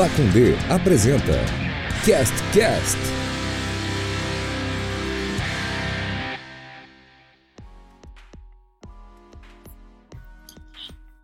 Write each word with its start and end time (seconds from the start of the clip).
Pacundê 0.00 0.54
apresenta 0.70 1.34
Cast 2.06 2.32
Cast. 2.54 2.96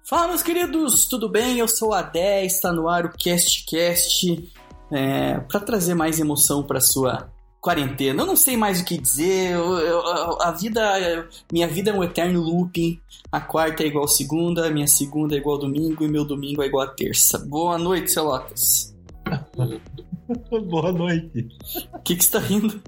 Fala, 0.04 0.28
meus 0.28 0.42
queridos, 0.42 1.08
tudo 1.08 1.26
bem? 1.26 1.58
Eu 1.58 1.66
sou 1.66 1.94
a 1.94 2.02
10, 2.02 2.52
está 2.52 2.70
no 2.70 2.86
ar 2.86 3.06
o 3.06 3.12
Cast 3.16 3.64
Cast 3.64 4.52
é, 4.92 5.38
para 5.38 5.60
trazer 5.60 5.94
mais 5.94 6.20
emoção 6.20 6.62
para 6.62 6.78
sua 6.78 7.32
quarentena. 7.66 8.22
Eu 8.22 8.26
não 8.26 8.36
sei 8.36 8.56
mais 8.56 8.80
o 8.80 8.84
que 8.84 8.96
dizer. 8.96 9.50
Eu, 9.50 9.78
eu, 9.78 10.40
a 10.40 10.52
vida, 10.52 11.28
minha 11.52 11.66
vida 11.66 11.90
é 11.90 11.94
um 11.94 12.04
eterno 12.04 12.40
looping. 12.40 13.00
A 13.32 13.40
quarta 13.40 13.82
é 13.82 13.88
igual 13.88 14.04
a 14.04 14.08
segunda, 14.08 14.70
minha 14.70 14.86
segunda 14.86 15.34
é 15.34 15.38
igual 15.38 15.56
a 15.56 15.60
domingo 15.62 16.04
e 16.04 16.08
meu 16.08 16.24
domingo 16.24 16.62
é 16.62 16.66
igual 16.66 16.84
a 16.84 16.90
terça. 16.90 17.38
Boa 17.38 17.76
noite, 17.76 18.12
Celotas. 18.12 18.94
Boa 20.68 20.92
noite. 20.92 21.48
O 21.92 21.98
que, 22.02 22.14
que 22.14 22.24
você 22.24 22.30
tá 22.30 22.38
rindo? 22.38 22.80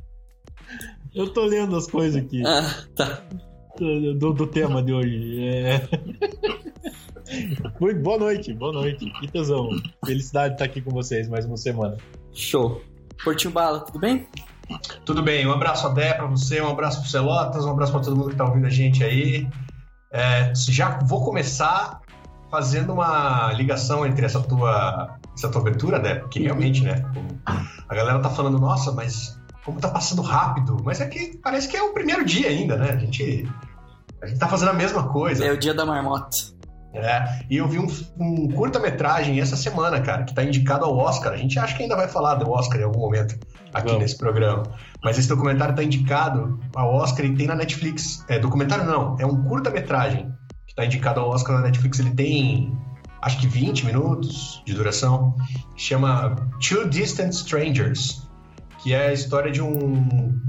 Eu 1.12 1.28
tô 1.32 1.44
lendo 1.44 1.74
as 1.74 1.88
coisas 1.88 2.22
aqui. 2.22 2.46
Ah, 2.46 2.84
tá. 2.94 3.24
Do, 3.78 4.32
do 4.32 4.46
tema 4.46 4.80
de 4.80 4.92
hoje. 4.92 5.44
É... 5.44 5.88
Muito 7.80 8.00
boa 8.00 8.18
noite, 8.18 8.54
boa 8.54 8.72
noite. 8.72 9.10
Que 9.20 9.28
tesão. 9.28 9.68
Felicidade 10.04 10.48
de 10.48 10.54
estar 10.54 10.64
aqui 10.64 10.80
com 10.80 10.90
vocês 10.90 11.28
mais 11.28 11.44
uma 11.44 11.56
semana. 11.56 11.96
Show. 12.32 12.80
Portinho 13.22 13.52
Bala, 13.52 13.80
tudo 13.80 13.98
bem? 13.98 14.26
Tudo 15.04 15.22
bem, 15.22 15.46
um 15.46 15.52
abraço 15.52 15.86
a 15.86 15.90
Dé 15.90 16.14
para 16.14 16.26
você, 16.26 16.60
um 16.60 16.68
abraço 16.68 17.00
pro 17.00 17.10
Celotas, 17.10 17.64
um 17.64 17.70
abraço 17.70 17.92
para 17.92 18.02
todo 18.02 18.16
mundo 18.16 18.30
que 18.30 18.36
tá 18.36 18.44
ouvindo 18.44 18.66
a 18.66 18.70
gente 18.70 19.02
aí. 19.02 19.48
É, 20.10 20.52
já 20.54 20.98
vou 21.00 21.24
começar 21.24 22.00
fazendo 22.50 22.92
uma 22.92 23.52
ligação 23.52 24.06
entre 24.06 24.24
essa 24.24 24.40
tua, 24.40 25.18
essa 25.34 25.48
tua 25.48 25.60
abertura, 25.60 25.98
Dé, 25.98 26.16
porque 26.16 26.40
realmente, 26.40 26.82
né? 26.82 27.02
A 27.88 27.94
galera 27.94 28.18
tá 28.20 28.30
falando, 28.30 28.58
nossa, 28.58 28.92
mas 28.92 29.38
como 29.64 29.80
tá 29.80 29.88
passando 29.88 30.22
rápido, 30.22 30.78
mas 30.82 31.00
é 31.00 31.06
que 31.06 31.36
parece 31.38 31.68
que 31.68 31.76
é 31.76 31.82
o 31.82 31.92
primeiro 31.92 32.24
dia 32.24 32.48
ainda, 32.48 32.76
né? 32.76 32.90
A 32.90 32.96
gente, 32.96 33.46
a 34.22 34.26
gente 34.26 34.38
tá 34.38 34.48
fazendo 34.48 34.70
a 34.70 34.74
mesma 34.74 35.08
coisa. 35.08 35.44
É 35.44 35.52
o 35.52 35.58
dia 35.58 35.74
da 35.74 35.84
marmota. 35.84 36.57
É, 36.94 37.40
e 37.50 37.56
eu 37.58 37.68
vi 37.68 37.78
um, 37.78 37.86
um 38.18 38.48
curta-metragem 38.48 39.38
essa 39.40 39.56
semana, 39.56 40.00
cara, 40.00 40.24
que 40.24 40.34
tá 40.34 40.42
indicado 40.42 40.84
ao 40.84 40.96
Oscar. 40.96 41.32
A 41.32 41.36
gente 41.36 41.58
acha 41.58 41.76
que 41.76 41.82
ainda 41.82 41.94
vai 41.94 42.08
falar 42.08 42.36
do 42.36 42.50
Oscar 42.50 42.80
em 42.80 42.84
algum 42.84 43.00
momento 43.00 43.38
aqui 43.72 43.88
Vamos. 43.88 44.02
nesse 44.02 44.16
programa. 44.16 44.62
Mas 45.02 45.18
esse 45.18 45.28
documentário 45.28 45.74
tá 45.74 45.82
indicado 45.82 46.58
ao 46.74 46.94
Oscar 46.94 47.26
e 47.26 47.34
tem 47.34 47.46
na 47.46 47.54
Netflix. 47.54 48.24
É, 48.28 48.38
documentário 48.38 48.84
não, 48.84 49.16
é 49.20 49.26
um 49.26 49.44
curta-metragem 49.44 50.32
que 50.66 50.74
tá 50.74 50.84
indicado 50.84 51.20
ao 51.20 51.28
Oscar 51.28 51.56
na 51.56 51.62
Netflix. 51.62 51.98
Ele 51.98 52.10
tem, 52.10 52.76
acho 53.20 53.38
que 53.38 53.46
20 53.46 53.84
minutos 53.84 54.62
de 54.64 54.72
duração. 54.72 55.36
Chama 55.76 56.36
Two 56.60 56.88
Distant 56.88 57.32
Strangers 57.32 58.28
que 58.78 58.94
é 58.94 59.08
a 59.08 59.12
história 59.12 59.50
de 59.50 59.60
um, 59.60 59.94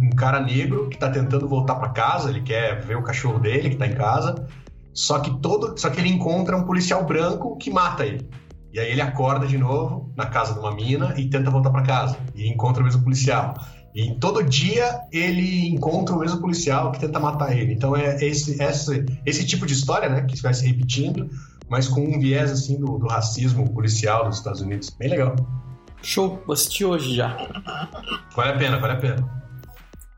um 0.01 0.09
cara 0.15 0.39
negro 0.39 0.87
que 0.87 0.95
está 0.95 1.09
tentando 1.09 1.47
voltar 1.47 1.75
para 1.75 1.89
casa, 1.89 2.29
ele 2.29 2.41
quer 2.41 2.79
ver 2.79 2.95
o 2.95 3.03
cachorro 3.03 3.39
dele 3.39 3.69
que 3.69 3.75
está 3.75 3.87
em 3.87 3.95
casa, 3.95 4.47
só 4.93 5.19
que 5.19 5.39
todo, 5.39 5.77
só 5.79 5.89
que 5.89 5.99
ele 5.99 6.09
encontra 6.09 6.57
um 6.57 6.63
policial 6.63 7.05
branco 7.05 7.57
que 7.57 7.69
mata 7.71 8.05
ele. 8.05 8.29
E 8.71 8.79
aí 8.79 8.91
ele 8.91 9.01
acorda 9.01 9.47
de 9.47 9.57
novo 9.57 10.11
na 10.15 10.27
casa 10.27 10.53
de 10.53 10.59
uma 10.59 10.73
mina 10.73 11.13
e 11.17 11.29
tenta 11.29 11.49
voltar 11.49 11.71
para 11.71 11.81
casa 11.81 12.17
e 12.35 12.47
encontra 12.47 12.81
o 12.81 12.85
mesmo 12.85 13.03
policial. 13.03 13.55
E 13.95 14.13
todo 14.19 14.43
dia 14.43 15.01
ele 15.11 15.67
encontra 15.67 16.15
o 16.15 16.19
mesmo 16.19 16.39
policial 16.39 16.91
que 16.91 16.99
tenta 16.99 17.19
matar 17.19 17.57
ele. 17.57 17.73
Então 17.73 17.95
é 17.95 18.23
esse, 18.23 18.61
esse, 18.61 19.05
esse 19.25 19.45
tipo 19.45 19.65
de 19.65 19.73
história, 19.73 20.07
né, 20.07 20.21
que 20.21 20.39
vai 20.41 20.53
se 20.53 20.67
repetindo, 20.67 21.29
mas 21.67 21.87
com 21.87 22.01
um 22.01 22.19
viés 22.19 22.51
assim 22.51 22.79
do, 22.79 22.99
do 22.99 23.07
racismo 23.07 23.67
policial 23.73 24.27
dos 24.27 24.37
Estados 24.37 24.61
Unidos. 24.61 24.89
Bem 24.91 25.09
legal. 25.09 25.35
Show, 26.01 26.41
vou 26.45 26.53
assistir 26.53 26.85
hoje 26.85 27.15
já. 27.15 27.35
Vale 28.35 28.51
a 28.51 28.57
pena, 28.57 28.79
vale 28.79 28.93
a 28.93 28.97
pena. 28.97 29.39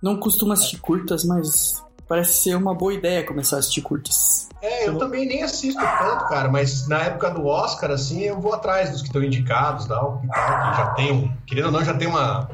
Não 0.04 0.18
costumo 0.18 0.52
assistir 0.52 0.78
curtas, 0.78 1.24
mas 1.24 1.82
parece 2.12 2.42
ser 2.42 2.56
uma 2.56 2.76
boa 2.76 2.94
ideia 2.94 3.26
começar 3.26 3.56
a 3.56 3.60
assistir 3.60 3.82
curtas. 3.82 4.50
É, 4.62 4.86
eu 4.86 4.98
também 4.98 5.26
nem 5.26 5.44
assisto 5.44 5.80
tanto, 5.80 6.28
cara, 6.28 6.52
mas 6.52 6.86
na 6.86 7.04
época 7.04 7.30
do 7.30 7.46
Oscar, 7.46 7.90
assim, 7.90 8.20
eu 8.24 8.38
vou 8.38 8.54
atrás 8.54 8.92
dos 8.92 9.00
que 9.00 9.08
estão 9.08 9.24
indicados 9.24 9.86
tal, 9.86 10.22
e 10.22 10.28
tal, 10.28 10.72
que 10.72 10.78
já 10.78 10.88
tem 10.90 11.12
um, 11.14 11.34
querendo 11.48 11.68
ou 11.68 11.72
não, 11.72 11.86
já 11.86 11.94
tem 11.94 12.10
uma, 12.10 12.50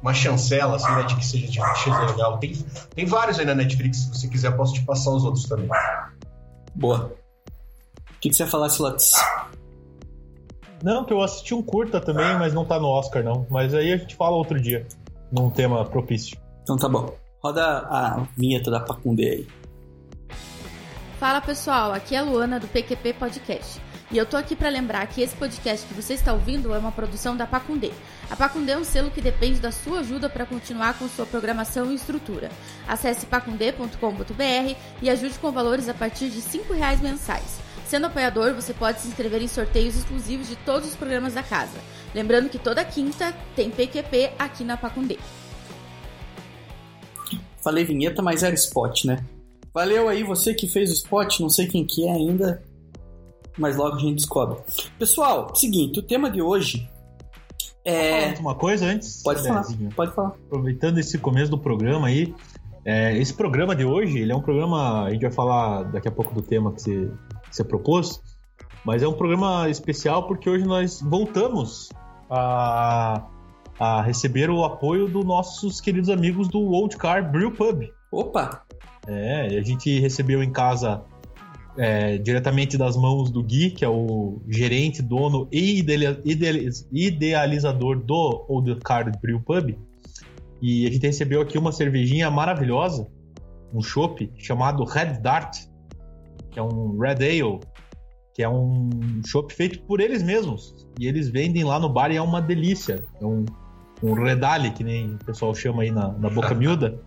uma 0.00 0.14
chancela, 0.14 0.76
assim, 0.76 0.90
né, 0.92 1.02
de 1.02 1.14
que 1.14 1.26
seja, 1.26 1.46
de 1.46 1.60
que 1.60 1.78
seja 1.80 2.00
legal. 2.06 2.38
Tem, 2.38 2.54
tem 2.94 3.04
vários 3.04 3.38
aí 3.38 3.44
na 3.44 3.54
Netflix, 3.54 3.98
se 3.98 4.08
você 4.08 4.28
quiser, 4.28 4.56
posso 4.56 4.72
te 4.72 4.80
passar 4.80 5.10
os 5.10 5.24
outros 5.24 5.44
também. 5.44 5.68
Boa. 6.74 7.12
O 8.16 8.18
que, 8.18 8.30
que 8.30 8.34
você 8.34 8.44
ia 8.44 8.48
falar, 8.48 8.70
Silates? 8.70 9.12
Não, 10.82 11.04
que 11.04 11.12
eu 11.12 11.20
assisti 11.20 11.52
um 11.52 11.60
curta 11.60 12.00
também, 12.00 12.34
mas 12.38 12.54
não 12.54 12.64
tá 12.64 12.80
no 12.80 12.88
Oscar, 12.88 13.22
não. 13.22 13.46
Mas 13.50 13.74
aí 13.74 13.92
a 13.92 13.96
gente 13.98 14.16
fala 14.16 14.36
outro 14.36 14.58
dia, 14.58 14.86
num 15.30 15.50
tema 15.50 15.84
propício. 15.84 16.38
Então 16.62 16.78
tá 16.78 16.88
bom. 16.88 17.21
Roda 17.42 17.78
a 17.90 18.26
vinheta 18.36 18.70
da 18.70 18.78
Pacundê 18.78 19.30
aí. 19.30 19.48
Fala 21.18 21.40
pessoal, 21.40 21.92
aqui 21.92 22.14
é 22.14 22.18
a 22.18 22.22
Luana 22.22 22.60
do 22.60 22.68
PQP 22.68 23.14
Podcast. 23.14 23.80
E 24.12 24.18
eu 24.18 24.24
tô 24.24 24.36
aqui 24.36 24.54
para 24.54 24.68
lembrar 24.68 25.04
que 25.08 25.22
esse 25.22 25.34
podcast 25.34 25.86
que 25.86 25.94
você 25.94 26.14
está 26.14 26.32
ouvindo 26.32 26.72
é 26.72 26.78
uma 26.78 26.92
produção 26.92 27.36
da 27.36 27.44
Pacundê. 27.44 27.90
A 28.30 28.36
Pacundê 28.36 28.72
é 28.72 28.78
um 28.78 28.84
selo 28.84 29.10
que 29.10 29.20
depende 29.20 29.58
da 29.58 29.72
sua 29.72 30.00
ajuda 30.00 30.28
para 30.28 30.46
continuar 30.46 30.96
com 30.96 31.08
sua 31.08 31.26
programação 31.26 31.90
e 31.90 31.96
estrutura. 31.96 32.48
Acesse 32.86 33.26
pacundê.com.br 33.26 34.76
e 35.00 35.10
ajude 35.10 35.38
com 35.40 35.50
valores 35.50 35.88
a 35.88 35.94
partir 35.94 36.28
de 36.28 36.38
R$ 36.38 36.62
reais 36.74 37.00
mensais. 37.00 37.58
Sendo 37.86 38.06
apoiador, 38.06 38.54
você 38.54 38.72
pode 38.72 39.00
se 39.00 39.08
inscrever 39.08 39.42
em 39.42 39.48
sorteios 39.48 39.96
exclusivos 39.96 40.46
de 40.46 40.56
todos 40.56 40.90
os 40.90 40.96
programas 40.96 41.34
da 41.34 41.42
casa. 41.42 41.78
Lembrando 42.14 42.48
que 42.48 42.58
toda 42.58 42.84
quinta 42.84 43.34
tem 43.56 43.70
PQP 43.70 44.32
aqui 44.38 44.62
na 44.62 44.76
Pacundê. 44.76 45.18
Falei 47.62 47.84
vinheta, 47.84 48.22
mas 48.22 48.42
era 48.42 48.54
spot, 48.54 49.04
né? 49.04 49.24
Valeu 49.72 50.08
aí 50.08 50.22
você 50.22 50.52
que 50.52 50.68
fez 50.68 50.90
o 50.90 50.94
spot, 50.94 51.40
não 51.40 51.48
sei 51.48 51.66
quem 51.66 51.86
que 51.86 52.06
é 52.06 52.12
ainda, 52.12 52.62
mas 53.56 53.76
logo 53.76 53.96
a 53.96 53.98
gente 53.98 54.16
descobre. 54.16 54.58
Pessoal, 54.98 55.54
seguinte, 55.54 55.98
o 55.98 56.02
tema 56.02 56.30
de 56.30 56.42
hoje 56.42 56.88
é. 57.84 58.34
uma 58.38 58.54
coisa 58.54 58.86
antes? 58.86 59.22
Pode 59.22 59.42
falar. 59.42 59.64
Pode 59.96 60.14
falar. 60.14 60.32
Aproveitando 60.46 60.98
esse 60.98 61.18
começo 61.18 61.50
do 61.50 61.58
programa 61.58 62.06
aí, 62.06 62.34
é, 62.84 63.16
esse 63.18 63.34
programa 63.34 63.74
de 63.74 63.84
hoje, 63.84 64.18
ele 64.18 64.32
é 64.32 64.36
um 64.36 64.40
programa. 64.40 65.04
A 65.04 65.10
gente 65.10 65.22
vai 65.22 65.32
falar 65.32 65.84
daqui 65.84 66.08
a 66.08 66.12
pouco 66.12 66.34
do 66.34 66.42
tema 66.42 66.72
que 66.72 66.82
você, 66.82 67.10
que 67.48 67.56
você 67.56 67.64
propôs, 67.64 68.20
mas 68.84 69.02
é 69.02 69.08
um 69.08 69.12
programa 69.12 69.68
especial 69.68 70.26
porque 70.26 70.48
hoje 70.48 70.64
nós 70.64 71.00
voltamos 71.00 71.88
a, 72.30 73.26
a 73.78 74.02
receber 74.02 74.50
o 74.50 74.64
apoio 74.64 75.08
dos 75.08 75.24
nossos 75.24 75.80
queridos 75.80 76.08
amigos 76.08 76.48
do 76.48 76.60
Old 76.60 76.96
Car 76.96 77.30
Brew 77.30 77.50
Pub. 77.52 77.84
Opa! 78.10 78.64
É, 79.06 79.58
a 79.58 79.62
gente 79.62 79.98
recebeu 79.98 80.42
em 80.42 80.52
casa 80.52 81.02
é, 81.76 82.18
diretamente 82.18 82.76
das 82.76 82.96
mãos 82.96 83.30
do 83.30 83.42
Gui, 83.42 83.70
que 83.70 83.84
é 83.84 83.88
o 83.88 84.40
gerente, 84.48 85.02
dono 85.02 85.48
e 85.50 85.84
idealizador 86.92 87.98
do 87.98 88.44
Old 88.48 88.76
Card 88.84 89.18
Brew 89.20 89.40
Pub. 89.40 89.76
E 90.60 90.86
a 90.86 90.90
gente 90.90 91.06
recebeu 91.06 91.40
aqui 91.40 91.58
uma 91.58 91.72
cervejinha 91.72 92.30
maravilhosa, 92.30 93.08
um 93.74 93.82
chopp 93.82 94.30
chamado 94.36 94.84
Red 94.84 95.20
Dart, 95.20 95.66
que 96.50 96.58
é 96.58 96.62
um 96.62 96.98
Red 96.98 97.24
Ale, 97.24 97.58
que 98.34 98.42
é 98.42 98.48
um 98.48 98.90
chopp 99.26 99.52
feito 99.52 99.80
por 99.82 100.00
eles 100.00 100.22
mesmos. 100.22 100.86
E 101.00 101.06
eles 101.06 101.28
vendem 101.28 101.64
lá 101.64 101.80
no 101.80 101.88
bar 101.88 102.12
e 102.12 102.16
é 102.16 102.22
uma 102.22 102.40
delícia. 102.40 103.04
É 103.20 103.24
um, 103.24 103.44
um 104.02 104.14
redale, 104.14 104.70
que 104.72 104.82
nem 104.82 105.14
o 105.14 105.18
pessoal 105.18 105.54
chama 105.54 105.82
aí 105.82 105.90
na, 105.90 106.08
na 106.08 106.28
boca 106.28 106.54
miúda. 106.54 106.98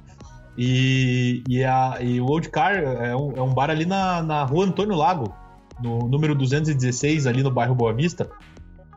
E, 0.57 1.43
e, 1.49 1.63
a, 1.63 1.97
e 2.01 2.21
o 2.21 2.25
Old 2.25 2.49
Car 2.49 2.75
é 2.75 3.15
um, 3.15 3.31
é 3.33 3.41
um 3.41 3.53
bar 3.53 3.69
ali 3.69 3.85
na, 3.85 4.23
na 4.23 4.43
rua 4.45 4.65
Antônio 4.65 4.95
Lago, 4.95 5.33
no 5.83 6.07
número 6.07 6.33
216, 6.33 7.27
ali 7.27 7.43
no 7.43 7.51
bairro 7.51 7.75
Boa 7.75 7.93
Vista. 7.93 8.29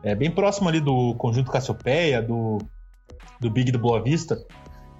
É 0.01 0.15
bem 0.15 0.31
próximo 0.31 0.69
ali 0.69 0.79
do 0.79 1.13
Conjunto 1.15 1.51
Cassiopeia, 1.51 2.21
do, 2.21 2.59
do 3.41 3.49
Big 3.49 3.71
do 3.71 3.79
Boa 3.79 4.01
Vista. 4.01 4.37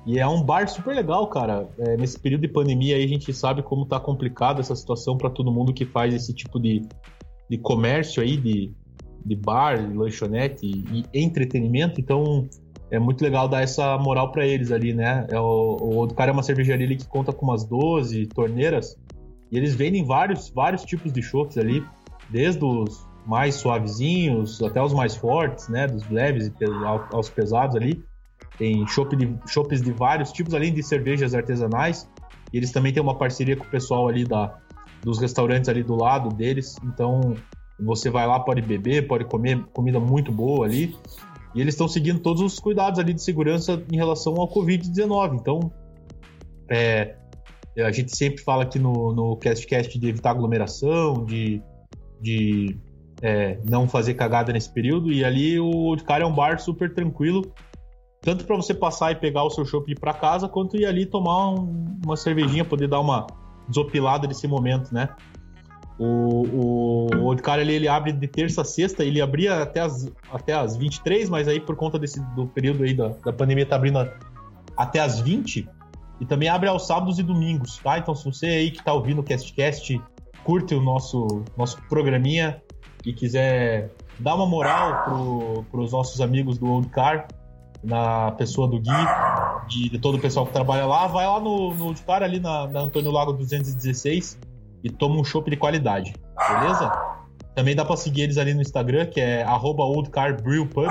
E 0.05 0.19
é 0.19 0.27
um 0.27 0.41
bar 0.41 0.67
super 0.67 0.93
legal, 0.93 1.27
cara. 1.27 1.69
É, 1.77 1.95
nesse 1.95 2.19
período 2.19 2.41
de 2.41 2.49
pandemia 2.49 2.97
aí 2.97 3.03
a 3.03 3.07
gente 3.07 3.33
sabe 3.33 3.63
como 3.63 3.85
tá 3.85 3.99
complicado 3.99 4.59
essa 4.59 4.75
situação 4.75 5.17
para 5.17 5.29
todo 5.29 5.51
mundo 5.51 5.73
que 5.73 5.85
faz 5.85 6.13
esse 6.13 6.33
tipo 6.33 6.59
de, 6.59 6.81
de 7.49 7.57
comércio 7.57 8.21
aí, 8.21 8.35
de, 8.35 8.73
de 9.25 9.35
bar, 9.35 9.77
de 9.77 9.95
lanchonete 9.95 10.65
e, 10.65 11.05
e 11.13 11.23
entretenimento. 11.23 12.01
Então 12.01 12.49
é 12.91 12.99
muito 12.99 13.23
legal 13.23 13.47
dar 13.47 13.61
essa 13.61 13.97
moral 13.97 14.31
para 14.31 14.45
eles 14.45 14.71
ali, 14.71 14.93
né? 14.93 15.25
É 15.29 15.39
o, 15.39 16.03
o 16.03 16.13
cara 16.13 16.31
é 16.31 16.33
uma 16.33 16.43
cervejaria 16.43 16.85
ali 16.85 16.95
que 16.95 17.07
conta 17.07 17.31
com 17.31 17.45
umas 17.45 17.63
12 17.63 18.25
torneiras 18.27 18.97
e 19.51 19.57
eles 19.57 19.75
vendem 19.75 20.03
vários, 20.03 20.49
vários 20.49 20.83
tipos 20.83 21.11
de 21.11 21.21
chopps 21.21 21.57
ali, 21.57 21.83
desde 22.29 22.63
os 22.63 23.07
mais 23.25 23.55
suavezinhos 23.55 24.61
até 24.63 24.81
os 24.81 24.93
mais 24.93 25.15
fortes, 25.15 25.67
né? 25.69 25.87
Dos 25.87 26.07
leves 26.09 26.51
aos 27.11 27.29
pesados 27.29 27.75
ali. 27.75 28.03
Tem 28.57 28.85
chopp 28.87 29.15
de, 29.15 29.25
de 29.25 29.91
vários 29.91 30.31
tipos, 30.31 30.53
além 30.53 30.73
de 30.73 30.83
cervejas 30.83 31.33
artesanais. 31.33 32.09
E 32.51 32.57
eles 32.57 32.71
também 32.71 32.91
têm 32.91 33.01
uma 33.01 33.15
parceria 33.15 33.55
com 33.55 33.63
o 33.63 33.69
pessoal 33.69 34.07
ali 34.07 34.23
da, 34.23 34.57
dos 35.03 35.19
restaurantes 35.19 35.69
ali 35.69 35.83
do 35.83 35.95
lado 35.95 36.29
deles. 36.29 36.75
Então, 36.83 37.35
Você 37.79 38.09
vai 38.09 38.27
lá, 38.27 38.39
pode 38.39 38.61
beber, 38.61 39.07
pode 39.07 39.25
comer 39.25 39.63
comida 39.73 39.99
muito 39.99 40.31
boa 40.31 40.65
ali. 40.65 40.95
E 41.55 41.61
eles 41.61 41.73
estão 41.73 41.87
seguindo 41.87 42.19
todos 42.19 42.41
os 42.41 42.59
cuidados 42.59 42.99
ali 42.99 43.13
de 43.13 43.21
segurança 43.21 43.83
em 43.91 43.95
relação 43.95 44.35
ao 44.35 44.47
Covid-19. 44.47 45.39
Então, 45.39 45.71
é, 46.69 47.15
a 47.77 47.91
gente 47.91 48.15
sempre 48.15 48.43
fala 48.43 48.63
aqui 48.63 48.77
no, 48.77 49.13
no 49.13 49.35
CastCast 49.37 49.97
de 49.97 50.07
evitar 50.07 50.31
aglomeração, 50.31 51.25
de, 51.25 51.61
de 52.21 52.77
é, 53.21 53.59
não 53.67 53.87
fazer 53.87 54.13
cagada 54.13 54.53
nesse 54.53 54.71
período. 54.71 55.11
E 55.11 55.23
ali 55.23 55.59
o 55.59 55.95
cara 56.05 56.23
é 56.23 56.27
um 56.27 56.33
bar 56.33 56.59
super 56.59 56.93
tranquilo, 56.93 57.51
tanto 58.21 58.45
para 58.45 58.55
você 58.55 58.73
passar 58.73 59.11
e 59.11 59.15
pegar 59.15 59.43
o 59.43 59.49
seu 59.49 59.65
chopp 59.65 59.91
ir 59.91 59.99
para 59.99 60.13
casa, 60.13 60.47
quanto 60.47 60.77
ir 60.77 60.85
ali 60.85 61.05
tomar 61.05 61.51
um, 61.51 61.99
uma 62.05 62.15
cervejinha, 62.15 62.65
poder 62.65 62.87
dar 62.87 62.99
uma 62.99 63.25
desopilada 63.67 64.27
nesse 64.27 64.47
momento, 64.47 64.93
né? 64.93 65.09
O, 65.99 66.47
o, 66.47 67.31
o 67.31 67.35
cara 67.41 67.61
ali, 67.61 67.73
ele 67.73 67.87
abre 67.89 68.13
de 68.13 68.25
terça 68.25 68.61
a 68.61 68.63
sexta, 68.63 69.03
ele 69.03 69.21
abria 69.21 69.61
até 69.61 69.81
as, 69.81 70.09
até 70.31 70.53
as 70.53 70.77
23, 70.77 71.29
mas 71.29 71.45
aí 71.45 71.59
por 71.59 71.75
conta 71.75 71.99
desse, 71.99 72.21
do 72.35 72.47
período 72.47 72.83
aí 72.83 72.93
da, 72.93 73.09
da 73.09 73.33
pandemia 73.33 73.65
tá 73.65 73.75
abrindo 73.75 74.09
até 74.77 75.01
as 75.01 75.19
20. 75.19 75.67
E 76.21 76.25
também 76.25 76.47
abre 76.47 76.69
aos 76.69 76.87
sábados 76.87 77.19
e 77.19 77.23
domingos, 77.23 77.77
tá? 77.79 77.97
Então 77.97 78.15
se 78.15 78.23
você 78.23 78.45
aí 78.45 78.71
que 78.71 78.81
tá 78.81 78.93
ouvindo 78.93 79.19
o 79.19 79.23
CastCast, 79.23 80.01
curte 80.45 80.73
o 80.73 80.81
nosso, 80.81 81.43
nosso 81.57 81.81
programinha 81.89 82.61
e 83.05 83.11
quiser 83.11 83.91
dar 84.17 84.35
uma 84.35 84.45
moral 84.45 85.03
pro, 85.03 85.63
pros 85.69 85.91
nossos 85.91 86.21
amigos 86.21 86.57
do 86.57 86.65
Old 86.65 86.87
Car, 86.89 87.27
na 87.83 88.31
pessoa 88.31 88.69
do 88.69 88.79
Gui, 88.79 88.91
de, 89.67 89.89
de 89.89 89.99
todo 89.99 90.15
o 90.15 90.19
pessoal 90.19 90.45
que 90.45 90.53
trabalha 90.53 90.85
lá, 90.85 91.07
vai 91.07 91.27
lá 91.27 91.41
no, 91.41 91.73
no 91.73 91.85
Old 91.87 92.01
Car, 92.03 92.23
ali 92.23 92.39
na, 92.39 92.67
na 92.67 92.81
Antônio 92.81 93.11
Lago 93.11 93.33
216 93.33 94.37
e 94.83 94.89
toma 94.89 95.19
um 95.19 95.23
chopp 95.23 95.49
de 95.49 95.57
qualidade, 95.57 96.13
beleza? 96.47 96.91
Também 97.55 97.75
dá 97.75 97.83
pra 97.83 97.97
seguir 97.97 98.21
eles 98.21 98.37
ali 98.37 98.53
no 98.53 98.61
Instagram, 98.61 99.05
que 99.07 99.19
é 99.19 99.45
oldcarbrewpub. 99.47 100.87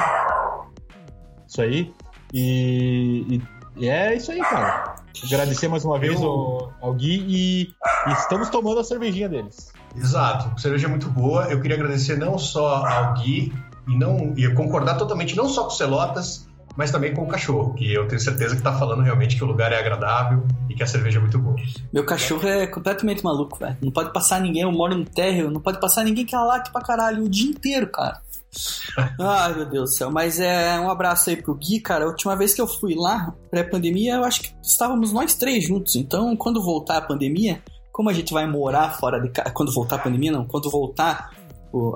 Isso 1.47 1.63
aí. 1.63 1.95
E, 2.33 3.25
e, 3.29 3.43
e 3.77 3.89
é 3.89 4.15
isso 4.15 4.31
aí, 4.31 4.41
cara. 4.41 4.97
Agradecer 5.25 5.69
mais 5.69 5.85
uma 5.85 5.99
vez 5.99 6.21
ao, 6.23 6.73
ao 6.81 6.95
Gui 6.95 7.25
e, 7.27 7.63
e, 8.09 8.13
estamos 8.13 8.49
tomando 8.51 8.81
a 8.81 8.85
cervejinha 8.85 9.29
deles. 9.29 9.73
Exato, 9.97 10.61
cerveja 10.61 10.87
é 10.87 10.91
muito 10.91 11.09
boa. 11.09 11.45
Eu 11.45 11.61
queria 11.61 11.77
agradecer 11.77 12.17
não 12.19 12.39
só 12.39 12.87
ao 12.87 13.15
Gui 13.15 13.53
e 13.89 13.97
não 13.97 14.35
e 14.37 14.53
concordar 14.55 14.97
totalmente 14.97 15.37
não 15.37 15.49
só 15.49 15.63
com 15.65 15.71
o 15.71 15.75
Celotas, 15.75 16.48
mas 16.79 16.93
também 16.93 17.13
com 17.13 17.25
o 17.25 17.27
cachorro, 17.27 17.75
que 17.75 17.93
eu 17.93 18.07
tenho 18.07 18.21
certeza 18.21 18.55
que 18.55 18.63
tá 18.63 18.73
falando 18.73 19.03
realmente 19.03 19.35
que 19.35 19.43
o 19.43 19.47
lugar 19.49 19.73
é 19.73 19.81
agradável 19.81 20.47
e 20.71 20.75
que 20.77 20.83
a 20.85 20.87
cerveja 20.87 21.19
é 21.19 21.21
muito 21.21 21.37
boa. 21.37 21.57
Meu 21.93 22.07
cachorro 22.07 22.47
é 22.47 22.69
completamente 22.69 23.25
maluco, 23.25 23.59
velho. 23.59 23.77
Não 23.83 23.91
pode 23.91 24.13
passar 24.13 24.41
ninguém, 24.41 24.63
eu 24.63 24.71
moro 24.71 24.97
no 24.97 25.05
térreo, 25.05 25.51
não 25.51 25.61
pode 25.61 25.81
passar 25.81 26.05
ninguém 26.05 26.25
que 26.25 26.37
ela 26.37 26.45
late 26.45 26.71
pra 26.71 26.81
caralho 26.81 27.25
o 27.25 27.29
dia 27.29 27.51
inteiro, 27.51 27.89
cara. 27.89 28.21
Ai, 29.19 29.55
meu 29.55 29.67
Deus 29.67 29.91
do 29.91 29.97
céu. 29.97 30.11
Mas 30.13 30.39
é 30.39 30.79
um 30.79 30.89
abraço 30.89 31.31
aí 31.31 31.43
pro 31.43 31.57
Gui, 31.57 31.81
cara. 31.81 32.05
A 32.05 32.09
última 32.09 32.37
vez 32.37 32.55
que 32.55 32.61
eu 32.61 32.69
fui 32.69 32.95
lá, 32.95 33.35
pré-pandemia, 33.51 34.15
eu 34.15 34.25
acho 34.25 34.43
que 34.43 34.55
estávamos 34.63 35.13
nós 35.13 35.35
três 35.35 35.67
juntos. 35.67 35.97
Então, 35.97 36.37
quando 36.37 36.63
voltar 36.63 36.99
a 36.99 37.03
pandemia, 37.03 37.61
como 37.91 38.09
a 38.09 38.13
gente 38.13 38.33
vai 38.33 38.47
morar 38.47 38.91
fora 39.01 39.21
de 39.21 39.31
casa. 39.31 39.51
Quando 39.51 39.73
voltar 39.73 39.97
a 39.97 39.99
pandemia, 39.99 40.31
não. 40.31 40.45
Quando 40.47 40.71
voltar 40.71 41.33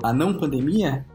a 0.03 0.13
não 0.13 0.35
pandemia, 0.35 1.07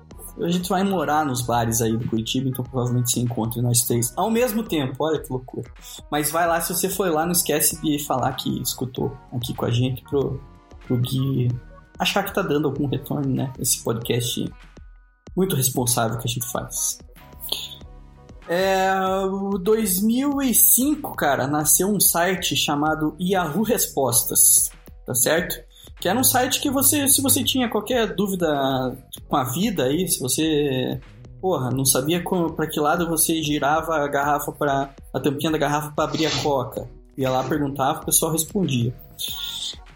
a 0.41 0.49
gente 0.49 0.69
vai 0.69 0.83
morar 0.83 1.25
nos 1.25 1.41
bares 1.41 1.81
aí 1.81 1.95
do 1.95 2.07
Curitiba, 2.07 2.49
então 2.49 2.63
provavelmente 2.63 3.11
se 3.11 3.19
encontre 3.19 3.61
nós 3.61 3.81
três 3.81 4.13
ao 4.15 4.29
mesmo 4.29 4.63
tempo. 4.63 4.95
Olha 4.99 5.19
que 5.19 5.31
loucura. 5.31 5.69
Mas 6.11 6.31
vai 6.31 6.47
lá, 6.47 6.61
se 6.61 6.73
você 6.73 6.89
foi 6.89 7.09
lá, 7.09 7.25
não 7.25 7.31
esquece 7.31 7.81
de 7.81 7.99
falar 8.05 8.33
que 8.33 8.61
escutou 8.61 9.15
aqui 9.33 9.53
com 9.53 9.65
a 9.65 9.71
gente 9.71 10.03
pro, 10.03 10.39
pro 10.85 10.97
Gui 10.97 11.49
achar 11.97 12.23
que 12.23 12.33
tá 12.33 12.41
dando 12.41 12.67
algum 12.67 12.87
retorno, 12.87 13.33
né? 13.33 13.51
Esse 13.59 13.83
podcast 13.83 14.45
muito 15.35 15.55
responsável 15.55 16.17
que 16.17 16.27
a 16.27 16.31
gente 16.31 16.47
faz. 16.51 16.99
É, 18.47 18.89
2005, 19.61 21.15
cara, 21.15 21.47
nasceu 21.47 21.89
um 21.89 21.99
site 21.99 22.55
chamado 22.55 23.15
Yahoo 23.19 23.63
Respostas, 23.63 24.71
tá 25.05 25.13
certo? 25.13 25.66
Que 25.99 26.07
era 26.07 26.19
um 26.19 26.23
site 26.23 26.61
que 26.61 26.69
você, 26.69 27.07
se 27.07 27.21
você 27.21 27.43
tinha 27.43 27.69
qualquer 27.69 28.15
dúvida 28.15 28.95
com 29.27 29.35
a 29.35 29.43
vida 29.43 29.85
aí, 29.85 30.07
se 30.07 30.19
você, 30.19 30.99
porra, 31.41 31.71
não 31.71 31.85
sabia 31.85 32.23
para 32.55 32.67
que 32.67 32.79
lado 32.79 33.07
você 33.07 33.41
girava 33.41 33.95
a 33.95 34.07
garrafa 34.07 34.51
para 34.51 34.93
a 35.13 35.19
tampinha 35.19 35.51
da 35.51 35.57
garrafa 35.57 35.91
para 35.95 36.05
abrir 36.05 36.27
a 36.27 36.43
coca, 36.43 36.87
ia 37.17 37.29
lá 37.29 37.43
perguntava, 37.43 38.01
o 38.01 38.05
pessoal 38.05 38.31
respondia. 38.31 38.93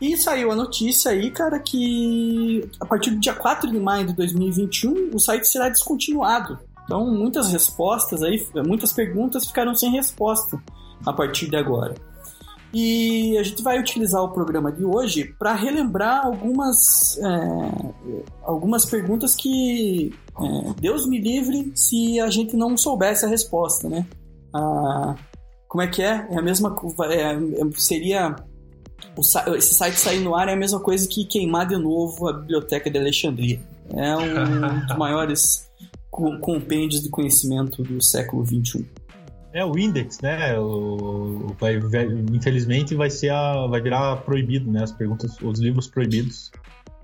E 0.01 0.18
saiu 0.18 0.51
a 0.51 0.56
notícia 0.56 1.12
aí, 1.12 1.30
cara, 1.30 1.59
que 1.59 2.68
a 2.80 2.86
partir 2.88 3.12
do 3.12 3.19
dia 3.19 3.36
4 3.36 3.69
de 3.69 3.80
maio 3.80 4.07
de 4.07 4.13
2021 4.13 5.12
o 5.13 5.19
site 5.19 5.48
será 5.48 5.69
descontinuado. 5.69 6.57
Então, 6.83 7.06
muitas 7.06 7.51
respostas 7.51 8.24
aí, 8.24 8.44
muitas 8.65 8.92
perguntas 8.92 9.45
ficaram 9.45 9.75
sem 9.75 9.92
resposta 9.92 10.59
a 11.06 11.13
partir 11.13 11.48
de 11.48 11.56
agora. 11.56 11.94
E 12.73 13.38
a 13.38 13.44
gente 13.44 13.62
vai 13.62 13.79
utilizar 13.79 14.23
o 14.23 14.29
programa 14.29 14.71
de 14.71 14.85
hoje 14.85 15.35
para 15.38 15.53
relembrar 15.53 16.25
algumas, 16.25 17.18
é, 17.18 18.23
algumas 18.44 18.85
perguntas 18.85 19.35
que 19.35 20.13
é, 20.39 20.73
Deus 20.79 21.06
me 21.06 21.19
livre 21.19 21.71
se 21.75 22.19
a 22.19 22.29
gente 22.29 22.56
não 22.56 22.77
soubesse 22.77 23.25
a 23.25 23.27
resposta, 23.27 23.89
né? 23.89 24.06
Ah, 24.53 25.15
como 25.68 25.81
é 25.81 25.88
que 25.88 26.01
é? 26.01 26.27
É 26.31 26.38
a 26.38 26.41
mesma 26.41 26.75
é, 27.09 27.38
seria 27.75 28.35
o, 29.15 29.56
esse 29.56 29.74
site 29.74 30.00
sair 30.00 30.19
no 30.19 30.35
ar 30.35 30.47
é 30.47 30.53
a 30.53 30.57
mesma 30.57 30.79
coisa 30.79 31.07
que 31.07 31.25
queimar 31.25 31.67
de 31.67 31.77
novo 31.77 32.27
a 32.27 32.33
biblioteca 32.33 32.89
de 32.89 32.97
Alexandria. 32.97 33.59
É 33.94 34.15
um 34.15 34.85
dos 34.88 34.97
maiores 34.97 35.69
compêndios 36.09 37.01
de 37.01 37.09
conhecimento 37.09 37.83
do 37.83 38.01
século 38.01 38.45
XXI. 38.45 38.85
É 39.53 39.65
o 39.65 39.77
index, 39.77 40.19
né? 40.21 40.57
O, 40.57 41.53
vai, 41.59 41.80
vai, 41.80 42.06
infelizmente 42.31 42.95
vai 42.95 43.09
ser 43.09 43.30
a, 43.30 43.68
vai 43.68 43.81
virar 43.81 44.18
proibido, 44.18 44.71
né? 44.71 44.83
As 44.83 44.92
perguntas, 44.92 45.38
os 45.42 45.59
livros 45.59 45.88
proibidos. 45.88 46.51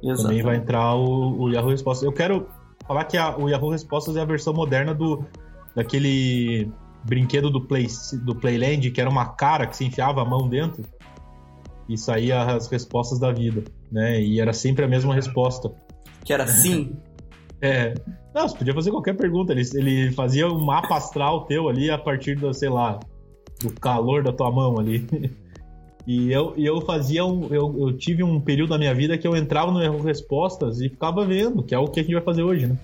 Exatamente. 0.01 0.21
Também 0.23 0.43
vai 0.43 0.55
entrar 0.55 0.95
o, 0.95 1.41
o, 1.41 1.49
Yahoo 1.49 1.71
Respostas. 1.71 2.05
Eu 2.05 2.13
quero 2.13 2.47
falar 2.87 3.03
que 3.05 3.17
a, 3.17 3.37
o 3.37 3.49
Yahoo 3.49 3.71
Respostas 3.71 4.15
é 4.15 4.21
a 4.21 4.25
versão 4.25 4.53
moderna 4.53 4.93
do 4.93 5.25
daquele 5.75 6.71
brinquedo 7.03 7.49
do 7.49 7.61
Play 7.61 7.87
do 8.23 8.35
Playland 8.35 8.89
que 8.89 8.99
era 8.99 9.09
uma 9.09 9.25
cara 9.25 9.67
que 9.67 9.77
se 9.77 9.85
enfiava 9.85 10.21
a 10.21 10.25
mão 10.25 10.49
dentro 10.49 10.83
e 11.87 11.97
saía 11.97 12.41
as 12.41 12.67
respostas 12.67 13.19
da 13.19 13.31
vida, 13.31 13.63
né? 13.91 14.21
E 14.21 14.39
era 14.39 14.53
sempre 14.53 14.83
a 14.83 14.87
mesma 14.87 15.13
resposta. 15.13 15.71
Que 16.23 16.33
era 16.33 16.47
sim. 16.47 16.97
é. 17.61 17.93
Não, 18.33 18.47
você 18.47 18.57
podia 18.57 18.73
fazer 18.73 18.91
qualquer 18.91 19.15
pergunta. 19.15 19.51
Ele, 19.51 19.63
ele 19.73 20.11
fazia 20.11 20.47
um 20.47 20.63
mapa 20.63 20.95
astral 20.95 21.45
teu 21.45 21.67
ali 21.67 21.89
a 21.89 21.97
partir 21.97 22.35
do, 22.35 22.53
sei 22.53 22.69
lá, 22.69 22.99
do 23.61 23.71
calor 23.79 24.23
da 24.23 24.31
tua 24.31 24.51
mão 24.51 24.79
ali. 24.79 25.05
E 26.07 26.31
eu, 26.31 26.53
eu 26.55 26.79
fazia 26.79 27.25
um. 27.25 27.53
Eu, 27.53 27.75
eu 27.77 27.97
tive 27.97 28.23
um 28.23 28.39
período 28.39 28.69
da 28.69 28.77
minha 28.77 28.95
vida 28.95 29.17
que 29.17 29.27
eu 29.27 29.35
entrava 29.35 29.73
no 29.73 29.83
Erro 29.83 30.01
Respostas 30.01 30.79
e 30.79 30.87
ficava 30.87 31.25
vendo, 31.25 31.61
que 31.61 31.75
é 31.75 31.77
o 31.77 31.85
que 31.85 31.99
a 31.99 32.03
gente 32.03 32.13
vai 32.13 32.23
fazer 32.23 32.43
hoje, 32.43 32.65
né? 32.65 32.77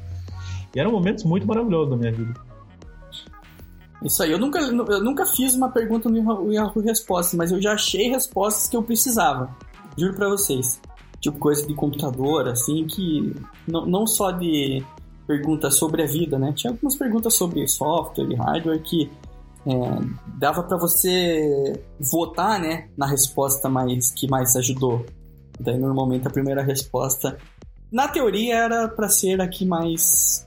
E 0.75 0.79
eram 0.79 0.91
momentos 0.91 1.23
muito 1.23 1.47
maravilhosos 1.47 1.91
da 1.91 1.95
minha 1.95 2.11
vida. 2.11 2.33
Isso 4.03 4.21
aí, 4.21 4.29
eu 4.29 4.37
nunca, 4.37 4.59
eu 4.59 5.01
nunca 5.01 5.25
fiz 5.25 5.55
uma 5.55 5.69
pergunta 5.69 6.09
no 6.09 6.51
Yahoo 6.51 6.81
Respostas, 6.81 7.35
mas 7.35 7.49
eu 7.53 7.61
já 7.61 7.71
achei 7.71 8.09
respostas 8.09 8.67
que 8.67 8.75
eu 8.75 8.83
precisava. 8.83 9.55
Juro 9.97 10.15
pra 10.15 10.27
vocês. 10.27 10.81
Tipo, 11.23 11.39
coisa 11.39 11.65
de 11.65 11.73
computador, 11.73 12.49
assim, 12.49 12.85
que. 12.85 13.33
Não, 13.65 13.85
não 13.85 14.05
só 14.05 14.29
de 14.29 14.83
perguntas 15.25 15.77
sobre 15.77 16.03
a 16.03 16.05
vida, 16.05 16.37
né? 16.37 16.51
Tinha 16.51 16.71
algumas 16.71 16.97
perguntas 16.97 17.33
sobre 17.35 17.65
software 17.65 18.29
e 18.29 18.35
hardware 18.35 18.83
que 18.83 19.09
é, 19.65 19.71
dava 20.37 20.63
para 20.63 20.77
você 20.77 21.81
votar, 21.97 22.59
né, 22.59 22.89
na 22.97 23.07
resposta 23.07 23.69
mais 23.69 24.11
que 24.11 24.27
mais 24.27 24.53
ajudou. 24.57 25.05
Daí 25.57 25.77
normalmente 25.77 26.27
a 26.27 26.29
primeira 26.29 26.61
resposta, 26.61 27.37
na 27.89 28.09
teoria, 28.09 28.55
era 28.55 28.89
para 28.89 29.07
ser 29.07 29.39
a 29.39 29.47
que 29.47 29.65
mais 29.65 30.45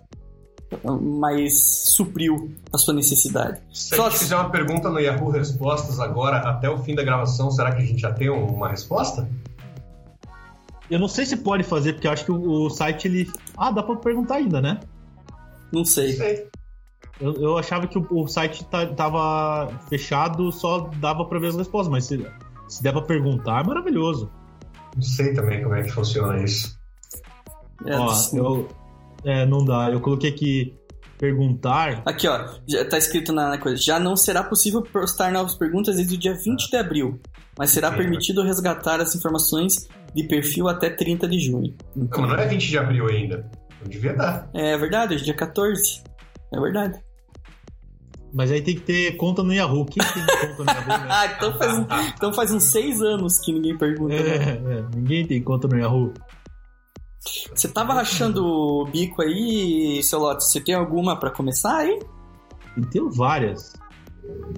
mais 1.01 1.63
supriu 1.95 2.53
a 2.71 2.77
sua 2.77 2.93
necessidade. 2.93 3.63
Se 3.73 3.97
Só 3.97 4.09
a 4.09 4.11
gente 4.11 4.19
fizer 4.19 4.37
uma 4.37 4.51
pergunta 4.51 4.91
no 4.91 4.99
Yahoo 4.99 5.31
Respostas 5.31 5.99
agora, 6.01 6.39
até 6.39 6.69
o 6.69 6.77
fim 6.79 6.95
da 6.95 7.03
gravação, 7.03 7.51
será 7.51 7.73
que 7.73 7.81
a 7.81 7.87
gente 7.87 8.03
já 8.03 8.13
tem 8.13 8.29
uma 8.29 8.69
resposta? 8.69 9.27
Eu 10.91 10.99
não 10.99 11.09
sei 11.09 11.27
se 11.27 11.37
pode 11.37 11.65
fazer, 11.65 11.95
porque 11.95 12.07
eu 12.07 12.13
acho 12.13 12.25
que 12.25 12.33
o, 12.33 12.71
site 12.71 13.09
ele. 13.09 13.31
Ah, 13.57 13.71
dá 13.71 13.83
pra 13.83 13.97
perguntar 13.97 14.37
ainda, 14.37 14.61
né? 14.61 14.81
Não 15.73 15.85
sei. 15.85 16.13
sei. 16.13 16.49
Eu, 17.21 17.35
eu, 17.35 17.59
achava 17.59 17.87
que 17.87 17.99
o, 17.99 18.07
o 18.11 18.29
site 18.29 18.65
tá, 18.67 18.87
tava 18.87 19.69
fechado, 19.89 20.53
só 20.53 20.91
dava 21.01 21.25
pra 21.25 21.39
ver 21.39 21.49
as 21.49 21.57
respostas, 21.57 21.91
mas 21.91 22.05
se, 22.05 22.27
se 22.69 22.83
der 22.83 22.93
pra 22.93 23.03
perguntar, 23.03 23.65
é 23.65 23.67
maravilhoso. 23.67 24.31
Não 24.95 25.03
sei 25.03 25.33
também 25.35 25.63
como 25.63 25.75
é 25.75 25.83
que 25.83 25.91
funciona 25.91 26.43
isso. 26.43 26.79
É, 27.85 27.97
Ó, 27.97 28.15
eu, 28.33 28.69
é, 29.25 29.45
não 29.45 29.65
dá. 29.65 29.91
Eu 29.91 30.01
coloquei 30.01 30.31
aqui 30.31 30.75
perguntar. 31.19 32.03
Aqui, 32.07 32.29
ó. 32.29 32.49
Já 32.67 32.85
tá 32.85 32.99
escrito 32.99 33.33
na, 33.33 33.59
coisa. 33.59 33.77
Já 33.77 33.99
não 33.99 34.17
será 34.17 34.43
possível 34.43 34.83
postar 34.83 35.33
novas 35.33 35.55
perguntas 35.55 35.97
desde 35.97 36.15
o 36.15 36.19
dia 36.19 36.35
20 36.35 36.71
de 36.71 36.77
abril. 36.77 37.21
Mas 37.59 37.71
será 37.71 37.91
Sim. 37.91 37.97
permitido 37.97 38.43
resgatar 38.43 39.01
as 39.01 39.15
informações 39.15 39.89
de 40.15 40.25
perfil 40.25 40.69
até 40.69 40.91
30 40.91 41.29
de 41.29 41.39
junho. 41.41 41.75
Não, 41.95 42.09
mas 42.11 42.31
não 42.31 42.39
é 42.39 42.47
20 42.47 42.67
de 42.69 42.79
abril 42.79 43.07
ainda. 43.09 43.51
Não 43.81 43.89
devia 43.89 44.15
dar. 44.15 44.49
É 44.55 44.77
verdade, 44.77 45.15
hoje 45.15 45.23
é 45.23 45.27
dia 45.27 45.35
14. 45.35 46.03
É 46.53 46.61
verdade. 46.61 47.01
Mas 48.33 48.53
aí 48.53 48.61
tem 48.61 48.75
que 48.75 48.83
ter 48.83 49.17
conta 49.17 49.43
no 49.43 49.53
Yahoo. 49.53 49.87
Quem 49.87 50.03
tem 50.05 50.57
conta 50.57 50.65
no 50.65 50.71
Yahoo? 50.71 51.05
Né? 51.05 51.07
Ah, 51.11 51.27
então 51.27 51.59
faz, 51.59 51.87
então 52.15 52.33
faz 52.33 52.53
uns 52.53 52.65
seis 52.65 53.01
anos 53.01 53.39
que 53.39 53.53
ninguém 53.53 53.77
pergunta. 53.79 54.15
né? 54.15 54.21
É, 54.21 54.79
é, 54.79 54.85
ninguém 54.95 55.27
tem 55.27 55.43
conta 55.43 55.69
no 55.69 55.79
Yahoo. 55.79 56.13
Você 57.55 57.69
tava 57.69 57.95
rachando 57.95 58.45
o 58.45 58.85
bico 58.87 59.23
aí, 59.23 60.01
seu 60.03 60.19
Lote? 60.21 60.45
Você 60.45 60.61
tem 60.61 60.75
alguma 60.75 61.19
pra 61.19 61.31
começar 61.31 61.79
aí? 61.79 61.99
E 62.77 62.83
tem 62.83 63.09
várias. 63.09 63.73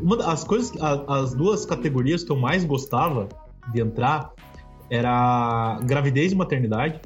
Uma 0.01 0.17
das 0.17 0.45
coisas, 0.45 0.73
as 0.81 1.35
duas 1.35 1.65
categorias 1.67 2.23
que 2.23 2.31
eu 2.31 2.37
mais 2.37 2.65
gostava 2.65 3.29
de 3.73 3.81
entrar 3.81 4.33
era 4.91 5.79
gravidez 5.85 6.33
e 6.33 6.35
maternidade. 6.35 7.01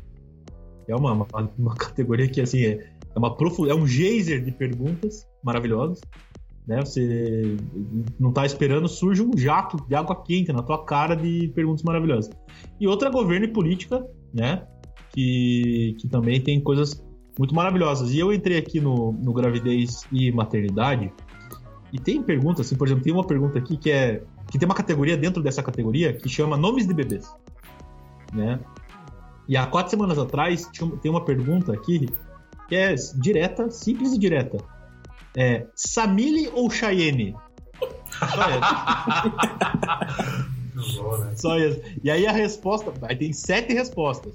É 0.86 0.94
uma, 0.94 1.12
uma, 1.12 1.26
uma 1.58 1.74
categoria 1.76 2.28
que 2.28 2.40
assim 2.40 2.62
é, 2.62 2.90
é 3.14 3.18
uma 3.18 3.34
profu- 3.36 3.66
é 3.66 3.74
um 3.74 3.86
geyser 3.86 4.44
de 4.44 4.52
perguntas 4.52 5.26
maravilhosas. 5.42 6.00
Né? 6.66 6.80
Você 6.80 7.56
não 8.20 8.32
tá 8.32 8.46
esperando, 8.46 8.86
surge 8.88 9.22
um 9.22 9.36
jato 9.36 9.76
de 9.88 9.94
água 9.94 10.22
quente 10.22 10.52
na 10.52 10.62
tua 10.62 10.84
cara 10.84 11.14
de 11.16 11.48
perguntas 11.54 11.82
maravilhosas. 11.82 12.30
E 12.78 12.86
outra 12.86 13.10
governo 13.10 13.46
e 13.46 13.48
política, 13.48 14.06
né? 14.32 14.64
Que, 15.12 15.94
que 15.98 16.08
também 16.08 16.40
tem 16.40 16.60
coisas 16.60 17.04
muito 17.38 17.54
maravilhosas. 17.54 18.12
E 18.12 18.18
eu 18.18 18.32
entrei 18.32 18.58
aqui 18.58 18.80
no, 18.80 19.12
no 19.12 19.32
gravidez 19.32 20.04
e 20.12 20.30
maternidade 20.30 21.12
e 21.92 21.98
tem 21.98 22.22
perguntas, 22.22 22.66
assim, 22.66 22.76
por 22.76 22.86
exemplo, 22.88 23.04
tem 23.04 23.12
uma 23.12 23.26
pergunta 23.26 23.58
aqui 23.58 23.76
que 23.76 23.90
é 23.90 24.22
que 24.50 24.58
tem 24.58 24.66
uma 24.66 24.74
categoria 24.74 25.16
dentro 25.16 25.42
dessa 25.42 25.62
categoria 25.62 26.12
que 26.12 26.28
chama 26.28 26.56
nomes 26.56 26.86
de 26.86 26.94
bebês, 26.94 27.30
né? 28.32 28.58
E 29.48 29.56
há 29.56 29.66
quatro 29.66 29.90
semanas 29.90 30.18
atrás 30.18 30.68
tem 31.02 31.10
uma 31.10 31.24
pergunta 31.24 31.72
aqui 31.72 32.08
que 32.68 32.76
é 32.76 32.94
direta, 33.16 33.70
simples 33.70 34.12
e 34.12 34.18
direta. 34.18 34.58
É 35.36 35.66
Samile 35.74 36.48
ou 36.54 36.70
Cheyenne? 36.70 37.34
Só 38.18 38.42
essa. 38.50 40.42
Né? 40.74 41.36
Só 41.36 41.58
isso. 41.58 41.80
E 42.02 42.10
aí 42.10 42.26
a 42.26 42.32
resposta. 42.32 42.92
Aí 43.02 43.14
tem 43.14 43.32
sete 43.32 43.72
respostas. 43.74 44.34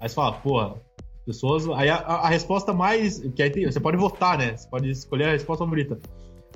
Aí 0.00 0.08
você 0.08 0.14
fala, 0.14 0.32
porra, 0.32 0.74
pessoas. 1.24 1.68
Aí 1.68 1.88
a, 1.88 1.96
a- 1.96 2.26
a 2.26 2.28
resposta 2.28 2.72
mais. 2.72 3.20
Que 3.34 3.42
aí 3.42 3.50
tem- 3.50 3.70
você 3.70 3.78
pode 3.78 3.96
votar, 3.96 4.38
né? 4.38 4.56
Você 4.56 4.68
pode 4.68 4.90
escolher 4.90 5.28
a 5.28 5.32
resposta 5.32 5.64
favorita. 5.64 5.98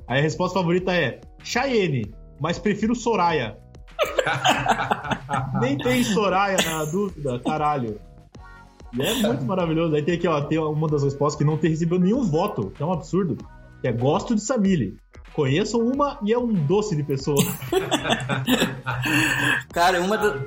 Aí 0.07 0.19
a 0.19 0.21
resposta 0.21 0.59
favorita 0.59 0.93
é 0.93 1.21
Cheyenne, 1.43 2.13
mas 2.39 2.59
prefiro 2.59 2.95
Soraya. 2.95 3.57
Nem 5.61 5.77
tem 5.77 6.03
Soraya 6.03 6.57
na 6.65 6.85
dúvida, 6.85 7.39
caralho. 7.39 7.99
E 8.93 9.01
é 9.01 9.13
muito 9.15 9.45
maravilhoso. 9.45 9.95
Aí 9.95 10.01
tem 10.01 10.15
aqui, 10.15 10.27
ó, 10.27 10.41
tem 10.41 10.59
uma 10.59 10.87
das 10.87 11.03
respostas 11.03 11.37
que 11.37 11.45
não 11.45 11.57
tem 11.57 11.69
recebido 11.69 11.99
nenhum 11.99 12.23
voto, 12.23 12.71
que 12.71 12.83
é 12.83 12.85
um 12.85 12.91
absurdo. 12.91 13.37
Que 13.81 13.87
é 13.87 13.91
gosto 13.91 14.35
de 14.35 14.41
Samile. 14.41 14.97
Conheço 15.33 15.79
uma 15.79 16.19
e 16.23 16.33
é 16.33 16.37
um 16.37 16.51
doce 16.53 16.95
de 16.95 17.03
pessoa. 17.03 17.41
Cara, 19.71 20.01
uma, 20.01 20.17
da... 20.17 20.37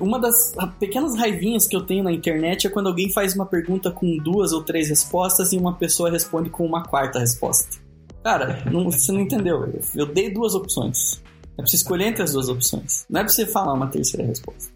Uma 0.00 0.18
das 0.18 0.34
pequenas 0.78 1.16
raivinhas 1.16 1.66
que 1.66 1.76
eu 1.76 1.82
tenho 1.82 2.02
na 2.02 2.12
internet 2.12 2.66
é 2.66 2.70
quando 2.70 2.88
alguém 2.88 3.12
faz 3.12 3.34
uma 3.34 3.46
pergunta 3.46 3.90
com 3.90 4.16
duas 4.16 4.52
ou 4.52 4.62
três 4.62 4.88
respostas 4.88 5.52
e 5.52 5.56
uma 5.56 5.74
pessoa 5.74 6.10
responde 6.10 6.50
com 6.50 6.66
uma 6.66 6.82
quarta 6.82 7.20
resposta. 7.20 7.78
Cara, 8.22 8.62
não- 8.70 8.90
você 8.90 9.10
não 9.12 9.20
entendeu. 9.20 9.72
Eu- 9.94 10.06
dei 10.06 10.32
duas 10.32 10.54
opções. 10.54 11.22
É 11.52 11.56
pra 11.62 11.66
você 11.66 11.76
escolher 11.76 12.06
entre 12.06 12.22
as 12.22 12.32
duas 12.32 12.48
opções. 12.48 13.06
Não 13.08 13.20
é 13.20 13.24
pra 13.24 13.32
você 13.32 13.46
falar 13.46 13.72
uma 13.74 13.86
terceira 13.88 14.26
resposta. 14.26 14.72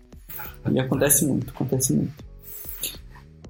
E 0.70 0.78
acontece 0.80 1.26
muito, 1.26 1.50
acontece 1.50 1.92
muito. 1.92 2.12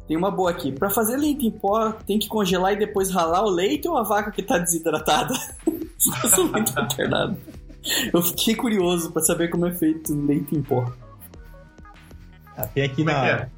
Tem 0.07 0.17
uma 0.17 0.31
boa 0.31 0.51
aqui. 0.51 0.71
Pra 0.73 0.91
fazer 0.91 1.17
leite 1.17 1.47
em 1.47 1.51
pó, 1.51 1.93
tem 2.07 2.19
que 2.19 2.29
congelar 2.29 2.73
e 2.73 2.77
depois 2.77 3.11
ralar 3.11 3.43
o 3.45 3.49
leite 3.51 3.89
ou 3.89 3.97
a 3.97 4.03
vaca 4.03 4.31
que 4.31 4.43
tá 4.43 4.59
desidratada? 4.59 5.33
Eu 6.23 6.29
sou 6.31 6.49
muito 6.49 6.73
alternado. 6.79 7.37
Eu 8.13 8.21
fiquei 8.23 8.55
curioso 8.55 9.11
pra 9.13 9.23
saber 9.23 9.49
como 9.49 9.67
é 9.67 9.73
feito 9.73 10.15
leite 10.27 10.55
em 10.57 10.63
pó. 10.63 10.91
Ah, 12.57 12.67
tem 12.67 12.85
aqui 12.85 12.97
Como 12.97 13.11
é 13.11 13.13
na. 13.15 13.27
é? 13.29 13.49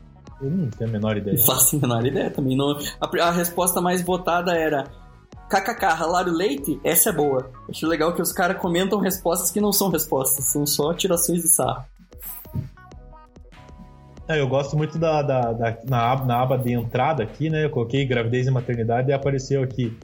Eu 0.40 0.50
não 0.50 0.70
tenho 0.70 0.90
a 0.90 0.92
menor 0.92 1.16
ideia. 1.16 1.36
Não 1.36 1.44
faço 1.44 1.76
a 1.76 1.80
menor 1.80 2.06
ideia 2.06 2.30
também. 2.30 2.56
Não, 2.56 2.78
a, 3.00 3.22
a 3.26 3.30
resposta 3.30 3.80
mais 3.80 4.02
votada 4.02 4.54
era 4.54 4.84
kkk, 5.48 5.84
ralar 5.94 6.26
o 6.28 6.32
leite? 6.32 6.80
Essa 6.84 7.10
é 7.10 7.12
boa. 7.12 7.50
Acho 7.68 7.86
legal 7.86 8.12
que 8.14 8.22
os 8.22 8.32
caras 8.32 8.58
comentam 8.60 8.98
respostas 9.00 9.50
que 9.50 9.60
não 9.60 9.72
são 9.72 9.90
respostas, 9.90 10.44
são 10.46 10.66
só 10.66 10.92
tirações 10.94 11.42
de 11.42 11.48
sarro. 11.48 11.84
É, 14.28 14.40
eu 14.40 14.48
gosto 14.48 14.76
muito 14.76 14.98
da, 14.98 15.22
da- 15.22 15.52
da- 15.52 15.78
na, 15.88 16.10
aba, 16.12 16.24
na 16.24 16.40
aba 16.42 16.58
de 16.58 16.72
entrada 16.72 17.22
aqui, 17.22 17.48
né? 17.48 17.64
Eu 17.64 17.70
coloquei 17.70 18.04
gravidez 18.04 18.46
e 18.48 18.50
maternidade 18.50 19.08
e 19.08 19.12
apareceu 19.12 19.62
aqui 19.62 19.96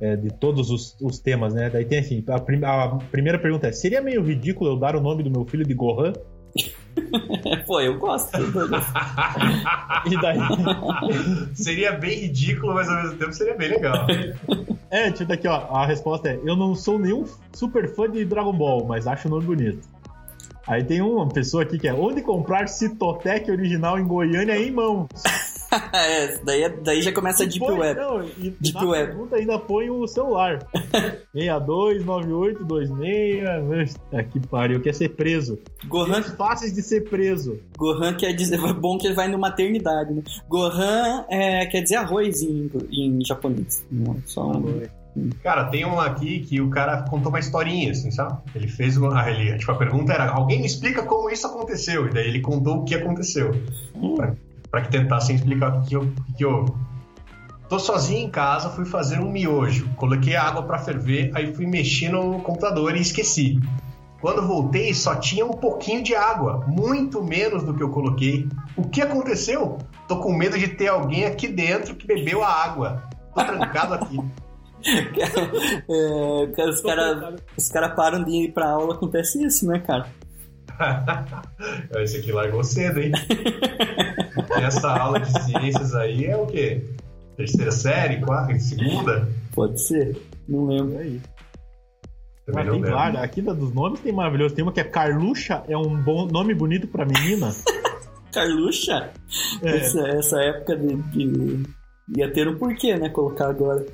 é, 0.00 0.16
de 0.16 0.30
todos 0.30 0.68
os, 0.68 0.96
os 1.00 1.20
temas, 1.20 1.54
né? 1.54 1.70
Daí 1.70 1.84
tem 1.84 2.00
assim, 2.00 2.24
a, 2.28 2.40
prim- 2.40 2.64
a 2.64 2.88
primeira 3.12 3.38
pergunta 3.38 3.68
é: 3.68 3.72
seria 3.72 4.00
meio 4.02 4.20
ridículo 4.20 4.70
eu 4.72 4.76
dar 4.76 4.96
o 4.96 5.00
nome 5.00 5.22
do 5.22 5.30
meu 5.30 5.44
filho 5.46 5.64
de 5.64 5.74
Gohan? 5.74 6.12
Pô, 7.66 7.80
eu 7.80 7.96
gosto. 7.98 8.30
E 10.10 10.20
daí. 10.20 10.38
seria 11.54 11.92
bem 11.92 12.18
ridículo, 12.22 12.74
mas 12.74 12.88
ao 12.88 13.02
mesmo 13.04 13.18
tempo 13.18 13.32
seria 13.32 13.54
bem 13.56 13.68
legal. 13.68 13.94
é, 14.92 15.10
tipo 15.10 15.24
daqui, 15.26 15.48
ó. 15.48 15.74
A 15.74 15.86
resposta 15.86 16.28
é: 16.28 16.38
eu 16.44 16.54
não 16.54 16.74
sou 16.74 16.98
nenhum 16.98 17.24
super 17.54 17.88
fã 17.94 18.08
de 18.08 18.24
Dragon 18.26 18.52
Ball, 18.52 18.84
mas 18.86 19.06
acho 19.06 19.26
o 19.26 19.30
nome 19.30 19.46
bonito. 19.46 19.88
Aí 20.66 20.84
tem 20.84 21.00
uma 21.00 21.26
pessoa 21.28 21.62
aqui 21.62 21.78
que 21.78 21.88
é: 21.88 21.94
onde 21.94 22.20
comprar 22.20 22.68
Citotec 22.68 23.50
original 23.50 23.98
em 23.98 24.06
Goiânia 24.06 24.54
em 24.56 24.70
mãos? 24.70 25.08
é, 25.92 26.38
daí, 26.44 26.62
é- 26.62 26.68
daí 26.68 27.02
já 27.02 27.12
começa 27.12 27.42
a 27.44 27.46
Deep 27.46 27.58
Põe- 27.60 27.78
Web. 27.78 28.00
Não, 28.00 28.22
e 28.24 28.50
Deep 28.60 28.74
na 28.74 28.84
Web. 28.86 29.06
pergunta 29.08 29.36
ainda 29.36 29.58
põe 29.58 29.90
o 29.90 30.06
celular. 30.06 30.58
629826. 31.34 33.96
É 34.12 34.22
que 34.22 34.40
pariu, 34.46 34.80
quer 34.80 34.94
ser 34.94 35.10
preso. 35.10 35.58
Gohan, 35.86 36.22
fáceis 36.22 36.72
de 36.72 36.82
ser 36.82 37.02
preso. 37.08 37.58
Gohan 37.76 38.14
quer 38.14 38.32
dizer. 38.32 38.60
É 38.72 38.72
bom 38.72 38.96
que 38.98 39.06
ele 39.06 39.14
vai 39.14 39.28
no 39.28 39.38
maternidade, 39.38 40.12
né? 40.14 40.22
Gohan 40.48 41.24
é, 41.28 41.66
quer 41.66 41.82
dizer 41.82 41.96
arroz 41.96 42.42
em, 42.42 42.70
em 42.90 43.22
japonês. 43.24 43.84
Não, 43.90 44.16
só 44.24 44.46
um- 44.50 44.82
Cara, 45.42 45.64
tem 45.64 45.84
um 45.84 46.00
aqui 46.00 46.40
que 46.40 46.58
o 46.60 46.70
cara 46.70 47.02
contou 47.02 47.28
uma 47.28 47.38
historinha, 47.38 47.90
assim, 47.90 48.10
sabe? 48.10 48.38
Ele 48.54 48.66
fez 48.66 48.96
uma. 48.96 49.20
ah, 49.22 49.30
Ele, 49.30 49.58
tipo, 49.58 49.70
a 49.70 49.74
pergunta 49.74 50.10
era: 50.10 50.30
alguém 50.30 50.60
me 50.60 50.66
explica 50.66 51.02
como 51.02 51.28
isso 51.28 51.46
aconteceu? 51.46 52.06
E 52.06 52.10
daí 52.10 52.28
ele 52.28 52.40
contou 52.40 52.78
o 52.78 52.84
que 52.84 52.94
aconteceu. 52.94 53.50
Pra, 54.16 54.34
pra 54.72 54.80
que 54.80 54.90
tentassem 54.90 55.36
explicar 55.36 55.76
o 55.76 55.82
que, 55.82 55.88
que, 55.90 55.96
eu- 55.96 56.02
o 56.02 56.34
que, 56.36 56.44
houve. 56.44 56.72
Tô 57.68 57.78
sozinho 57.78 58.26
em 58.26 58.30
casa, 58.30 58.70
fui 58.70 58.84
fazer 58.84 59.20
um 59.20 59.30
miojo. 59.30 59.88
Coloquei 59.96 60.34
a 60.34 60.42
água 60.42 60.62
pra 60.64 60.78
ferver, 60.78 61.30
aí 61.34 61.54
fui 61.54 61.66
mexer 61.66 62.08
no 62.10 62.40
computador 62.40 62.96
e 62.96 63.00
esqueci. 63.00 63.60
Quando 64.20 64.46
voltei, 64.46 64.92
só 64.94 65.14
tinha 65.16 65.44
um 65.44 65.50
pouquinho 65.52 66.02
de 66.02 66.14
água, 66.14 66.64
muito 66.66 67.22
menos 67.22 67.62
do 67.64 67.74
que 67.74 67.82
eu 67.82 67.90
coloquei. 67.90 68.48
O 68.76 68.88
que 68.88 69.00
aconteceu? 69.02 69.78
Tô 70.08 70.18
com 70.18 70.32
medo 70.32 70.58
de 70.58 70.68
ter 70.68 70.88
alguém 70.88 71.24
aqui 71.24 71.48
dentro 71.48 71.94
que 71.94 72.06
bebeu 72.06 72.42
a 72.42 72.48
água. 72.48 73.02
Tô 73.34 73.44
trancado 73.44 73.94
aqui. 73.94 74.18
É, 75.88 76.46
cara, 76.56 76.70
os 76.70 76.80
caras 76.80 77.68
cara 77.72 77.88
param 77.90 78.24
de 78.24 78.32
ir 78.46 78.52
pra 78.52 78.68
aula, 78.70 78.94
acontece 78.94 79.44
isso, 79.44 79.64
né, 79.66 79.78
cara? 79.78 80.06
Esse 81.96 82.18
aqui 82.18 82.32
largou 82.32 82.62
cedo, 82.64 83.00
hein? 83.00 83.12
E 84.58 84.62
essa 84.64 84.88
aula 84.90 85.20
de 85.20 85.30
ciências 85.44 85.94
aí 85.94 86.24
é 86.26 86.36
o 86.36 86.46
quê? 86.46 86.84
Terceira 87.36 87.70
série? 87.72 88.20
Quarta? 88.20 88.58
Segunda? 88.58 89.28
Pode 89.54 89.80
ser. 89.80 90.16
Não 90.48 90.66
lembro. 90.66 91.02
Isso. 91.02 91.22
Também 92.46 92.54
Mas 92.54 92.66
não 92.66 92.72
tem 92.74 92.82
lembro. 92.82 92.96
vários. 92.98 93.22
Aqui 93.22 93.42
dos 93.42 93.72
nomes 93.74 94.00
tem 94.00 94.12
maravilhoso. 94.12 94.54
Tem 94.54 94.62
uma 94.62 94.72
que 94.72 94.80
é 94.80 94.84
Carluxa, 94.84 95.62
é 95.68 95.76
um 95.76 95.96
bom 96.02 96.26
nome 96.26 96.54
bonito 96.54 96.86
pra 96.88 97.04
menina. 97.06 97.50
Carluxa? 98.32 99.10
É. 99.62 99.76
Essa, 99.76 100.08
essa 100.08 100.40
época 100.40 100.76
de, 100.76 100.96
de- 100.96 101.62
Ia 102.16 102.30
ter 102.32 102.48
um 102.48 102.56
porquê, 102.58 102.94
né? 102.96 103.08
Colocar 103.10 103.48
agora. 103.48 103.84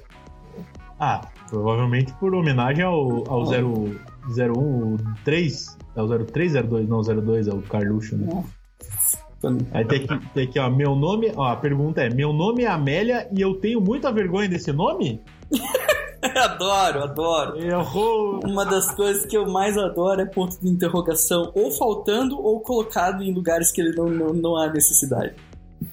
Ah, 0.98 1.20
provavelmente 1.48 2.12
por 2.14 2.34
homenagem 2.34 2.82
ao, 2.84 3.30
ao 3.30 3.46
0, 3.46 4.00
01, 4.36 4.96
3. 5.24 5.77
É 5.98 6.02
o 6.02 6.06
0302, 6.06 6.88
não, 6.88 6.98
o 7.00 7.02
02 7.02 7.48
é 7.48 7.52
o 7.52 7.60
Carluxo, 7.62 8.16
né? 8.16 8.44
Quando- 9.40 9.66
Aí 9.72 9.84
tem 9.84 10.04
aqui, 10.04 10.26
tem 10.34 10.44
aqui, 10.44 10.58
ó, 10.58 10.70
meu 10.70 10.94
nome, 10.94 11.32
ó, 11.36 11.44
a 11.46 11.56
pergunta 11.56 12.00
é, 12.02 12.08
meu 12.08 12.32
nome 12.32 12.62
é 12.62 12.68
Amélia 12.68 13.28
e 13.36 13.40
eu 13.40 13.54
tenho 13.54 13.80
muita 13.80 14.12
vergonha 14.12 14.48
desse 14.48 14.72
nome? 14.72 15.20
adoro, 16.22 17.02
adoro. 17.02 17.58
Errou! 17.60 18.40
Uma 18.44 18.64
das 18.64 18.94
coisas 18.94 19.26
que 19.26 19.36
eu 19.36 19.48
mais 19.48 19.76
adoro 19.76 20.20
é 20.20 20.26
ponto 20.26 20.58
de 20.60 20.68
interrogação, 20.68 21.50
ou 21.54 21.70
faltando 21.70 22.38
ou 22.40 22.60
colocado 22.60 23.22
em 23.22 23.32
lugares 23.32 23.70
que 23.72 23.80
ele 23.80 23.94
não, 23.96 24.06
não, 24.06 24.32
não 24.32 24.56
há 24.56 24.68
necessidade. 24.72 25.34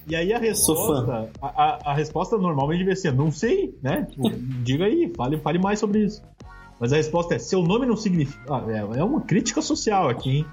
E 0.08 0.16
aí 0.16 0.32
a 0.32 0.38
resposta, 0.38 1.30
a, 1.40 1.46
a, 1.46 1.78
a 1.92 1.94
resposta 1.94 2.36
normalmente 2.36 2.78
devia 2.78 2.96
ser, 2.96 3.12
não 3.12 3.30
sei, 3.30 3.76
né? 3.82 4.06
Tipo, 4.10 4.30
diga 4.62 4.84
aí, 4.84 5.12
fale, 5.16 5.38
fale 5.38 5.58
mais 5.60 5.78
sobre 5.78 6.04
isso. 6.04 6.22
Mas 6.78 6.92
a 6.92 6.96
resposta 6.96 7.34
é: 7.34 7.38
seu 7.38 7.62
nome 7.62 7.86
não 7.86 7.96
significa. 7.96 8.54
Ah, 8.54 8.64
é, 8.68 8.98
é 8.98 9.04
uma 9.04 9.20
crítica 9.20 9.62
social 9.62 10.08
aqui, 10.08 10.38
hein? 10.38 10.46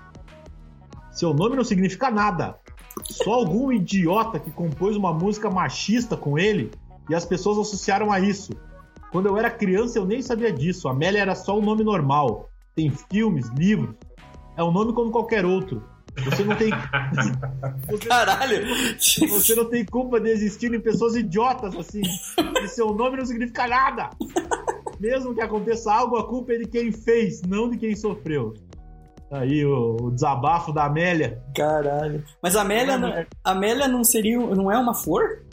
Seu 1.12 1.34
nome 1.34 1.56
não 1.56 1.64
significa 1.64 2.10
nada. 2.10 2.58
Só 3.04 3.34
algum 3.34 3.72
idiota 3.72 4.40
que 4.40 4.52
compôs 4.52 4.96
uma 4.96 5.14
música 5.14 5.50
machista 5.50 6.16
com 6.16 6.38
ele 6.38 6.72
e 7.10 7.16
as 7.16 7.26
pessoas 7.26 7.58
associaram 7.58 8.12
a 8.12 8.20
isso. 8.20 8.54
Quando 9.12 9.28
eu 9.28 9.38
era 9.38 9.50
criança, 9.50 10.00
eu 10.00 10.06
nem 10.06 10.22
sabia 10.22 10.52
disso. 10.52 10.88
Amélia 10.88 11.20
era 11.20 11.36
só 11.36 11.58
um 11.58 11.62
nome 11.62 11.84
normal. 11.84 12.50
Tem 12.76 12.92
filmes, 13.12 13.48
livros. 13.50 13.96
É 14.58 14.64
um 14.64 14.72
nome 14.72 14.94
como 14.94 15.12
qualquer 15.12 15.46
outro. 15.46 15.84
Você 16.26 16.44
não 16.44 16.56
tem. 16.56 16.70
Você, 17.90 18.08
Caralho! 18.08 18.68
Você 19.00 19.56
não 19.56 19.66
tem 19.66 19.84
culpa 19.86 20.20
de 20.20 20.30
existirem 20.30 20.80
pessoas 20.80 21.16
idiotas 21.16 21.76
assim. 21.76 22.02
E 22.64 22.68
seu 22.68 22.94
nome 22.94 23.18
não 23.18 23.26
significa 23.26 23.68
nada. 23.68 24.10
Mesmo 25.04 25.36
que 25.36 25.42
aconteça 25.42 25.94
algo, 25.94 26.16
a 26.16 26.26
culpa 26.26 26.54
é 26.54 26.60
de 26.60 26.66
quem 26.66 26.90
fez, 26.90 27.42
não 27.42 27.70
de 27.70 27.78
quem 27.78 27.94
sofreu. 27.94 28.54
Tá 29.30 29.40
aí 29.40 29.66
o, 29.66 29.98
o 30.00 30.12
desabafo 30.12 30.72
da 30.72 30.86
Amélia. 30.86 31.44
Caralho. 31.54 32.24
Mas 32.42 32.56
a 32.56 32.62
Amélia, 32.62 32.98
não, 32.98 33.10
a 33.44 33.52
Amélia 33.52 33.86
não 33.90 34.02
seria. 34.02 34.40
Não 34.40 34.72
é 34.72 34.78
uma 34.78 34.96
flor? 34.96 35.44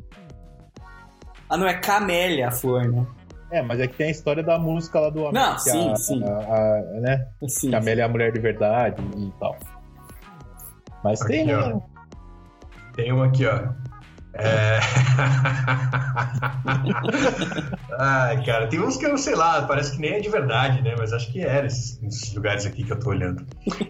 Ah, 1.49 1.57
não, 1.57 1.67
é 1.67 1.75
Camélia 1.75 2.47
a 2.47 2.53
flor, 2.53 2.87
né? 2.87 3.05
É, 3.51 3.61
mas 3.61 3.81
é 3.81 3.89
que 3.89 3.97
tem 3.97 4.07
a 4.07 4.11
história 4.11 4.45
da 4.45 4.57
música 4.57 5.01
lá 5.01 5.11
do 5.11 5.23
homem. 5.23 5.33
Não, 5.33 5.59
sim, 5.59 5.91
a, 5.91 5.97
sim. 5.97 6.23
A, 6.23 6.29
a, 6.29 6.83
né? 7.01 7.27
Sim, 7.49 7.71
que 7.71 7.75
a 7.75 7.79
Amélia 7.79 8.03
é 8.03 8.05
a 8.05 8.09
mulher 8.09 8.31
de 8.31 8.39
verdade 8.39 9.03
e 9.17 9.33
tal. 9.41 9.57
Mas 11.03 11.21
aqui, 11.23 11.33
tem, 11.33 11.47
né? 11.47 11.83
Tem 12.95 13.11
uma 13.11 13.27
aqui, 13.27 13.45
ó. 13.47 13.69
É... 14.35 14.81
Ai, 17.99 18.43
cara, 18.45 18.69
tem 18.69 18.81
uns 18.81 18.97
que 18.97 19.05
eu 19.05 19.19
sei 19.19 19.35
lá, 19.35 19.63
parece 19.63 19.93
que 19.93 20.01
nem 20.01 20.13
é 20.13 20.21
de 20.21 20.29
verdade, 20.29 20.83
né? 20.83 20.95
Mas 20.97 21.13
acho 21.13 21.31
que 21.33 21.41
é 21.41 21.63
nesses, 21.63 22.33
lugares 22.35 22.65
aqui 22.65 22.85
que 22.85 22.93
eu 22.93 22.99
tô 22.99 23.11
olhando. 23.11 23.45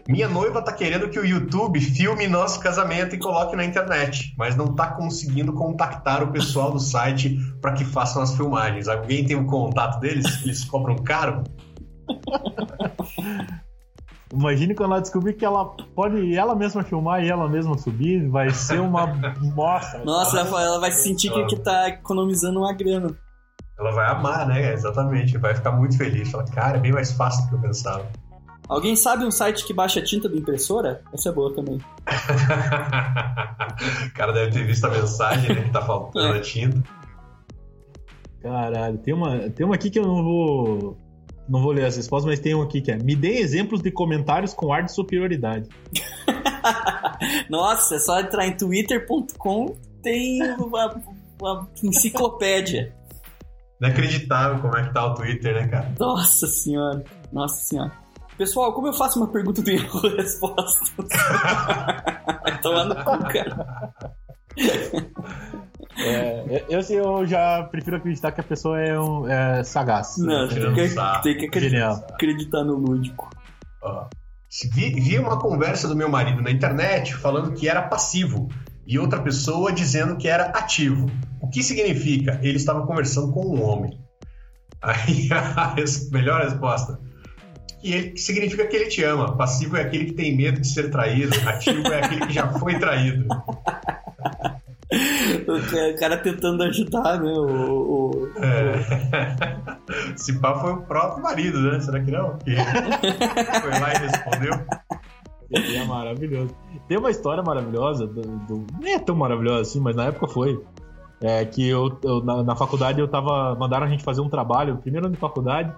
Minha 0.08 0.28
noiva 0.28 0.62
tá 0.62 0.72
querendo 0.72 1.08
que 1.08 1.18
o 1.18 1.24
YouTube 1.24 1.80
filme 1.80 2.26
nosso 2.26 2.60
casamento 2.60 3.14
e 3.14 3.18
coloque 3.18 3.54
na 3.54 3.64
internet, 3.64 4.34
mas 4.36 4.56
não 4.56 4.74
tá 4.74 4.88
conseguindo 4.88 5.52
contactar 5.52 6.22
o 6.22 6.32
pessoal 6.32 6.72
do 6.72 6.80
site 6.80 7.38
para 7.60 7.72
que 7.72 7.84
façam 7.84 8.22
as 8.22 8.34
filmagens. 8.34 8.88
Alguém 8.88 9.24
tem 9.24 9.36
o 9.36 9.40
um 9.40 9.46
contato 9.46 10.00
deles? 10.00 10.42
Eles 10.42 10.64
cobram 10.64 10.96
caro? 10.96 11.44
Imagine 14.32 14.74
quando 14.74 14.92
ela 14.92 15.00
descobrir 15.00 15.34
que 15.34 15.44
ela 15.44 15.64
pode 15.94 16.36
ela 16.36 16.54
mesma 16.54 16.84
filmar 16.84 17.24
e 17.24 17.28
ela 17.28 17.48
mesma 17.48 17.76
subir, 17.76 18.28
vai 18.28 18.50
ser 18.50 18.80
uma 18.80 19.06
mostra. 19.54 20.04
Nossa, 20.04 20.40
ela 20.40 20.78
vai 20.78 20.92
sentir 20.92 21.32
que, 21.32 21.46
que 21.46 21.56
tá 21.56 21.88
economizando 21.88 22.60
uma 22.60 22.72
grana. 22.72 23.10
Ela 23.78 23.90
vai 23.92 24.10
amar, 24.10 24.46
né? 24.46 24.72
Exatamente. 24.72 25.36
Vai 25.38 25.54
ficar 25.54 25.72
muito 25.72 25.96
feliz. 25.96 26.30
Fala, 26.30 26.44
cara, 26.44 26.76
é 26.76 26.80
bem 26.80 26.92
mais 26.92 27.12
fácil 27.12 27.44
do 27.44 27.48
que 27.48 27.54
eu 27.56 27.60
pensava. 27.60 28.06
Alguém 28.68 28.94
sabe 28.94 29.24
um 29.24 29.32
site 29.32 29.66
que 29.66 29.74
baixa 29.74 30.00
tinta 30.00 30.28
da 30.28 30.36
impressora? 30.36 31.02
Essa 31.12 31.30
é 31.30 31.32
boa 31.32 31.52
também. 31.52 31.76
o 31.76 31.80
cara 34.14 34.32
deve 34.32 34.52
ter 34.52 34.64
visto 34.64 34.84
a 34.84 34.90
mensagem, 34.90 35.52
né? 35.52 35.62
Que 35.62 35.70
tá 35.70 35.82
faltando 35.82 36.34
é. 36.34 36.38
a 36.38 36.40
tinta. 36.40 36.80
Caralho, 38.40 38.96
tem 38.98 39.12
uma, 39.12 39.50
tem 39.50 39.66
uma 39.66 39.74
aqui 39.74 39.90
que 39.90 39.98
eu 39.98 40.06
não 40.06 40.22
vou 40.22 40.96
não 41.50 41.60
vou 41.60 41.72
ler 41.72 41.84
as 41.84 41.96
respostas, 41.96 42.30
mas 42.30 42.38
tem 42.38 42.54
um 42.54 42.62
aqui 42.62 42.80
que 42.80 42.92
é: 42.92 42.96
Me 42.96 43.16
dê 43.16 43.40
exemplos 43.40 43.82
de 43.82 43.90
comentários 43.90 44.54
com 44.54 44.72
ar 44.72 44.84
de 44.84 44.94
superioridade. 44.94 45.68
Nossa, 47.50 47.96
é 47.96 47.98
só 47.98 48.20
entrar 48.20 48.46
em 48.46 48.56
twitter.com, 48.56 49.76
tem 50.00 50.40
uma, 50.54 51.02
uma 51.42 51.68
enciclopédia. 51.82 52.94
Inacreditável 53.80 54.60
como 54.60 54.76
é 54.76 54.86
que 54.86 54.94
tá 54.94 55.06
o 55.06 55.14
Twitter, 55.14 55.54
né, 55.54 55.66
cara? 55.66 55.92
Nossa 55.98 56.46
senhora, 56.46 57.02
nossa 57.32 57.64
senhora. 57.64 57.92
Pessoal, 58.36 58.72
como 58.72 58.86
eu 58.86 58.92
faço 58.92 59.18
uma 59.18 59.28
pergunta 59.28 59.60
do 59.60 59.70
erro 59.70 60.00
resposta? 60.16 60.80
Tomando 62.62 62.94
cu, 62.94 63.18
cara. 63.32 63.94
É, 66.02 66.64
eu, 66.68 66.80
eu 66.80 67.26
já 67.26 67.62
prefiro 67.64 67.96
acreditar 67.96 68.32
que 68.32 68.40
a 68.40 68.44
pessoa 68.44 68.80
é, 68.80 68.98
um, 68.98 69.28
é 69.28 69.62
sagaz. 69.62 70.16
Não, 70.18 70.48
tem 70.48 70.58
que, 70.58 70.94
tem 71.22 71.38
que 71.38 71.46
acreditar, 71.46 72.06
acreditar 72.10 72.64
no 72.64 72.74
lúdico. 72.74 73.28
vi, 74.72 74.90
vi 74.94 75.18
uma 75.18 75.38
conversa 75.38 75.86
do 75.86 75.96
meu 75.96 76.08
marido 76.08 76.42
na 76.42 76.50
internet 76.50 77.14
falando 77.14 77.52
que 77.52 77.68
era 77.68 77.82
passivo 77.82 78.48
e 78.86 78.98
outra 78.98 79.20
pessoa 79.20 79.72
dizendo 79.72 80.16
que 80.16 80.26
era 80.26 80.46
ativo. 80.46 81.10
O 81.40 81.48
que 81.48 81.62
significa? 81.62 82.40
Ele 82.42 82.56
estava 82.56 82.86
conversando 82.86 83.32
com 83.32 83.46
um 83.46 83.62
homem. 83.62 83.98
Aí 84.82 85.28
a 85.32 85.74
melhor 86.10 86.42
resposta. 86.42 86.98
E 87.82 87.92
ele 87.92 88.16
significa 88.16 88.66
que 88.66 88.76
ele 88.76 88.86
te 88.86 89.02
ama. 89.02 89.36
Passivo 89.36 89.76
é 89.76 89.82
aquele 89.82 90.06
que 90.06 90.12
tem 90.12 90.36
medo 90.36 90.60
de 90.60 90.68
ser 90.68 90.90
traído. 90.90 91.34
Ativo 91.48 91.86
é 91.88 92.04
aquele 92.04 92.26
que 92.26 92.32
já 92.32 92.48
foi 92.52 92.78
traído. 92.78 93.26
o 95.48 95.98
cara 95.98 96.16
tentando 96.18 96.62
ajudar, 96.64 97.20
né? 97.20 97.32
O, 97.32 98.10
o, 98.10 98.30
é. 98.36 100.14
Esse 100.14 100.38
pá 100.38 100.54
foi 100.58 100.72
o 100.72 100.82
próprio 100.82 101.22
marido, 101.22 101.60
né? 101.60 101.80
Será 101.80 102.00
que 102.00 102.10
não? 102.10 102.36
Que 102.38 102.56
foi 103.60 103.80
lá 103.80 103.92
e 103.92 103.98
respondeu. 103.98 104.52
É 105.52 105.84
maravilhoso. 105.84 106.54
Tem 106.86 106.96
uma 106.96 107.10
história 107.10 107.42
maravilhosa, 107.42 108.06
do, 108.06 108.20
do, 108.20 108.66
nem 108.80 108.94
é 108.94 108.98
tão 108.98 109.16
maravilhosa 109.16 109.62
assim, 109.62 109.80
mas 109.80 109.96
na 109.96 110.06
época 110.06 110.28
foi. 110.28 110.62
É 111.22 111.44
que 111.44 111.68
eu, 111.68 111.98
eu 112.02 112.24
na, 112.24 112.42
na, 112.42 112.56
faculdade 112.56 113.00
eu 113.00 113.08
tava. 113.08 113.54
Mandaram 113.56 113.86
a 113.86 113.90
gente 113.90 114.04
fazer 114.04 114.20
um 114.20 114.28
trabalho, 114.28 114.78
primeiro 114.78 115.06
ano 115.06 115.14
de 115.14 115.20
faculdade. 115.20 115.74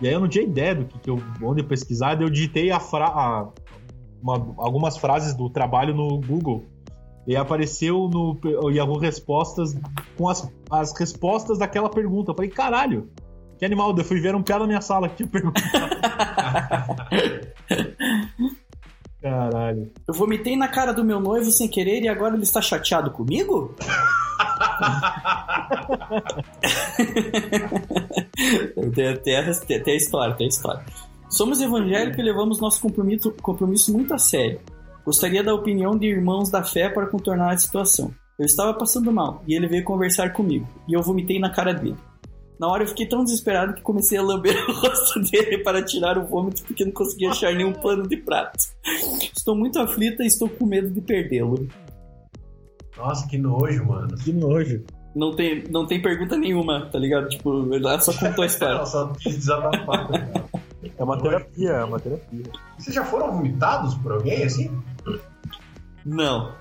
E 0.00 0.06
aí 0.06 0.14
eu 0.14 0.20
não 0.20 0.28
tinha 0.28 0.44
ideia 0.44 0.74
do 0.74 0.84
que, 0.84 0.98
que 0.98 1.10
eu, 1.10 1.18
onde 1.42 1.62
pesquisar, 1.62 2.20
eu 2.20 2.28
digitei 2.28 2.70
a 2.70 2.78
fra, 2.78 3.06
a, 3.06 3.48
uma, 4.22 4.54
algumas 4.58 4.96
frases 4.96 5.34
do 5.34 5.48
trabalho 5.48 5.94
no 5.94 6.20
Google. 6.20 6.64
E 7.28 7.36
apareceu 7.36 8.08
no 8.08 8.40
Yahoo 8.70 8.98
Respostas 8.98 9.76
com 10.16 10.30
as, 10.30 10.50
as 10.70 10.98
respostas 10.98 11.58
daquela 11.58 11.90
pergunta. 11.90 12.30
Eu 12.30 12.34
falei, 12.34 12.50
caralho, 12.50 13.10
que 13.58 13.66
animal, 13.66 13.94
eu 13.94 14.02
fui 14.02 14.18
ver 14.18 14.34
um 14.34 14.42
pé 14.42 14.58
na 14.58 14.66
minha 14.66 14.80
sala 14.80 15.10
que 15.10 15.16
tinha 15.16 15.28
perguntado. 15.28 15.68
Caralho. 19.20 19.92
Eu 20.06 20.14
vomitei 20.14 20.56
na 20.56 20.68
cara 20.68 20.90
do 20.92 21.04
meu 21.04 21.20
noivo 21.20 21.50
sem 21.50 21.68
querer 21.68 22.00
e 22.02 22.08
agora 22.08 22.32
ele 22.34 22.44
está 22.44 22.62
chateado 22.62 23.10
comigo? 23.10 23.74
tem, 28.94 29.16
tem, 29.16 29.36
a, 29.36 29.54
tem 29.82 29.92
a 29.92 29.96
história, 29.96 30.34
tem 30.34 30.46
a 30.46 30.48
história. 30.48 30.82
Somos 31.28 31.60
evangélicos 31.60 32.18
e 32.18 32.22
levamos 32.22 32.58
nosso 32.58 32.80
compromisso, 32.80 33.32
compromisso 33.42 33.92
muito 33.92 34.14
a 34.14 34.18
sério. 34.18 34.60
Gostaria 35.08 35.42
da 35.42 35.54
opinião 35.54 35.96
de 35.96 36.06
irmãos 36.06 36.50
da 36.50 36.62
fé 36.62 36.90
para 36.90 37.06
contornar 37.06 37.54
a 37.54 37.56
situação. 37.56 38.12
Eu 38.38 38.44
estava 38.44 38.74
passando 38.74 39.10
mal 39.10 39.42
e 39.48 39.54
ele 39.54 39.66
veio 39.66 39.82
conversar 39.82 40.34
comigo, 40.34 40.68
e 40.86 40.92
eu 40.92 41.02
vomitei 41.02 41.38
na 41.38 41.48
cara 41.48 41.72
dele. 41.72 41.96
Na 42.60 42.68
hora 42.68 42.82
eu 42.82 42.88
fiquei 42.88 43.06
tão 43.06 43.24
desesperado 43.24 43.72
que 43.72 43.80
comecei 43.80 44.18
a 44.18 44.22
lamber 44.22 44.54
o 44.68 44.72
rosto 44.74 45.18
dele 45.30 45.64
para 45.64 45.82
tirar 45.82 46.18
o 46.18 46.26
vômito 46.26 46.62
porque 46.62 46.84
não 46.84 46.92
conseguia 46.92 47.30
achar 47.30 47.54
nenhum 47.54 47.72
pano 47.72 48.06
de 48.06 48.18
prato. 48.18 48.58
Estou 49.34 49.56
muito 49.56 49.80
aflita 49.80 50.22
e 50.22 50.26
estou 50.26 50.46
com 50.46 50.66
medo 50.66 50.90
de 50.90 51.00
perdê-lo. 51.00 51.66
Nossa, 52.94 53.26
que 53.28 53.38
nojo, 53.38 53.86
mano. 53.86 54.14
Que 54.18 54.30
nojo. 54.30 54.84
Não 55.16 55.34
tem, 55.34 55.64
não 55.70 55.86
tem 55.86 56.02
pergunta 56.02 56.36
nenhuma, 56.36 56.84
tá 56.92 56.98
ligado? 56.98 57.30
Tipo, 57.30 57.74
ela 57.74 57.98
só 57.98 58.12
contou 58.12 58.44
a 58.44 58.46
história. 58.46 58.74
ela 58.74 58.84
só 58.86 59.06
quis 59.14 59.38
desabafar. 59.38 60.06
É 60.98 61.02
uma 61.02 61.16
terapia, 61.16 61.70
é 61.70 61.84
uma 61.84 61.98
terapia. 61.98 62.42
Vocês 62.76 62.94
já 62.94 63.04
foram 63.04 63.32
vomitados 63.32 63.94
por 63.94 64.12
alguém 64.12 64.44
assim? 64.44 64.70
Não. 66.08 66.54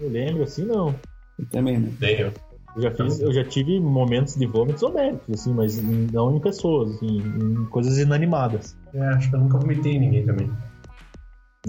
Eu 0.00 0.08
lembro 0.08 0.44
assim, 0.44 0.64
não. 0.64 0.94
Eu 1.38 1.46
também 1.46 1.78
não. 1.78 1.90
Tenho. 1.92 2.32
Eu 2.76 2.82
já, 2.82 2.90
fiz, 2.90 3.20
eu 3.20 3.32
já 3.32 3.42
tive 3.42 3.80
momentos 3.80 4.34
de 4.34 4.46
vômitos 4.46 4.82
homéricos, 4.82 5.40
assim, 5.40 5.52
mas 5.54 5.82
não 5.82 6.36
em 6.36 6.40
pessoas, 6.40 6.94
assim, 6.94 7.18
em 7.18 7.64
coisas 7.66 7.98
inanimadas. 7.98 8.76
É, 8.92 9.00
acho 9.08 9.30
que 9.30 9.34
eu 9.34 9.40
nunca 9.40 9.58
vomitei 9.58 9.92
em 9.92 10.00
ninguém 10.00 10.26
também. 10.26 10.50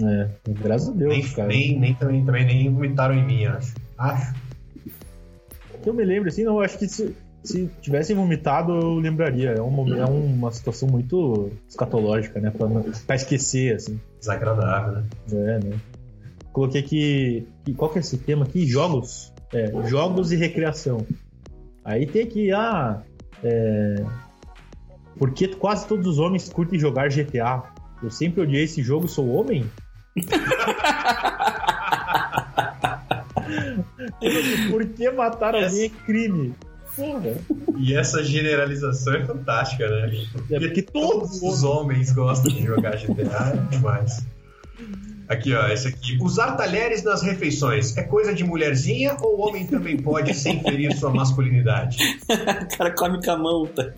É, 0.02 0.28
graças 0.48 0.90
a 0.90 0.92
Deus, 0.92 1.14
nem, 1.14 1.28
cara. 1.30 1.48
Nem, 1.48 1.80
nem 1.80 1.94
também, 1.94 2.24
também 2.24 2.46
nem 2.46 2.72
vomitaram 2.72 3.14
em 3.14 3.24
mim, 3.24 3.46
acho. 3.46 3.74
Acho. 3.96 4.34
Eu 5.84 5.94
me 5.94 6.04
lembro, 6.04 6.28
assim, 6.28 6.44
não, 6.44 6.56
eu 6.56 6.60
acho 6.60 6.78
que 6.78 6.86
se, 6.86 7.16
se 7.42 7.70
tivessem 7.80 8.14
vomitado, 8.14 8.72
eu 8.72 8.94
lembraria. 8.96 9.52
É, 9.52 9.62
um, 9.62 9.94
é 9.94 10.04
uma 10.04 10.50
situação 10.52 10.88
muito 10.88 11.50
escatológica, 11.66 12.38
né? 12.38 12.50
Pra, 12.50 12.68
pra 13.06 13.16
esquecer, 13.16 13.76
assim. 13.76 13.98
Desagradável, 14.20 14.92
né? 14.92 15.04
É, 15.32 15.64
né? 15.64 15.78
Coloquei 16.58 16.80
aqui. 16.80 17.46
Qual 17.76 17.88
que 17.88 17.98
é 17.98 18.00
esse 18.00 18.18
tema 18.18 18.44
aqui? 18.44 18.66
Jogos. 18.66 19.32
É, 19.54 19.70
jogos 19.88 20.32
e 20.32 20.36
recreação. 20.36 21.06
Aí 21.84 22.04
tem 22.04 22.24
aqui, 22.24 22.50
ah. 22.50 23.00
É, 23.44 24.04
porque 25.16 25.46
quase 25.46 25.86
todos 25.86 26.08
os 26.08 26.18
homens 26.18 26.48
curtem 26.48 26.76
jogar 26.76 27.10
GTA. 27.10 27.62
Eu 28.02 28.10
sempre 28.10 28.40
odiei 28.40 28.64
esse 28.64 28.82
jogo, 28.82 29.06
sou 29.06 29.28
homem? 29.28 29.70
Por 34.68 34.84
que 34.84 35.08
matar 35.12 35.54
alguém 35.54 35.84
é 35.84 35.88
crime? 35.88 36.56
Porra. 36.96 37.36
E 37.78 37.94
essa 37.94 38.24
generalização 38.24 39.14
é 39.14 39.24
fantástica, 39.24 39.88
né? 39.88 40.26
É 40.50 40.58
porque 40.58 40.82
Todos 40.82 41.40
os 41.40 41.62
homens 41.62 42.10
gostam 42.10 42.52
de 42.52 42.64
jogar 42.64 42.96
GTA, 42.96 43.52
é 43.54 43.58
demais. 43.70 44.26
Aqui, 45.28 45.54
ó, 45.54 45.68
esse 45.68 45.88
aqui. 45.88 46.16
Usar 46.22 46.52
talheres 46.52 47.02
nas 47.02 47.22
refeições 47.22 47.94
é 47.98 48.02
coisa 48.02 48.32
de 48.32 48.44
mulherzinha 48.44 49.14
ou 49.20 49.38
o 49.38 49.46
homem 49.46 49.66
também 49.66 49.96
pode 49.96 50.32
sem 50.32 50.62
ferir 50.62 50.96
sua 50.96 51.10
masculinidade? 51.10 51.98
o 52.28 52.78
cara 52.78 52.94
come 52.94 53.22
com 53.22 53.30
a 53.30 53.36
mão, 53.36 53.66
tá? 53.66 53.92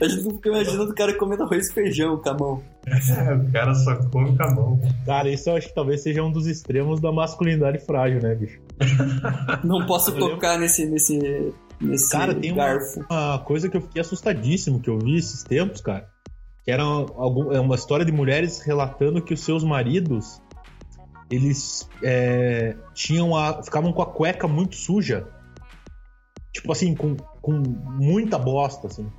A 0.00 0.08
gente 0.08 0.34
fica 0.34 0.48
imaginando 0.50 0.90
o 0.90 0.94
cara 0.94 1.14
comendo 1.14 1.44
arroz 1.44 1.70
e 1.70 1.72
feijão 1.72 2.18
com 2.18 2.28
a 2.28 2.34
mão. 2.34 2.62
É, 2.86 3.32
o 3.34 3.50
cara 3.50 3.74
só 3.74 3.96
come 4.10 4.36
com 4.36 4.42
a 4.42 4.54
mão. 4.54 4.80
Cara, 5.06 5.30
isso 5.30 5.48
eu 5.48 5.56
acho 5.56 5.68
que 5.68 5.74
talvez 5.74 6.02
seja 6.02 6.22
um 6.22 6.30
dos 6.30 6.46
extremos 6.46 7.00
da 7.00 7.10
masculinidade 7.10 7.78
frágil, 7.78 8.20
né, 8.20 8.34
bicho? 8.34 8.60
Não 9.64 9.86
posso 9.86 10.12
tocar 10.12 10.58
nesse, 10.58 10.84
nesse, 10.84 11.18
nesse 11.80 12.10
Cara, 12.10 12.34
tem 12.34 12.52
uma, 12.52 12.66
garfo. 12.66 13.04
uma 13.10 13.38
coisa 13.38 13.70
que 13.70 13.76
eu 13.78 13.80
fiquei 13.80 14.02
assustadíssimo 14.02 14.80
que 14.80 14.90
eu 14.90 14.98
vi 14.98 15.16
esses 15.16 15.42
tempos, 15.42 15.80
cara. 15.80 16.12
Que 16.62 16.70
era 16.70 16.82
algum, 16.82 17.52
é 17.52 17.60
uma 17.60 17.74
história 17.74 18.04
de 18.04 18.12
mulheres 18.12 18.60
relatando 18.60 19.22
que 19.22 19.34
os 19.34 19.40
seus 19.40 19.62
maridos 19.62 20.40
eles 21.34 21.88
é, 22.02 22.76
tinham 22.92 23.36
a, 23.36 23.62
ficavam 23.62 23.92
com 23.92 24.02
a 24.02 24.06
cueca 24.06 24.46
muito 24.46 24.76
suja. 24.76 25.26
Tipo 26.52 26.72
assim, 26.72 26.94
com, 26.94 27.16
com 27.42 27.62
muita 27.98 28.38
bosta, 28.38 28.86
assim. 28.86 29.10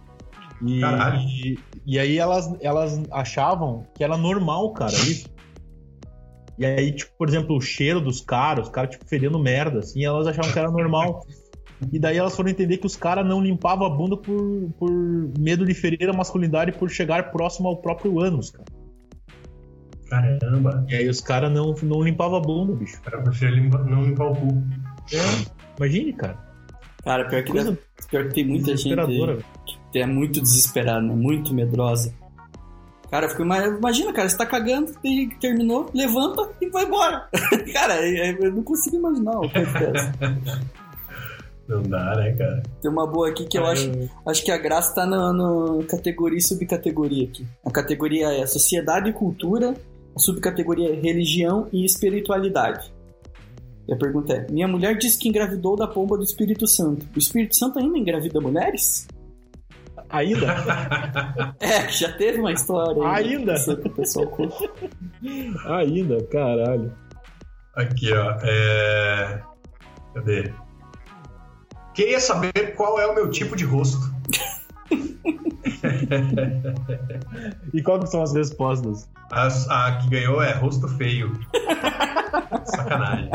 E, 0.65 0.81
e, 0.81 1.59
e 1.85 1.99
aí 1.99 2.17
elas, 2.17 2.55
elas 2.61 3.01
achavam 3.11 3.85
que 3.93 4.03
era 4.03 4.17
normal, 4.17 4.71
cara, 4.73 4.93
isso. 4.93 5.27
E 6.57 6.65
aí, 6.65 6.93
tipo, 6.93 7.11
por 7.17 7.27
exemplo, 7.27 7.57
o 7.57 7.61
cheiro 7.61 7.99
dos 7.99 8.21
caras, 8.21 8.67
os 8.67 8.71
caras, 8.71 8.91
tipo, 8.91 9.05
fedendo 9.05 9.37
merda, 9.37 9.79
assim, 9.79 10.05
elas 10.05 10.25
achavam 10.25 10.51
que 10.51 10.59
era 10.59 10.71
normal. 10.71 11.25
E 11.91 11.99
daí 11.99 12.17
elas 12.17 12.33
foram 12.33 12.49
entender 12.49 12.77
que 12.77 12.85
os 12.85 12.95
caras 12.95 13.27
não 13.27 13.41
limpavam 13.41 13.85
a 13.85 13.89
bunda 13.89 14.15
por, 14.15 14.71
por 14.79 14.91
medo 15.37 15.65
de 15.65 15.73
ferir 15.73 16.09
a 16.09 16.13
masculinidade 16.13 16.71
por 16.71 16.89
chegar 16.89 17.31
próximo 17.31 17.67
ao 17.67 17.77
próprio 17.77 18.21
ânus, 18.21 18.51
cara. 18.51 18.65
Caramba. 20.09 20.85
E 20.89 20.95
aí 20.95 21.09
os 21.09 21.19
caras 21.21 21.51
não, 21.51 21.73
não 21.83 22.01
limpavam 22.03 22.37
a 22.37 22.41
bunda, 22.41 22.73
bicho. 22.73 23.01
Cara, 23.01 23.17
eu 23.17 23.23
prefiro 23.23 23.55
limpa- 23.55 23.83
não 23.83 24.03
limpar 24.03 24.25
o 24.31 24.35
cu. 24.35 24.63
É, 25.13 25.45
imagine, 25.77 26.13
cara. 26.13 26.37
Cara, 27.03 27.25
pior 27.27 27.43
que, 27.43 27.51
Coisa 27.51 27.71
deve- 27.71 27.81
pior 28.09 28.27
que 28.27 28.33
tem 28.33 28.45
muita 28.47 28.75
gente 28.77 28.95
Desesperadora. 28.95 29.37
que 29.91 29.99
é 29.99 30.05
muito 30.05 30.41
desesperada, 30.41 31.01
né? 31.01 31.13
Muito 31.13 31.53
medrosa. 31.53 32.13
Cara, 33.11 33.27
eu 33.27 33.29
fico, 33.29 33.43
ima- 33.43 33.63
imagina, 33.65 34.11
cara, 34.11 34.27
você 34.27 34.37
tá 34.37 34.45
cagando, 34.45 34.91
e 35.03 35.27
terminou, 35.39 35.89
levanta 35.93 36.49
e 36.59 36.69
vai 36.69 36.83
embora. 36.85 37.27
cara, 37.73 37.93
é- 37.95 38.31
é- 38.31 38.37
eu 38.39 38.51
não 38.51 38.63
consigo 38.63 38.95
imaginar 38.97 39.31
uma 39.39 39.49
coisa 39.49 39.71
dessa. 39.71 40.13
Não 41.67 41.81
dá, 41.81 42.15
né, 42.15 42.31
cara? 42.33 42.61
Tem 42.81 42.91
uma 42.91 43.07
boa 43.07 43.29
aqui 43.29 43.45
que 43.45 43.57
eu 43.57 43.65
acho, 43.65 43.89
acho 44.27 44.43
que 44.43 44.51
a 44.51 44.57
graça 44.57 44.93
tá 44.93 45.05
na 45.05 45.33
categoria 45.89 46.37
e 46.37 46.41
subcategoria 46.41 47.25
aqui. 47.27 47.45
A 47.65 47.71
categoria 47.71 48.27
é 48.33 48.45
sociedade 48.45 49.09
e 49.09 49.13
cultura, 49.13 49.73
subcategoria 50.19 50.91
é 50.91 50.99
religião 50.99 51.67
e 51.71 51.85
espiritualidade. 51.85 52.93
E 53.87 53.93
a 53.93 53.97
pergunta 53.97 54.33
é: 54.33 54.51
Minha 54.51 54.67
mulher 54.67 54.97
disse 54.97 55.17
que 55.17 55.29
engravidou 55.29 55.75
da 55.75 55.87
pomba 55.87 56.17
do 56.17 56.23
Espírito 56.23 56.67
Santo. 56.67 57.05
O 57.15 57.19
Espírito 57.19 57.55
Santo 57.55 57.79
ainda 57.79 57.97
engravida 57.97 58.39
mulheres? 58.41 59.07
Ainda? 60.09 60.55
É, 61.59 61.87
já 61.89 62.11
teve 62.13 62.39
uma 62.39 62.51
história 62.51 63.01
aí, 63.07 63.35
Ainda? 63.35 63.53
né, 63.53 63.75
que 63.75 63.87
o 63.87 63.91
pessoal. 63.91 64.31
Ainda, 65.65 66.23
caralho. 66.25 66.93
Aqui, 67.75 68.11
ó. 68.13 68.37
É... 68.43 69.41
Cadê? 70.13 70.53
Queria 71.93 72.19
saber 72.19 72.75
qual 72.75 72.99
é 72.99 73.07
o 73.07 73.15
meu 73.15 73.29
tipo 73.29 73.55
de 73.55 73.63
rosto. 73.63 73.97
E 77.73 77.81
qual 77.81 77.99
que 77.99 78.07
são 78.07 78.21
as 78.21 78.33
respostas? 78.33 79.09
As- 79.31 79.67
a 79.69 79.97
que 79.97 80.09
ganhou 80.09 80.41
é 80.41 80.53
rosto 80.53 80.87
feio. 80.89 81.31
Sacanagem. 82.65 83.29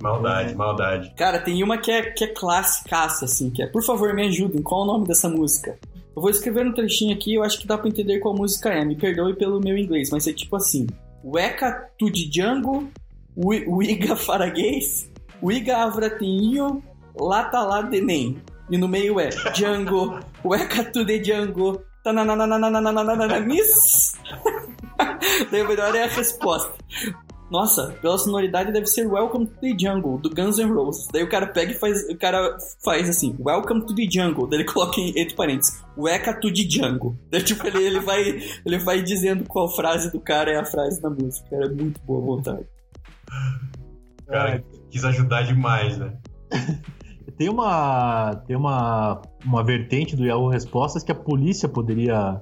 Maldade, 0.00 0.54
maldade. 0.54 1.12
Cara, 1.16 1.38
tem 1.40 1.62
uma 1.62 1.78
que 1.78 1.90
é, 1.90 2.02
que 2.10 2.24
é 2.24 2.28
classicaça, 2.28 3.24
assim, 3.24 3.48
que 3.50 3.62
é 3.62 3.66
Por 3.66 3.82
favor, 3.82 4.12
me 4.14 4.26
ajudem, 4.28 4.62
qual 4.62 4.82
o 4.82 4.86
nome 4.86 5.06
dessa 5.06 5.28
música? 5.28 5.78
Eu 6.14 6.20
vou 6.22 6.30
escrever 6.30 6.66
um 6.66 6.72
trechinho 6.72 7.14
aqui 7.14 7.34
eu 7.34 7.42
acho 7.42 7.58
que 7.58 7.66
dá 7.66 7.76
pra 7.76 7.88
entender 7.88 8.18
qual 8.20 8.34
música 8.34 8.70
é. 8.70 8.84
Me 8.84 8.94
perdoe 8.96 9.34
pelo 9.34 9.60
meu 9.60 9.76
inglês, 9.76 10.10
mas 10.10 10.26
é 10.26 10.32
tipo 10.32 10.56
assim: 10.56 10.86
Weka 11.24 11.88
to 11.98 12.06
the 12.10 12.20
Django, 12.30 12.88
Wi- 13.36 13.66
Wiga 13.66 14.16
Faraguês, 14.16 15.10
Wiga 15.42 15.78
Avratinho, 15.78 16.82
Lata 17.18 17.60
lá 17.60 17.82
Denem. 17.82 18.38
E 18.68 18.76
no 18.76 18.88
meio 18.88 19.20
é 19.20 19.28
Django, 19.54 20.18
Weka 20.44 20.84
to 20.92 21.06
the 21.06 21.18
Django, 21.18 21.82
tanananananananananis. 22.02 24.14
Daí 25.50 25.62
o 25.62 25.68
melhor 25.68 25.94
é 25.94 26.04
a 26.04 26.08
resposta. 26.08 26.74
Nossa, 27.50 27.92
pela 28.02 28.18
sonoridade 28.18 28.72
deve 28.72 28.86
ser 28.86 29.06
Welcome 29.06 29.46
to 29.46 29.60
the 29.60 29.76
Jungle, 29.78 30.18
do 30.18 30.30
Guns 30.30 30.58
N' 30.58 30.72
Roses. 30.72 31.06
Daí 31.12 31.22
o 31.22 31.28
cara 31.28 31.46
pega 31.46 31.70
e 31.70 31.74
faz. 31.74 32.02
O 32.08 32.16
cara 32.16 32.56
faz 32.84 33.08
assim, 33.08 33.36
Welcome 33.38 33.86
to 33.86 33.94
the 33.94 34.08
Jungle. 34.10 34.48
Daí 34.48 34.60
ele 34.60 34.68
coloca 34.68 35.00
em, 35.00 35.10
entre 35.16 35.36
parênteses, 35.36 35.80
Weka 35.96 36.40
to 36.40 36.52
the 36.52 36.68
Jungle. 36.68 37.16
Daí 37.30 37.42
tipo, 37.42 37.64
ele, 37.66 37.84
ele, 37.84 38.00
vai, 38.00 38.42
ele 38.64 38.78
vai 38.78 39.00
dizendo 39.00 39.44
qual 39.44 39.68
frase 39.68 40.10
do 40.10 40.20
cara 40.20 40.50
é 40.50 40.56
a 40.56 40.64
frase 40.64 41.00
da 41.00 41.08
música. 41.08 41.48
Cara, 41.48 41.66
é 41.66 41.68
muito 41.68 42.00
boa 42.02 42.20
vontade. 42.20 42.66
O 44.22 44.26
cara 44.26 44.64
quis 44.90 45.04
ajudar 45.04 45.42
demais, 45.42 45.98
né? 45.98 46.12
Tem 47.36 47.48
uma 47.48 48.34
tem 48.46 48.56
uma, 48.56 49.20
uma 49.44 49.62
vertente 49.62 50.16
do 50.16 50.24
Yahoo 50.24 50.48
Respostas 50.48 51.02
que 51.02 51.12
a 51.12 51.14
polícia 51.14 51.68
poderia 51.68 52.40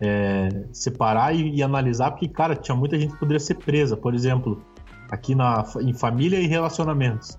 é, 0.00 0.48
separar 0.72 1.34
e, 1.34 1.54
e 1.54 1.62
analisar, 1.62 2.10
porque, 2.10 2.26
cara, 2.26 2.56
tinha 2.56 2.76
muita 2.76 2.98
gente 2.98 3.12
que 3.12 3.20
poderia 3.20 3.38
ser 3.38 3.54
presa. 3.54 3.96
Por 3.96 4.14
exemplo, 4.14 4.60
aqui 5.10 5.34
na, 5.34 5.64
em 5.80 5.94
família 5.94 6.40
e 6.40 6.46
relacionamentos. 6.46 7.38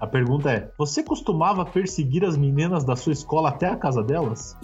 A 0.00 0.06
pergunta 0.06 0.50
é: 0.50 0.70
você 0.78 1.02
costumava 1.02 1.64
perseguir 1.64 2.24
as 2.24 2.36
meninas 2.36 2.84
da 2.84 2.96
sua 2.96 3.12
escola 3.12 3.50
até 3.50 3.66
a 3.66 3.76
casa 3.76 4.02
delas? 4.02 4.56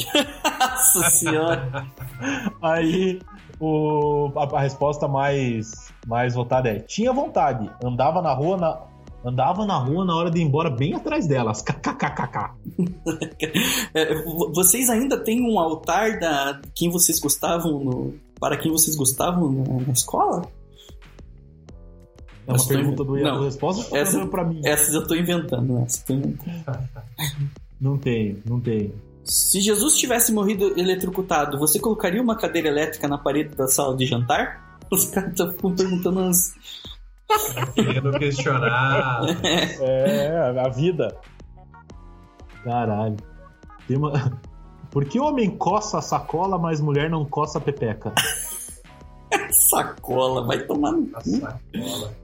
Nossa 0.60 1.10
senhora. 1.10 1.86
Aí 2.62 3.20
o, 3.60 4.30
a, 4.36 4.56
a 4.56 4.60
resposta 4.60 5.08
mais, 5.08 5.92
mais 6.06 6.34
votada 6.34 6.68
é: 6.68 6.80
tinha 6.80 7.12
vontade, 7.12 7.70
andava 7.82 8.22
na 8.22 8.32
rua 8.32 8.56
na, 8.56 8.80
andava 9.24 9.64
na 9.66 9.76
rua 9.78 10.04
na 10.04 10.14
hora 10.16 10.30
de 10.30 10.40
ir 10.40 10.42
embora 10.42 10.70
bem 10.70 10.94
atrás 10.94 11.26
delas. 11.26 11.62
KKKKK. 11.62 12.50
É, 13.94 14.14
vo- 14.24 14.50
vocês 14.54 14.88
ainda 14.88 15.18
têm 15.22 15.42
um 15.42 15.58
altar 15.58 16.18
da 16.18 16.60
quem 16.74 16.90
vocês 16.90 17.20
gostavam 17.20 17.84
no, 17.84 18.14
para 18.40 18.56
quem 18.56 18.70
vocês 18.72 18.96
gostavam 18.96 19.50
na, 19.52 19.86
na 19.86 19.92
escola? 19.92 20.42
É 22.46 22.50
uma 22.50 22.56
Essa 22.56 22.68
pergunta 22.68 23.04
do. 23.04 23.16
Yahoo 23.16 23.38
Não, 23.38 23.44
Respostas 23.44 23.90
ou 23.92 23.96
essa- 23.98 24.18
essa... 24.18 24.26
pra 24.28 24.44
mim? 24.44 24.60
Essas 24.64 24.94
eu 24.94 25.06
tô 25.06 25.14
inventando, 25.14 25.78
essa 25.78 26.00
eu 26.02 26.06
tô 26.06 26.12
inventando. 26.14 26.88
Não 27.80 27.98
tem, 27.98 28.40
não 28.46 28.60
tem. 28.60 28.94
Se 29.24 29.60
Jesus 29.60 29.96
tivesse 29.96 30.32
morrido 30.32 30.72
eletrocutado, 30.78 31.58
você 31.58 31.80
colocaria 31.80 32.22
uma 32.22 32.36
cadeira 32.36 32.68
elétrica 32.68 33.08
na 33.08 33.18
parede 33.18 33.56
da 33.56 33.66
sala 33.66 33.96
de 33.96 34.06
jantar? 34.06 34.78
Os 34.88 35.06
caras 35.06 35.30
estão 35.30 35.52
perguntando 35.74 36.20
umas. 36.20 36.54
Querendo 37.74 38.10
questionar. 38.18 39.22
É, 39.80 40.60
a 40.60 40.68
vida. 40.68 41.16
Caralho. 42.64 43.16
Tem 43.86 43.96
uma... 43.96 44.12
Por 44.90 45.06
que 45.06 45.18
homem 45.18 45.50
coça 45.50 45.98
a 45.98 46.02
sacola, 46.02 46.58
mas 46.58 46.80
mulher 46.80 47.08
não 47.08 47.24
coça 47.24 47.58
a 47.58 47.60
pepeca? 47.60 48.12
Sacola, 49.50 50.46
vai 50.46 50.60
tomar 50.66 50.92
no 50.92 51.06
cu. 51.06 51.22
sacola. 51.24 52.14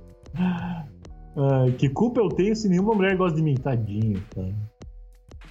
Ai, 1.36 1.72
que 1.72 1.88
culpa 1.88 2.20
eu 2.20 2.28
tenho 2.28 2.54
se 2.54 2.68
nenhuma 2.68 2.94
mulher 2.94 3.16
gosta 3.16 3.36
de 3.36 3.42
mim? 3.42 3.54
Tadinho, 3.54 4.22
cara. 4.34 4.54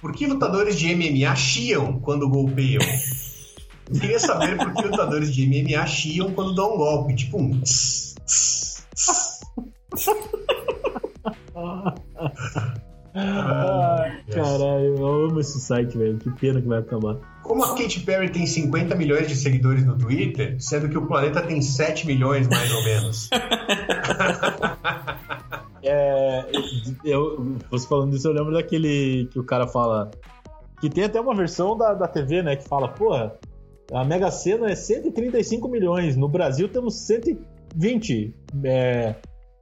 Por 0.00 0.12
que 0.12 0.26
lutadores 0.26 0.78
de 0.78 0.94
MMA 0.94 1.34
chiam 1.34 1.98
quando 2.00 2.28
golpeiam? 2.28 2.82
Queria 4.00 4.20
saber 4.20 4.56
por 4.56 4.72
que 4.74 4.82
lutadores 4.82 5.34
de 5.34 5.46
MMA 5.46 5.86
chiam 5.86 6.32
quando 6.32 6.54
dão 6.54 6.74
um 6.74 6.76
golpe. 6.76 7.14
Tipo 7.14 7.38
um. 7.38 7.60
tss, 7.62 8.14
tss, 8.24 8.86
tss. 8.94 9.27
Ai, 13.14 14.22
caralho, 14.30 14.96
eu 14.96 15.06
amo 15.06 15.40
esse 15.40 15.60
site, 15.60 15.96
velho. 15.98 16.18
Que 16.18 16.30
pena 16.30 16.60
que 16.60 16.68
vai 16.68 16.78
acabar. 16.78 17.16
Como 17.42 17.64
a 17.64 17.74
Katy 17.74 18.00
Perry 18.00 18.30
tem 18.30 18.46
50 18.46 18.94
milhões 18.94 19.26
de 19.26 19.34
seguidores 19.34 19.84
no 19.84 19.96
Twitter, 19.98 20.56
sendo 20.60 20.88
que 20.88 20.98
o 20.98 21.06
planeta 21.06 21.42
tem 21.42 21.60
7 21.60 22.06
milhões 22.06 22.46
mais 22.48 22.72
ou 22.72 22.84
menos. 22.84 23.30
É, 25.80 26.44
eu, 27.04 27.56
você 27.70 27.86
falando 27.86 28.10
disso, 28.10 28.28
eu 28.28 28.32
lembro 28.32 28.52
daquele 28.52 29.26
que 29.32 29.38
o 29.38 29.44
cara 29.44 29.66
fala. 29.66 30.10
Que 30.80 30.90
tem 30.90 31.04
até 31.04 31.20
uma 31.20 31.34
versão 31.34 31.78
da, 31.78 31.94
da 31.94 32.06
TV, 32.06 32.42
né? 32.42 32.56
Que 32.56 32.68
fala, 32.68 32.88
porra, 32.88 33.34
a 33.92 34.04
Mega 34.04 34.30
Sena 34.30 34.70
é 34.70 34.74
135 34.74 35.66
milhões. 35.68 36.16
No 36.16 36.28
Brasil 36.28 36.68
temos 36.68 36.94
120 37.06 38.34
é, 38.64 39.14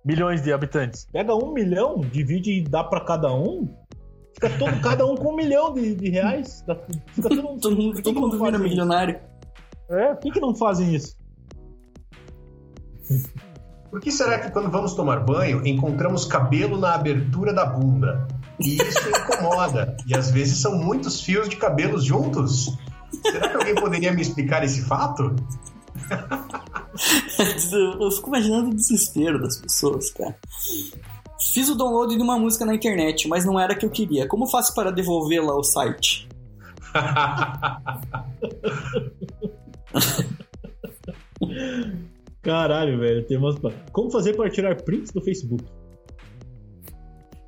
milhões 0.07 0.41
de 0.43 0.53
habitantes. 0.53 1.07
Pega 1.13 1.35
um 1.35 1.53
milhão, 1.53 2.01
divide 2.01 2.53
e 2.61 2.63
dá 2.65 2.83
pra 2.85 3.01
cada 3.05 3.35
um. 3.35 3.69
Fica 4.35 4.49
todo, 4.59 4.79
cada 4.81 5.05
um 5.05 5.17
com 5.17 5.33
um 5.33 5.37
milhão 5.37 5.75
de, 5.75 5.95
de 5.97 6.09
reais. 6.11 6.65
Fica 7.13 7.29
todo, 7.29 7.43
mundo- 7.43 7.61
Todo 7.61 7.77
mundo, 7.77 8.03
todo 8.03 8.21
mundo 8.21 8.43
vira 8.45 8.59
milionário. 8.59 9.19
É, 9.91 10.15
por 10.15 10.21
que, 10.21 10.31
que 10.33 10.41
não 10.41 10.55
fazem 10.55 10.95
isso? 10.95 11.17
Por 13.91 14.01
que 14.01 14.11
será 14.11 14.39
que 14.39 14.51
quando 14.51 14.69
vamos 14.71 14.95
tomar 14.95 15.21
banho 15.21 15.65
encontramos 15.67 16.25
cabelo 16.25 16.77
na 16.79 16.95
abertura 16.95 17.53
da 17.53 17.65
bunda? 17.65 18.27
E 18.61 18.77
isso 18.77 19.09
incomoda. 19.09 19.97
E 20.07 20.15
às 20.17 20.31
vezes 20.31 20.59
são 20.59 20.77
muitos 20.77 21.21
fios 21.21 21.49
de 21.49 21.57
cabelos 21.57 22.05
juntos. 22.05 22.77
Será 23.23 23.49
que 23.49 23.57
alguém 23.57 23.75
poderia 23.77 24.13
me 24.13 24.21
explicar 24.23 24.65
esse 24.65 24.83
fato? 24.83 25.35
Eu 28.01 28.11
fico 28.11 28.29
imaginando 28.29 28.71
o 28.71 28.75
desespero 28.75 29.39
das 29.41 29.61
pessoas, 29.61 30.11
cara. 30.11 30.35
Fiz 31.53 31.69
o 31.69 31.75
download 31.75 32.17
de 32.17 32.23
uma 32.23 32.39
música 32.39 32.65
na 32.65 32.75
internet, 32.75 33.29
mas 33.29 33.45
não 33.45 33.61
era 33.61 33.75
a 33.75 33.77
que 33.77 33.85
eu 33.85 33.91
queria. 33.91 34.27
Como 34.27 34.47
faço 34.47 34.75
para 34.75 34.91
devolvê-la 34.91 35.53
ao 35.53 35.63
site? 35.63 36.27
Caralho, 42.43 42.99
velho. 42.99 43.25
Tem 43.27 43.37
umas... 43.37 43.57
Como 43.93 44.11
fazer 44.11 44.35
para 44.35 44.49
tirar 44.51 44.83
prints 44.83 45.13
do 45.13 45.21
Facebook? 45.21 45.65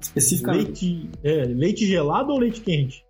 Especificamente. 0.00 0.84
Leite, 0.84 1.10
é, 1.22 1.44
leite 1.44 1.86
gelado 1.86 2.32
ou 2.32 2.38
leite 2.38 2.60
quente? 2.60 3.06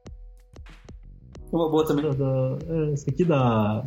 Uma 1.52 1.70
boa 1.70 1.86
também. 1.86 2.04
Da, 2.04 2.10
da, 2.10 2.58
é, 2.68 2.92
esse 2.92 3.08
aqui 3.08 3.24
da. 3.24 3.82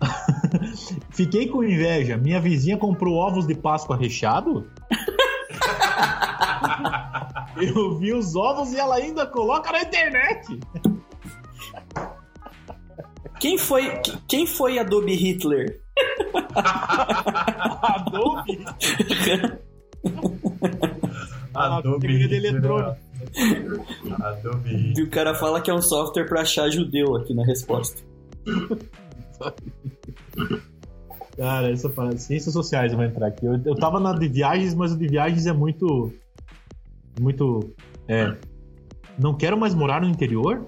Fiquei 1.10 1.48
com 1.48 1.62
inveja. 1.64 2.16
Minha 2.16 2.40
vizinha 2.40 2.76
comprou 2.76 3.14
ovos 3.14 3.46
de 3.46 3.54
Páscoa 3.54 3.96
recheado. 3.96 4.70
Eu 7.60 7.98
vi 7.98 8.12
os 8.12 8.36
ovos 8.36 8.72
e 8.72 8.78
ela 8.78 8.96
ainda 8.96 9.26
coloca 9.26 9.72
na 9.72 9.82
internet. 9.82 10.60
Quem 13.40 13.58
foi, 13.58 14.00
quem 14.28 14.46
foi 14.46 14.78
Adobe 14.78 15.14
Hitler? 15.14 15.80
Adobe. 17.82 18.64
Adobe. 21.54 22.28
de 22.28 22.34
eletrônico. 22.34 22.96
Adobe. 24.22 24.94
E 24.96 25.02
o 25.02 25.10
cara 25.10 25.34
fala 25.34 25.60
que 25.60 25.70
é 25.70 25.74
um 25.74 25.82
software 25.82 26.26
pra 26.26 26.42
achar 26.42 26.70
judeu 26.70 27.16
aqui 27.16 27.34
na 27.34 27.44
resposta. 27.44 28.02
Cara, 31.36 31.70
essa 31.70 31.88
parada. 31.88 32.18
Ciências 32.18 32.52
sociais 32.52 32.92
eu 32.92 32.98
vou 32.98 33.06
entrar 33.06 33.28
aqui. 33.28 33.46
Eu, 33.46 33.60
eu 33.64 33.74
tava 33.76 34.00
na 34.00 34.12
de 34.12 34.28
viagens, 34.28 34.74
mas 34.74 34.92
o 34.92 34.98
de 34.98 35.06
viagens 35.06 35.46
é 35.46 35.52
muito. 35.52 36.12
Muito. 37.20 37.72
É. 38.08 38.36
Não 39.18 39.34
quero 39.34 39.56
mais 39.56 39.74
morar 39.74 40.00
no 40.00 40.08
interior? 40.08 40.66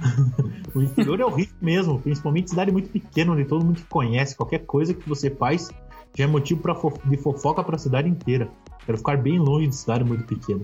o 0.74 0.82
interior 0.82 1.20
é 1.20 1.24
horrível 1.24 1.54
mesmo, 1.60 1.98
principalmente 2.00 2.50
cidade 2.50 2.70
muito 2.72 2.88
pequena, 2.90 3.32
onde 3.32 3.44
todo 3.44 3.64
mundo 3.64 3.80
conhece. 3.88 4.36
Qualquer 4.36 4.60
coisa 4.66 4.94
que 4.94 5.08
você 5.08 5.30
faz 5.30 5.68
já 6.14 6.24
é 6.24 6.26
motivo 6.26 6.60
pra 6.60 6.74
fo- 6.74 6.92
de 7.04 7.16
fofoca 7.16 7.62
pra 7.62 7.78
cidade 7.78 8.08
inteira. 8.08 8.48
Quero 8.84 8.98
ficar 8.98 9.16
bem 9.18 9.38
longe 9.38 9.68
de 9.68 9.76
cidade 9.76 10.04
muito 10.04 10.24
pequena. 10.24 10.60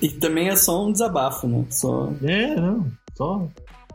E 0.00 0.08
também 0.10 0.48
é 0.48 0.56
só 0.56 0.86
um 0.86 0.92
desabafo, 0.92 1.46
né? 1.46 1.64
Só. 1.70 2.10
É, 2.22 2.56
não. 2.56 2.90
Só. 3.14 3.46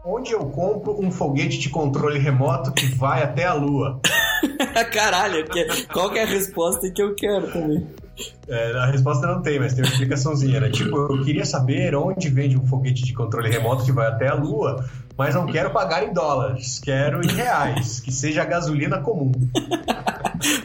Onde 0.03 0.31
eu 0.31 0.39
compro 0.47 0.99
um 0.99 1.11
foguete 1.11 1.59
de 1.59 1.69
controle 1.69 2.17
remoto 2.17 2.71
que 2.71 2.87
vai 2.95 3.21
até 3.21 3.45
a 3.45 3.53
Lua? 3.53 3.99
Caralho, 4.91 5.45
qual 5.93 6.09
que 6.09 6.17
é 6.17 6.23
a 6.23 6.25
resposta 6.25 6.89
que 6.89 7.01
eu 7.01 7.13
quero 7.13 7.51
também? 7.51 7.87
É, 8.47 8.71
a 8.77 8.87
resposta 8.87 9.27
não 9.27 9.41
tem, 9.41 9.59
mas 9.59 9.73
tem 9.73 9.83
uma 9.83 9.91
explicação,zinha 9.91 10.59
né? 10.59 10.69
Tipo, 10.69 10.95
eu 10.97 11.23
queria 11.23 11.45
saber 11.45 11.95
onde 11.95 12.29
vende 12.29 12.57
um 12.57 12.65
foguete 12.65 13.03
de 13.03 13.13
controle 13.13 13.49
remoto 13.49 13.85
que 13.85 13.91
vai 13.91 14.07
até 14.07 14.27
a 14.27 14.33
Lua, 14.33 14.83
mas 15.15 15.35
não 15.35 15.45
quero 15.45 15.69
pagar 15.69 16.03
em 16.03 16.13
dólares, 16.13 16.79
quero 16.79 17.23
em 17.23 17.31
reais, 17.31 17.99
que 17.99 18.11
seja 18.11 18.41
a 18.41 18.45
gasolina 18.45 18.99
comum. 18.99 19.31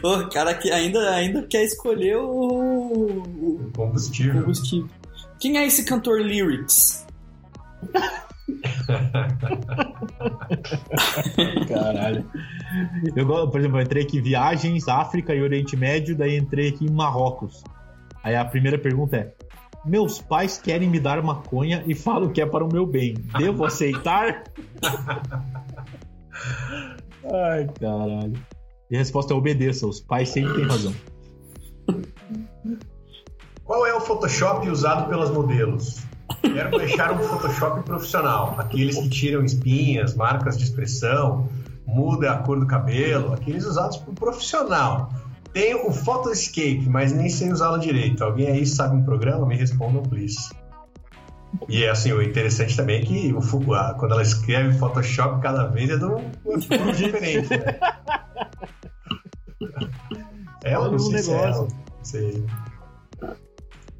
O 0.01 0.27
cara 0.29 0.55
que 0.55 0.71
ainda, 0.71 1.11
ainda 1.11 1.43
quer 1.43 1.63
escolher 1.63 2.17
o, 2.17 3.21
o 3.21 3.71
Combustível. 3.75 4.41
combustível. 4.41 4.89
Quem 5.39 5.59
é 5.59 5.67
esse 5.67 5.85
cantor 5.85 6.19
Lyrics? 6.19 7.05
Caralho. 11.67 12.25
Eu, 13.15 13.49
por 13.49 13.59
exemplo, 13.59 13.77
eu 13.77 13.83
entrei 13.83 14.03
aqui 14.03 14.19
em 14.19 14.21
viagens, 14.21 14.87
África 14.87 15.33
e 15.35 15.41
Oriente 15.41 15.75
Médio, 15.75 16.15
daí 16.15 16.37
entrei 16.37 16.69
aqui 16.69 16.85
em 16.85 16.91
Marrocos. 16.91 17.63
Aí 18.23 18.35
a 18.35 18.45
primeira 18.45 18.77
pergunta 18.77 19.17
é: 19.17 19.33
Meus 19.85 20.21
pais 20.21 20.57
querem 20.57 20.89
me 20.89 20.99
dar 20.99 21.23
maconha 21.23 21.83
e 21.87 21.95
falam 21.95 22.29
que 22.29 22.41
é 22.41 22.45
para 22.45 22.65
o 22.65 22.71
meu 22.71 22.85
bem. 22.85 23.15
Devo 23.37 23.65
aceitar? 23.65 24.43
Ai, 27.31 27.67
caralho. 27.79 28.33
E 28.89 28.95
a 28.95 28.99
resposta 28.99 29.33
é 29.33 29.37
obedeça, 29.37 29.85
os 29.85 29.99
pais 29.99 30.29
sempre 30.29 30.55
têm 30.55 30.65
razão. 30.65 30.95
Qual 33.63 33.85
é 33.85 33.93
o 33.93 33.99
Photoshop 33.99 34.69
usado 34.69 35.09
pelas 35.09 35.29
modelos? 35.29 36.05
Quero 36.41 36.77
deixar 36.77 37.11
um 37.13 37.17
Photoshop 37.19 37.83
profissional, 37.83 38.55
aqueles 38.57 38.97
que 38.97 39.09
tiram 39.09 39.43
espinhas, 39.43 40.15
marcas 40.15 40.57
de 40.57 40.63
expressão, 40.63 41.47
muda 41.85 42.31
a 42.31 42.37
cor 42.37 42.59
do 42.59 42.67
cabelo, 42.67 43.33
aqueles 43.33 43.65
usados 43.65 43.97
por 43.97 44.13
profissional. 44.13 45.09
Tenho 45.53 45.87
o 45.87 45.91
Photoscape, 45.91 46.87
mas 46.87 47.11
nem 47.13 47.29
sei 47.29 47.51
usá-lo 47.51 47.79
direito. 47.79 48.23
Alguém 48.23 48.47
aí 48.47 48.65
sabe 48.65 48.95
um 48.95 49.03
programa? 49.03 49.45
Me 49.45 49.55
respondam, 49.55 50.03
please. 50.03 50.37
E 51.69 51.83
é 51.83 51.89
assim, 51.89 52.11
o 52.11 52.21
interessante 52.21 52.75
também 52.75 53.01
é 53.01 53.05
que 53.05 53.33
o, 53.33 53.41
Fu- 53.41 53.73
a- 53.73 53.93
quando 53.95 54.11
ela 54.11 54.21
escreve 54.21 54.77
Photoshop, 54.77 55.41
cada 55.41 55.65
vez 55.67 55.89
é 55.89 55.97
de 55.97 56.05
um 56.05 56.21
diferente. 56.95 57.49
Né? 57.49 57.79
É, 60.63 60.75
eu 60.75 60.81
Olha 60.81 60.89
não 60.89 60.95
um 60.95 60.99
sei 60.99 61.19
se 61.19 61.31
é 61.31 61.33
negócio. 61.35 61.61
ela. 61.61 61.67
Não 61.97 62.03
sei. 62.05 62.45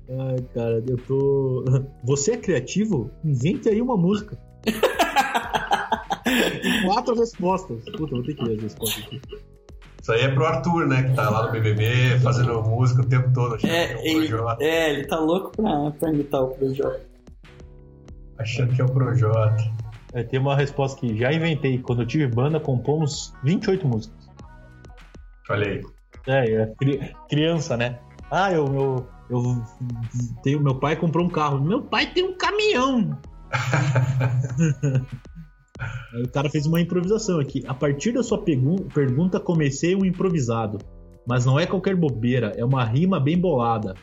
Ai, 0.09 0.41
cara, 0.53 0.83
eu 0.87 0.97
tô. 1.05 1.65
Você 2.05 2.31
é 2.33 2.37
criativo? 2.37 3.11
Invente 3.23 3.67
aí 3.69 3.81
uma 3.81 3.97
música. 3.97 4.37
Tem 4.63 4.73
quatro 6.85 7.15
respostas. 7.15 7.83
Puta, 7.85 8.15
vou 8.15 8.23
ter 8.23 8.35
que 8.35 8.43
ler 8.43 8.55
as 8.57 8.63
respostas 8.63 9.03
aqui. 9.05 9.21
Isso 10.01 10.11
aí 10.13 10.21
é 10.21 10.29
pro 10.33 10.45
Arthur, 10.45 10.87
né? 10.87 11.03
Que 11.03 11.13
tá 11.15 11.29
lá 11.29 11.47
no 11.47 11.51
BBB 11.51 12.19
fazendo 12.21 12.61
música 12.61 13.01
o 13.01 13.09
tempo 13.09 13.33
todo. 13.33 13.55
Achando, 13.55 13.73
É, 13.73 13.87
que, 13.87 13.93
é 13.93 13.97
o 13.97 13.99
ele, 14.23 14.33
é, 14.61 14.93
ele 14.93 15.07
tá 15.07 15.19
louco 15.19 15.53
pra, 15.55 15.91
pra 15.91 16.13
imitar 16.13 16.41
o 16.41 16.49
Projota. 16.51 17.01
achando 18.39 18.73
que 18.73 18.81
é 18.81 18.85
o 18.85 18.89
Projota. 18.89 19.61
É, 20.13 20.23
tem 20.23 20.39
uma 20.39 20.55
resposta 20.55 20.97
que 21.01 21.17
já 21.17 21.33
inventei. 21.33 21.79
Quando 21.79 22.03
eu 22.03 22.07
tive 22.07 22.27
banda, 22.27 22.57
compomos 22.59 23.33
28 23.43 23.85
músicas. 23.85 24.29
Olha 25.49 25.67
aí. 25.67 25.81
É, 26.27 26.53
é 26.63 26.73
cri- 26.79 27.13
criança, 27.29 27.75
né? 27.75 27.99
Ah, 28.31 28.51
eu, 28.53 28.65
eu, 28.73 29.07
eu 29.29 29.63
tenho, 30.43 30.61
meu 30.61 30.75
pai 30.75 30.95
comprou 30.95 31.25
um 31.25 31.29
carro. 31.29 31.63
Meu 31.63 31.81
pai 31.81 32.11
tem 32.11 32.23
um 32.23 32.37
caminhão. 32.37 33.19
Aí 36.13 36.23
o 36.23 36.31
cara 36.31 36.49
fez 36.49 36.65
uma 36.65 36.81
improvisação 36.81 37.39
aqui. 37.39 37.63
A 37.67 37.73
partir 37.73 38.11
da 38.11 38.23
sua 38.23 38.41
pergun- 38.41 38.87
pergunta, 38.93 39.39
comecei 39.39 39.95
um 39.95 40.05
improvisado. 40.05 40.79
Mas 41.27 41.45
não 41.45 41.59
é 41.59 41.65
qualquer 41.65 41.95
bobeira, 41.95 42.53
é 42.55 42.63
uma 42.63 42.83
rima 42.83 43.19
bem 43.19 43.37
bolada. 43.37 43.93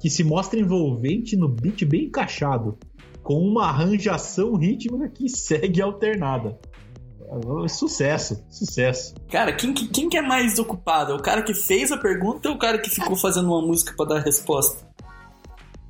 Que 0.00 0.10
se 0.10 0.24
mostra 0.24 0.58
envolvente 0.58 1.36
no 1.36 1.48
beat 1.48 1.84
bem 1.84 2.06
encaixado. 2.06 2.76
Com 3.22 3.38
uma 3.40 3.66
arranjação 3.66 4.56
rítmica 4.56 5.08
que 5.08 5.28
segue 5.28 5.80
alternada. 5.80 6.58
Ah, 7.30 7.68
Sucesso, 7.68 8.42
sucesso. 8.50 9.14
Cara, 9.30 9.52
quem, 9.52 9.72
que- 9.72 9.86
quem 9.88 10.08
que 10.08 10.16
é 10.16 10.22
mais 10.22 10.58
ocupado? 10.58 11.14
O 11.14 11.22
cara 11.22 11.42
que 11.42 11.54
fez 11.54 11.92
a 11.92 11.96
pergunta 11.96 12.48
ou 12.48 12.56
o 12.56 12.58
cara 12.58 12.78
que 12.78 12.90
ficou 12.90 13.14
fazendo 13.16 13.46
uma 13.46 13.62
música 13.62 13.94
pra 13.96 14.04
dar 14.06 14.16
a 14.16 14.20
resposta? 14.20 14.88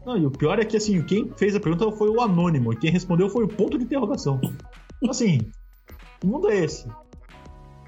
Não, 0.05 0.16
e 0.18 0.26
o 0.26 0.31
pior 0.31 0.59
é 0.59 0.64
que 0.64 0.76
assim, 0.76 1.03
quem 1.03 1.31
fez 1.37 1.55
a 1.55 1.61
pergunta 1.61 1.90
foi 1.96 2.09
o 2.11 2.20
anônimo, 2.20 2.72
e 2.72 2.76
quem 2.76 2.90
respondeu 2.90 3.29
foi 3.31 3.44
o 3.44 3.48
ponto 3.48 3.79
de 3.79 3.85
interrogação. 3.85 4.38
Então, 4.42 5.11
assim, 5.11 5.38
que 6.20 6.26
mundo 6.26 6.50
é 6.50 6.57
esse? 6.59 6.87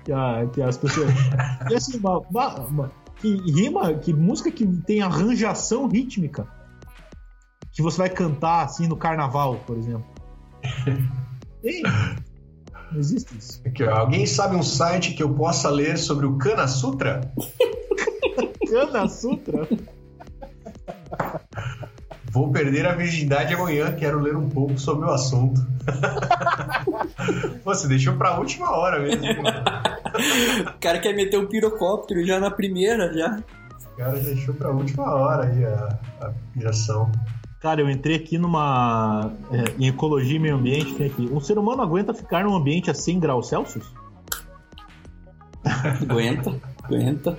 Que, 0.05 0.13
a- 0.13 0.47
que 0.53 0.63
as 0.63 0.77
pessoas. 0.79 1.11
E 1.71 1.75
assim, 1.75 1.99
uma, 1.99 2.19
uma- 2.21 2.55
uma- 2.67 2.93
que 3.17 3.35
rima, 3.53 3.95
que 3.95 4.13
música 4.13 4.51
que 4.51 4.67
tem 4.83 5.01
arranjação 5.03 5.87
rítmica. 5.89 6.47
Que 7.73 7.81
você 7.83 7.99
vai 7.99 8.11
cantar 8.11 8.65
assim 8.65 8.87
no 8.89 8.97
carnaval, 8.97 9.57
por 9.67 9.77
exemplo. 9.79 10.07
Tem. 11.63 11.83
Não 12.93 13.01
existe 13.01 13.37
isso. 13.37 13.61
Aqui, 13.67 13.85
ó. 13.85 13.95
Alguém 13.97 14.27
sabe 14.27 14.55
um 14.57 14.63
site 14.63 15.15
que 15.15 15.23
eu 15.23 15.33
possa 15.35 15.71
ler 15.71 15.97
sobre 15.99 16.27
o 16.27 16.37
Kana 16.39 16.69
Sutra? 16.69 17.21
Cana 18.69 19.09
Sutra? 19.09 19.69
Vou 22.31 22.51
perder 22.51 22.87
a 22.87 22.95
virgindade 22.95 23.53
amanhã, 23.53 23.93
quero 23.95 24.19
ler 24.19 24.35
um 24.35 24.49
pouco 24.49 24.79
sobre 24.79 25.07
o 25.07 25.11
assunto. 25.11 25.61
Pô, 27.63 27.75
Você 27.75 27.87
deixou 27.87 28.15
pra 28.17 28.39
última 28.39 28.71
hora 28.71 28.99
mesmo. 29.01 29.23
O 29.43 30.79
cara 30.81 30.99
quer 30.99 31.15
meter 31.15 31.37
o 31.37 31.47
pirocóptero 31.49 32.25
já 32.27 32.41
na 32.41 32.51
primeira, 32.51 33.13
já. 33.13 33.39
cara 33.99 34.19
deixou 34.19 34.55
pra 34.55 34.71
última 34.71 35.15
hora 35.15 35.45
aí 35.47 35.65
a, 35.65 35.99
a 36.23 36.33
piração. 36.55 37.13
Cara, 37.63 37.81
eu 37.81 37.89
entrei 37.89 38.17
aqui 38.17 38.37
numa. 38.39 39.33
é, 39.53 39.75
em 39.79 39.87
ecologia 39.89 40.37
e 40.37 40.39
meio 40.41 40.57
ambiente, 40.57 40.95
tem 40.95 41.07
aqui. 41.07 41.29
Um 41.33 41.41
ser 41.41 41.57
humano 41.59 41.81
aguenta 41.81 42.13
ficar 42.13 42.43
num 42.45 42.55
ambiente 42.57 42.91
a 42.91 42.95
100 42.95 43.21
graus 43.21 43.49
Celsius? 43.49 43.87
Aguenta, 46.11 46.61
aguenta. 46.83 47.39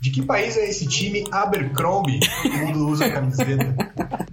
De 0.00 0.10
que 0.10 0.22
país 0.22 0.56
é 0.56 0.68
esse 0.68 0.86
time 0.88 1.24
Abercrombie? 1.30 2.18
Todo 2.42 2.56
mundo 2.56 2.88
usa 2.88 3.06
a 3.06 3.10
camiseta. 3.12 3.76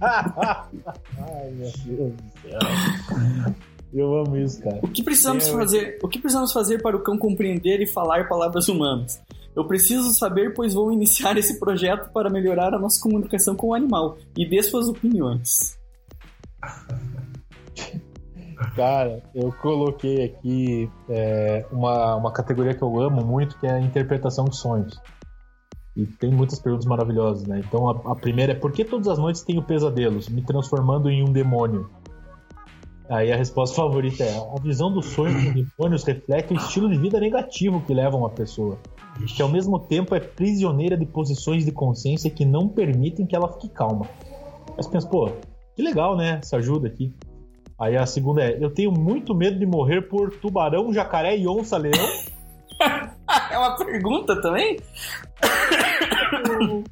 Ai, 0.02 1.50
meu 1.52 1.70
Deus 1.84 2.12
do 2.12 2.22
céu. 2.42 3.54
Eu 3.94 4.16
amo 4.18 4.36
isso, 4.36 4.60
cara. 4.62 4.80
O 4.82 4.88
que 4.88 5.02
precisamos 5.02 5.46
É, 5.46 5.52
fazer? 5.52 5.98
O 6.02 6.08
que 6.08 6.18
precisamos 6.18 6.52
fazer 6.52 6.82
para 6.82 6.96
o 6.96 7.00
cão 7.00 7.16
compreender 7.16 7.80
e 7.80 7.86
falar 7.86 8.28
palavras 8.28 8.68
humanas? 8.68 9.20
Eu 9.54 9.66
preciso 9.66 10.12
saber, 10.12 10.54
pois 10.54 10.74
vou 10.74 10.92
iniciar 10.92 11.36
esse 11.36 11.58
projeto 11.58 12.10
para 12.12 12.30
melhorar 12.30 12.74
a 12.74 12.78
nossa 12.78 13.00
comunicação 13.00 13.56
com 13.56 13.68
o 13.68 13.74
animal 13.74 14.16
e 14.36 14.48
dê 14.48 14.62
suas 14.62 14.88
opiniões. 14.88 15.78
Cara, 18.74 19.22
eu 19.34 19.52
coloquei 19.52 20.24
aqui 20.24 20.90
é, 21.08 21.66
uma, 21.70 22.16
uma 22.16 22.32
categoria 22.32 22.74
que 22.74 22.82
eu 22.82 23.00
amo 23.00 23.24
muito, 23.24 23.58
que 23.58 23.66
é 23.66 23.72
a 23.72 23.80
interpretação 23.80 24.44
de 24.44 24.56
sonhos. 24.56 25.00
E 25.96 26.06
tem 26.06 26.30
muitas 26.30 26.60
perguntas 26.60 26.86
maravilhosas, 26.86 27.46
né? 27.46 27.60
Então 27.66 27.88
a, 27.88 28.12
a 28.12 28.14
primeira 28.14 28.52
é 28.52 28.54
por 28.54 28.70
que 28.70 28.84
todas 28.84 29.08
as 29.08 29.18
noites 29.18 29.42
tenho 29.42 29.62
pesadelos, 29.62 30.28
me 30.28 30.42
transformando 30.42 31.10
em 31.10 31.28
um 31.28 31.32
demônio? 31.32 31.90
Aí 33.08 33.32
a 33.32 33.36
resposta 33.36 33.74
favorita 33.74 34.22
é: 34.22 34.36
a 34.36 34.60
visão 34.60 34.92
dos 34.92 35.06
sonhos 35.06 35.42
com 35.42 35.52
demônios 35.52 36.04
reflete 36.04 36.52
o 36.52 36.56
estilo 36.56 36.90
de 36.90 36.98
vida 36.98 37.18
negativo 37.18 37.80
que 37.80 37.94
leva 37.94 38.16
uma 38.16 38.28
pessoa, 38.28 38.78
que 39.34 39.40
ao 39.42 39.48
mesmo 39.48 39.78
tempo 39.78 40.14
é 40.14 40.20
prisioneira 40.20 40.96
de 40.96 41.06
posições 41.06 41.64
de 41.64 41.72
consciência 41.72 42.30
que 42.30 42.44
não 42.44 42.68
permitem 42.68 43.26
que 43.26 43.34
ela 43.34 43.52
fique 43.54 43.70
calma. 43.70 44.06
Aí 44.70 44.76
você 44.76 44.90
pensa, 44.90 45.08
pô, 45.08 45.30
que 45.74 45.82
legal, 45.82 46.16
né? 46.16 46.38
Essa 46.42 46.58
ajuda 46.58 46.88
aqui. 46.88 47.14
Aí 47.80 47.96
a 47.96 48.04
segunda 48.04 48.42
é: 48.42 48.62
eu 48.62 48.70
tenho 48.70 48.92
muito 48.92 49.34
medo 49.34 49.58
de 49.58 49.64
morrer 49.64 50.02
por 50.02 50.30
tubarão, 50.38 50.92
jacaré 50.92 51.36
e 51.36 51.48
onça-leão. 51.48 52.06
É 53.50 53.58
uma 53.58 53.76
pergunta 53.76 54.40
também? 54.40 54.78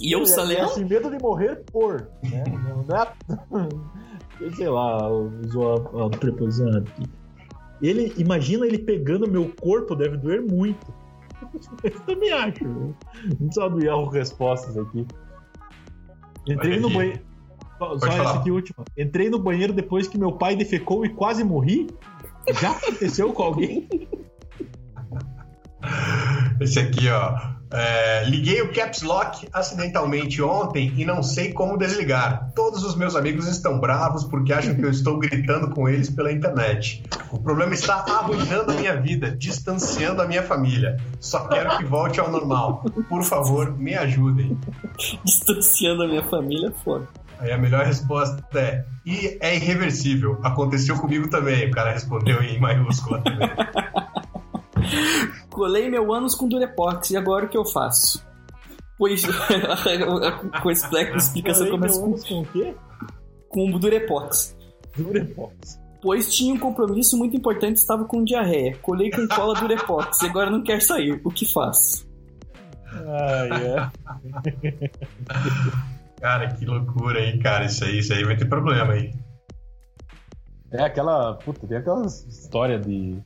E 0.00 0.12
eu, 0.12 0.22
É, 0.22 0.26
Saleão? 0.26 0.64
assim, 0.64 0.84
medo 0.84 1.10
de 1.10 1.22
morrer 1.22 1.62
por, 1.70 2.08
né? 2.22 2.44
Não 2.88 2.96
é... 2.96 3.12
Sei 4.54 4.68
lá, 4.68 5.08
usou 5.08 5.90
a, 5.94 6.06
a 6.06 6.10
preposição 6.10 6.78
aqui. 6.78 7.02
Ele, 7.82 8.12
imagina 8.16 8.66
ele 8.66 8.78
pegando 8.78 9.30
meu 9.30 9.52
corpo, 9.60 9.94
deve 9.94 10.16
doer 10.16 10.42
muito. 10.42 10.92
Eu 11.82 12.00
também 12.00 12.32
acho. 12.32 12.64
Não 13.38 13.52
só 13.52 13.68
do 13.68 13.82
Yahoo 13.82 14.08
Respostas 14.08 14.76
aqui. 14.76 15.06
Entrei 16.46 16.72
Olha 16.72 16.80
no 16.80 16.90
banheiro. 16.90 17.20
Só, 17.78 17.98
só 17.98 18.06
essa 18.06 18.38
aqui 18.38 18.50
última. 18.50 18.84
Entrei 18.96 19.30
no 19.30 19.38
banheiro 19.38 19.72
depois 19.72 20.06
que 20.06 20.18
meu 20.18 20.32
pai 20.32 20.54
defecou 20.54 21.04
e 21.04 21.08
quase 21.08 21.42
morri. 21.42 21.86
Já 22.60 22.72
aconteceu 22.72 23.32
com 23.32 23.42
alguém? 23.42 23.88
Esse 26.60 26.78
aqui, 26.78 27.08
ó. 27.08 27.59
É, 27.72 28.24
liguei 28.24 28.60
o 28.62 28.72
Caps 28.72 29.02
Lock 29.02 29.48
acidentalmente 29.52 30.42
ontem 30.42 30.92
e 30.96 31.04
não 31.04 31.22
sei 31.22 31.52
como 31.52 31.76
desligar. 31.76 32.50
Todos 32.54 32.84
os 32.84 32.96
meus 32.96 33.14
amigos 33.14 33.46
estão 33.46 33.78
bravos 33.78 34.24
porque 34.24 34.52
acham 34.52 34.74
que 34.74 34.84
eu 34.84 34.90
estou 34.90 35.18
gritando 35.18 35.70
com 35.70 35.88
eles 35.88 36.10
pela 36.10 36.32
internet. 36.32 37.02
O 37.30 37.38
problema 37.38 37.72
está 37.72 37.94
arruinando 37.94 38.72
a 38.72 38.74
minha 38.74 39.00
vida, 39.00 39.30
distanciando 39.30 40.20
a 40.20 40.26
minha 40.26 40.42
família. 40.42 40.96
Só 41.20 41.46
quero 41.46 41.78
que 41.78 41.84
volte 41.84 42.18
ao 42.18 42.30
normal. 42.30 42.84
Por 43.08 43.22
favor, 43.22 43.76
me 43.78 43.94
ajudem. 43.94 44.58
Distanciando 45.24 46.02
a 46.02 46.08
minha 46.08 46.24
família, 46.24 46.72
foda. 46.82 47.06
Aí 47.38 47.52
a 47.52 47.58
melhor 47.58 47.86
resposta 47.86 48.44
é: 48.54 48.84
e 49.06 49.38
é 49.40 49.54
irreversível. 49.54 50.38
Aconteceu 50.42 50.96
comigo 50.96 51.28
também. 51.28 51.68
O 51.68 51.70
cara 51.70 51.92
respondeu 51.92 52.42
em 52.42 52.58
maiúscula 52.58 53.22
também. 53.22 53.48
Colei 55.50 55.88
meu 55.88 56.12
ânus 56.12 56.34
com 56.34 56.48
Durepox 56.48 57.10
e 57.10 57.16
agora 57.16 57.46
o 57.46 57.48
que 57.48 57.56
eu 57.56 57.64
faço? 57.64 58.24
Pois 58.98 59.22
com 60.62 60.70
esse 60.70 60.96
a 60.96 61.16
explicação 61.16 61.70
começa 61.70 61.94
meu 61.94 62.02
com, 62.02 62.14
ânus 62.14 62.28
com 62.28 62.40
o 62.40 62.46
quê? 62.46 62.74
com 63.48 63.70
Durepox. 63.70 64.56
Durepox. 64.96 65.80
Pois 66.02 66.32
tinha 66.32 66.54
um 66.54 66.58
compromisso 66.58 67.18
muito 67.18 67.36
importante, 67.36 67.76
estava 67.76 68.04
com 68.04 68.24
diarreia. 68.24 68.76
Colei 68.78 69.10
com 69.10 69.26
cola 69.28 69.54
Durepox 69.54 70.22
e 70.22 70.26
agora 70.26 70.50
não 70.50 70.62
quer 70.62 70.80
sair. 70.80 71.20
O 71.24 71.30
que 71.30 71.44
faço? 71.44 72.08
Ah, 72.86 73.48
é. 73.52 73.90
Cara, 76.20 76.48
que 76.54 76.66
loucura, 76.66 77.24
hein, 77.24 77.38
cara. 77.38 77.64
Isso 77.64 77.82
aí, 77.82 77.98
isso 77.98 78.12
aí 78.12 78.22
vai 78.24 78.36
ter 78.36 78.46
problema 78.46 78.92
aí. 78.92 79.10
É 80.70 80.82
aquela. 80.82 81.34
Puta, 81.34 81.66
tem 81.66 81.78
aquela 81.78 82.04
história 82.04 82.78
de. 82.78 83.18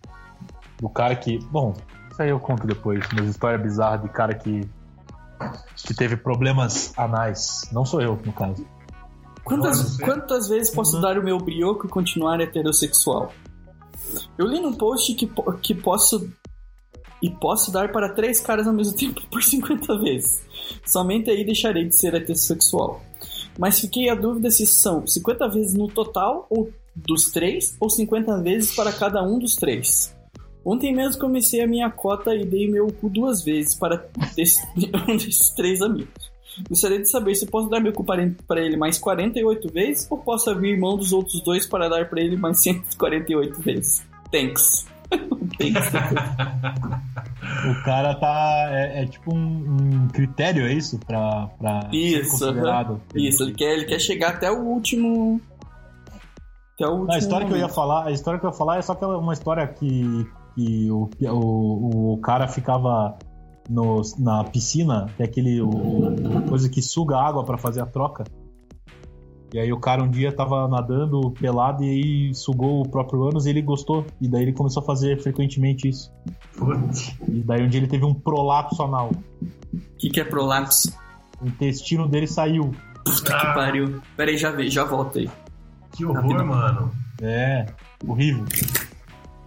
Do 0.81 0.89
cara 0.89 1.17
que. 1.17 1.39
Bom, 1.47 1.75
isso 2.15 2.23
aí 2.23 2.31
eu 2.31 2.39
conto 2.39 2.65
depois, 2.65 3.05
mas 3.13 3.29
história 3.29 3.59
bizarra 3.59 3.99
de 3.99 4.09
cara 4.09 4.35
que. 4.35 4.61
que 5.77 5.93
teve 5.95 6.17
problemas 6.17 6.97
anais. 6.97 7.69
Não 7.73 7.85
sou 7.85 8.01
eu, 8.01 8.17
no 8.25 8.33
caso. 8.33 8.65
Quantas, 9.43 9.99
quantas 9.99 10.49
vezes 10.49 10.73
posso 10.73 11.01
dar 11.01 11.19
o 11.19 11.25
meu 11.25 11.39
brioco 11.39 11.87
e 11.87 11.91
continuar 11.91 12.41
heterossexual? 12.41 13.33
Eu 14.39 14.47
li 14.47 14.61
num 14.61 14.73
post 14.73 15.13
que, 15.15 15.29
que 15.61 15.75
posso. 15.75 16.31
E 17.21 17.31
posso 17.31 17.73
dar 17.73 17.91
para 17.91 18.11
três 18.11 18.39
caras 18.39 18.67
ao 18.67 18.73
mesmo 18.73 18.95
tempo 18.97 19.21
por 19.29 19.43
50 19.43 19.99
vezes. 19.99 20.43
Somente 20.87 21.31
aí 21.31 21.45
deixarei 21.45 21.85
de 21.85 21.99
ser 21.99 22.15
heterossexual. 22.15 23.03
Mas 23.59 23.81
fiquei 23.81 24.09
a 24.09 24.15
dúvida 24.15 24.51
se 24.51 24.67
são 24.67 25.05
50 25.05 25.49
vezes 25.49 25.75
no 25.75 25.89
total 25.89 26.47
ou 26.49 26.71
dos 26.95 27.33
três, 27.33 27.77
ou 27.81 27.91
50 27.91 28.41
vezes 28.41 28.75
para 28.77 28.93
cada 28.93 29.21
um 29.23 29.39
dos 29.39 29.57
três. 29.57 30.15
Ontem 30.65 30.95
mesmo 30.95 31.21
comecei 31.21 31.63
a 31.63 31.67
minha 31.67 31.91
cota 31.91 32.35
e 32.35 32.45
dei 32.45 32.71
meu 32.71 32.87
cu 32.87 33.09
duas 33.09 33.45
vezes 33.45 33.75
para 33.75 34.07
um 35.09 35.17
desses 35.17 35.51
três 35.51 35.83
amigos. 35.83 36.33
Gostaria 36.69 37.01
de 37.01 37.11
saber 37.11 37.35
se 37.35 37.47
posso 37.47 37.69
dar 37.69 37.81
meu 37.81 37.93
cu 37.93 38.05
para 38.05 38.61
ele 38.61 38.77
mais 38.77 38.99
48 38.99 39.73
vezes 39.73 40.07
ou 40.09 40.19
posso 40.19 40.49
abrir 40.51 40.79
mão 40.79 40.97
dos 40.97 41.13
outros 41.13 41.43
dois 41.43 41.67
para 41.67 41.89
dar 41.89 42.09
para 42.09 42.21
ele 42.21 42.37
mais 42.37 42.63
148 42.63 43.61
vezes. 43.61 44.07
Thanks. 44.31 44.87
Thanks. 45.59 45.93
O 47.71 47.85
cara 47.85 48.15
tá. 48.15 48.69
É, 48.71 49.03
é 49.03 49.07
tipo 49.07 49.35
um, 49.35 49.39
um 49.39 50.09
critério, 50.09 50.67
é 50.67 50.73
isso? 50.73 50.99
Pra, 50.99 51.49
pra 51.59 51.89
Isso, 51.93 52.31
considerado. 52.31 53.01
Isso, 53.15 53.43
ele 53.43 53.55
quer, 53.55 53.73
ele 53.75 53.85
quer 53.85 53.99
chegar 53.99 54.31
até 54.31 54.51
o 54.51 54.61
último. 54.61 55.41
Até 56.75 56.87
o 56.87 56.93
último. 56.93 57.13
A 57.13 57.19
história 57.19 57.47
que 57.47 57.53
eu 57.53 57.57
ia 57.57 57.63
momento. 57.63 57.75
falar, 57.75 58.07
a 58.07 58.13
história 58.13 58.41
que 58.41 58.47
eu 58.47 58.51
ia 58.51 58.57
falar 58.57 58.79
é 58.79 58.83
só 58.83 58.93
aquela 58.93 59.19
uma 59.19 59.33
história 59.33 59.67
que, 59.67 60.27
que 60.55 60.91
o, 60.91 61.09
o, 61.23 62.13
o 62.15 62.19
cara 62.19 62.47
ficava 62.49 63.17
no, 63.69 64.01
na 64.19 64.45
piscina, 64.45 65.07
que 65.17 65.23
é 65.23 65.27
aquele 65.27 65.61
o, 65.61 65.69
o- 65.69 66.43
coisa 66.49 66.69
que 66.69 66.81
suga 66.83 67.17
água 67.19 67.45
pra 67.45 67.57
fazer 67.59 67.81
a 67.81 67.87
troca. 67.87 68.25
E 69.53 69.59
aí 69.59 69.73
o 69.73 69.79
cara 69.79 70.03
um 70.03 70.11
dia 70.11 70.33
tava 70.33 70.67
nadando 70.67 71.31
pelado 71.31 71.85
e 71.85 71.89
aí 71.89 72.35
sugou 72.35 72.81
o 72.83 72.89
próprio 72.89 73.23
ânus 73.23 73.47
e 73.47 73.51
ele 73.51 73.63
gostou. 73.63 74.05
E 74.21 74.27
daí 74.29 74.43
ele 74.43 74.53
começou 74.53 74.83
a 74.83 74.87
fazer 74.87 75.21
frequentemente 75.23 75.89
isso. 75.89 76.13
Putz. 76.57 77.15
E 77.29 77.41
daí 77.41 77.63
um 77.65 77.69
dia 77.69 77.79
ele 77.79 77.87
teve 77.87 78.05
um 78.05 78.13
prolapso 78.13 78.83
anal. 78.83 79.11
O 79.73 79.79
que, 79.97 80.11
que 80.11 80.21
é 80.21 80.25
prolapso? 80.25 80.93
O 81.41 81.47
intestino 81.47 82.09
dele 82.09 82.27
saiu. 82.27 82.73
Puta 83.05 83.39
que 83.39 83.47
pariu. 83.55 84.01
Pera 84.17 84.31
aí, 84.33 84.37
já 84.37 84.61
já 84.69 84.83
volto 84.85 85.19
aí. 85.21 85.31
Que 85.93 86.05
horror, 86.05 86.23
Rápido. 86.23 86.45
mano. 86.47 86.91
É, 87.23 87.67
horrível. 88.09 88.45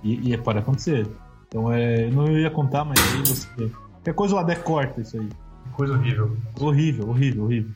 E, 0.08 0.34
e 0.34 0.38
pode 0.38 0.60
acontecer. 0.60 1.08
Então 1.48 1.72
é, 1.72 2.06
eu 2.06 2.12
não 2.12 2.32
ia 2.32 2.50
contar, 2.50 2.86
mas 2.86 2.98
aí 3.00 3.20
você. 3.20 3.48
Qualquer 3.91 4.13
coisa 4.13 4.36
o 4.36 4.38
Adé 4.38 4.56
corta 4.56 5.02
isso 5.02 5.20
aí. 5.20 5.30
Coisa 5.74 5.93
horrível. 5.93 6.38
Horrível, 6.60 7.10
horrível, 7.10 7.43
horrível. 7.43 7.72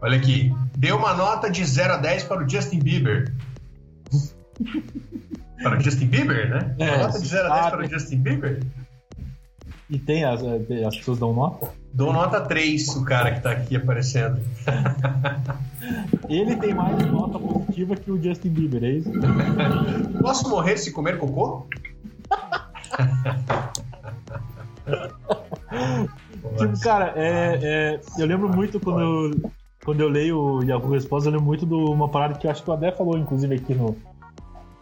Olha 0.00 0.16
aqui. 0.16 0.54
Deu 0.76 0.96
uma 0.96 1.14
nota 1.14 1.50
de 1.50 1.64
0 1.64 1.94
a 1.94 1.96
10 1.96 2.24
para 2.24 2.44
o 2.44 2.48
Justin 2.48 2.78
Bieber. 2.78 3.34
para 5.62 5.78
o 5.78 5.80
Justin 5.80 6.06
Bieber, 6.06 6.48
né? 6.48 6.74
É, 6.78 6.94
uma 6.94 7.06
nota 7.06 7.18
de 7.18 7.26
0 7.26 7.46
a 7.46 7.54
10 7.54 7.66
ah, 7.66 7.70
para 7.70 7.86
o 7.86 7.90
Justin 7.90 8.18
Bieber? 8.18 8.62
E 9.90 9.98
tem 9.98 10.24
as, 10.24 10.40
as 10.42 10.96
pessoas 10.96 11.18
dão 11.18 11.32
nota. 11.32 11.70
Dou 11.96 12.12
nota 12.12 12.42
3, 12.42 12.88
o 12.96 13.04
cara 13.06 13.32
que 13.32 13.40
tá 13.40 13.52
aqui 13.52 13.74
aparecendo. 13.74 14.38
Ele 16.28 16.54
tem 16.56 16.74
mais 16.74 16.94
nota 17.10 17.38
positiva 17.38 17.96
que 17.96 18.10
o 18.10 18.22
Justin 18.22 18.50
Bieber, 18.50 18.84
é 18.84 18.90
isso? 18.90 19.10
Posso 20.20 20.46
morrer 20.50 20.76
se 20.76 20.92
comer 20.92 21.16
cocô? 21.16 21.66
Tipo, 26.58 26.80
cara, 26.80 27.12
é, 27.16 27.58
é, 27.62 28.00
eu 28.18 28.26
lembro 28.26 28.48
muito 28.48 28.78
quando 28.78 29.00
eu, 29.00 29.50
quando 29.84 30.00
eu 30.00 30.08
leio 30.08 30.38
o 30.38 30.62
Yahoo 30.62 30.90
Resposta, 30.90 31.28
eu 31.28 31.32
lembro 31.32 31.46
muito 31.46 31.66
de 31.66 31.74
uma 31.74 32.08
parada 32.08 32.38
que 32.38 32.46
eu 32.46 32.50
acho 32.50 32.62
que 32.62 32.70
o 32.70 32.72
Adé 32.72 32.92
falou, 32.92 33.18
inclusive, 33.18 33.54
aqui 33.54 33.74
no, 33.74 33.96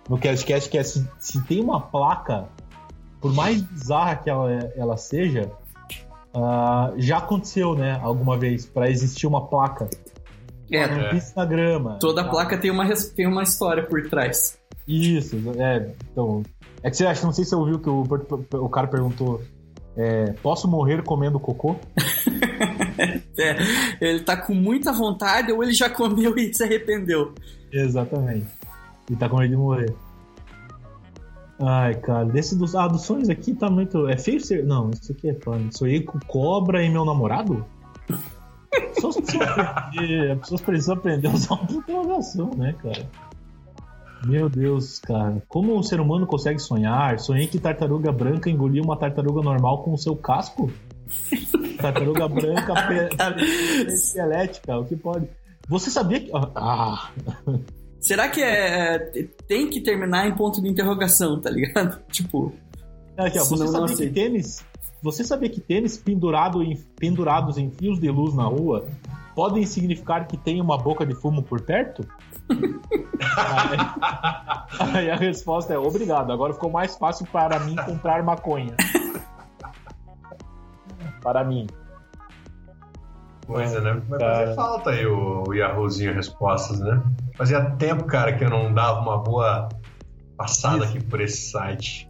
no 0.08 0.18
CastCast, 0.18 0.68
que 0.68 0.78
é 0.78 0.82
se, 0.82 1.08
se 1.18 1.40
tem 1.44 1.60
uma 1.60 1.80
placa, 1.80 2.48
por 3.20 3.32
mais 3.32 3.62
bizarra 3.62 4.16
que 4.16 4.28
ela, 4.28 4.50
ela 4.76 4.96
seja, 4.96 5.50
Ah, 6.34 6.92
já 6.96 7.18
aconteceu, 7.18 7.74
né, 7.74 7.98
alguma 8.02 8.36
vez, 8.36 8.66
pra 8.66 8.90
existir 8.90 9.26
uma 9.26 9.46
placa. 9.46 9.88
É, 10.70 10.86
Não 10.88 11.10
pisa 11.10 11.32
na 11.36 11.44
grama. 11.44 11.98
toda 12.00 12.24
Tá? 12.24 12.30
placa 12.30 12.58
tem 12.58 12.70
uma, 12.70 12.84
tem 13.14 13.26
uma 13.28 13.42
história 13.42 13.84
por 13.86 14.02
trás. 14.08 14.58
Isso, 14.88 15.36
é. 15.58 15.92
Então. 16.10 16.42
É 16.82 16.90
que 16.90 16.96
você 16.96 17.06
acha, 17.06 17.24
não 17.24 17.32
sei 17.32 17.44
se 17.44 17.50
você 17.50 17.56
ouviu 17.56 17.78
que 17.78 17.88
o, 17.88 18.02
o 18.60 18.68
cara 18.68 18.86
perguntou. 18.86 19.40
é, 19.96 20.32
posso 20.42 20.66
morrer 20.68 21.02
comendo 21.02 21.38
cocô? 21.40 21.76
É, 23.36 23.56
ele 24.00 24.20
tá 24.20 24.36
com 24.36 24.54
muita 24.54 24.92
vontade 24.92 25.50
ou 25.50 25.62
ele 25.62 25.72
já 25.72 25.90
comeu 25.90 26.36
e 26.38 26.54
se 26.54 26.62
arrependeu. 26.62 27.34
Exatamente. 27.72 28.46
E 29.10 29.16
tá 29.16 29.28
com 29.28 29.38
medo 29.38 29.50
de 29.50 29.56
morrer. 29.56 29.92
Ai, 31.60 31.94
cara, 31.94 32.24
desse 32.24 32.56
dos, 32.58 32.74
ah, 32.74 32.88
dos 32.88 33.02
sonhos 33.02 33.28
aqui 33.30 33.54
tá 33.54 33.70
muito. 33.70 34.08
É 34.08 34.16
feio 34.16 34.40
ser. 34.40 34.64
Não, 34.64 34.90
isso 34.90 35.12
aqui 35.12 35.30
é 35.30 35.34
fã. 35.34 35.58
Sonhei 35.70 36.00
com 36.02 36.18
cobra 36.26 36.82
e 36.82 36.90
meu 36.90 37.04
namorado? 37.04 37.64
As 38.72 38.94
pessoas 38.94 39.16
precisam 39.16 39.48
aprender, 39.60 40.30
as 40.32 40.38
pessoas 40.40 40.60
precisam 40.60 40.94
aprender 40.96 41.28
a 41.28 41.30
usar 41.30 41.54
uma 41.54 41.70
interrogação, 41.72 42.50
né, 42.56 42.74
cara? 42.82 43.06
Meu 44.26 44.48
Deus, 44.48 44.98
cara. 44.98 45.42
Como 45.48 45.78
o 45.78 45.82
ser 45.82 46.00
humano 46.00 46.26
consegue 46.26 46.58
sonhar? 46.58 47.20
Sonhei 47.20 47.46
que 47.46 47.58
tartaruga 47.60 48.10
branca 48.10 48.50
engoliu 48.50 48.82
uma 48.82 48.96
tartaruga 48.96 49.42
normal 49.42 49.82
com 49.84 49.92
o 49.92 49.98
seu 49.98 50.16
casco? 50.16 50.72
Tartaruga 51.80 52.26
branca 52.26 52.72
pe- 52.88 53.92
esquelética, 53.92 54.76
o 54.78 54.84
que 54.86 54.96
pode? 54.96 55.28
Você 55.68 55.90
sabia 55.90 56.20
que. 56.20 56.30
Ah! 56.56 57.10
Será 58.06 58.28
que 58.28 58.42
é, 58.42 58.98
tem 59.48 59.68
que 59.70 59.80
terminar 59.80 60.26
em 60.28 60.34
ponto 60.34 60.60
de 60.62 60.68
interrogação, 60.68 61.40
tá 61.40 61.50
ligado? 61.50 62.00
Tipo, 62.12 62.52
Aqui, 63.16 63.38
ó, 63.38 63.44
você 63.44 63.56
não- 63.64 63.72
não 63.72 63.80
sabia 63.88 63.96
sei. 63.96 64.08
que 64.08 64.14
tênis. 64.14 64.64
Você 65.02 65.22
sabia 65.24 65.48
que 65.50 65.60
tênis 65.60 65.96
pendurado 65.96 66.62
em- 66.62 66.76
pendurados 66.98 67.58
em 67.58 67.70
fios 67.70 67.98
de 68.00 68.10
luz 68.10 68.34
na 68.34 68.44
rua 68.44 68.86
podem 69.36 69.66
significar 69.66 70.26
que 70.26 70.36
tem 70.36 70.60
uma 70.60 70.78
boca 70.78 71.04
de 71.04 71.14
fumo 71.14 71.42
por 71.42 71.60
perto? 71.60 72.06
aí, 74.80 74.96
aí 74.98 75.10
a 75.10 75.16
resposta 75.16 75.74
é 75.74 75.78
obrigado. 75.78 76.32
Agora 76.32 76.52
ficou 76.54 76.70
mais 76.70 76.96
fácil 76.96 77.26
para 77.26 77.58
mim 77.60 77.76
comprar 77.84 78.22
maconha. 78.22 78.74
para 81.22 81.44
mim. 81.44 81.66
Coisa, 83.46 83.80
né? 83.80 84.02
Vai 84.08 84.18
fazer 84.18 84.54
falta 84.54 84.90
aí 84.90 85.06
o, 85.06 85.44
o 85.46 85.54
Yahoozinho 85.54 86.14
Respostas, 86.14 86.80
né? 86.80 87.02
Fazia 87.36 87.62
tempo, 87.72 88.04
cara, 88.04 88.32
que 88.32 88.44
eu 88.44 88.50
não 88.50 88.72
dava 88.72 89.00
uma 89.00 89.18
boa 89.18 89.68
passada 90.36 90.84
Isso. 90.84 90.96
aqui 90.96 91.04
por 91.04 91.20
esse 91.20 91.50
site. 91.50 92.08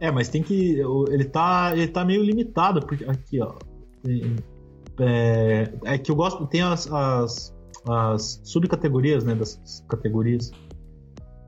É, 0.00 0.10
mas 0.10 0.28
tem 0.28 0.42
que. 0.42 0.80
Ele 1.08 1.24
tá, 1.24 1.72
ele 1.74 1.88
tá 1.88 2.04
meio 2.04 2.22
limitado, 2.22 2.80
porque. 2.80 3.04
Aqui, 3.04 3.40
ó. 3.42 3.54
É, 4.98 5.72
é 5.84 5.98
que 5.98 6.10
eu 6.10 6.16
gosto. 6.16 6.46
Tem 6.46 6.62
as, 6.62 6.90
as, 6.90 7.54
as 7.88 8.40
subcategorias, 8.44 9.24
né? 9.24 9.34
Das 9.34 9.84
categorias. 9.88 10.50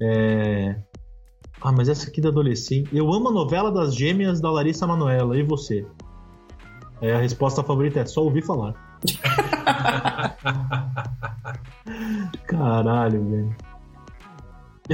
É, 0.01 0.77
ah, 1.63 1.73
mas 1.73 1.89
essa 1.89 2.09
aqui 2.09 2.21
da 2.21 2.29
adolescente. 2.29 2.95
Eu 2.95 3.13
amo 3.13 3.29
a 3.29 3.33
novela 3.33 3.71
das 3.71 3.95
gêmeas 3.95 4.41
da 4.41 4.51
Larissa 4.51 4.87
Manoela. 4.87 5.37
E 5.39 5.43
você? 5.43 5.87
É, 7.03 7.13
a 7.15 7.19
resposta 7.19 7.65
favorita 7.65 7.99
é 7.99 8.07
só 8.07 8.23
ouvir 8.23 8.43
falar. 8.43 8.75
Caralho, 12.47 13.29
velho. 13.29 13.57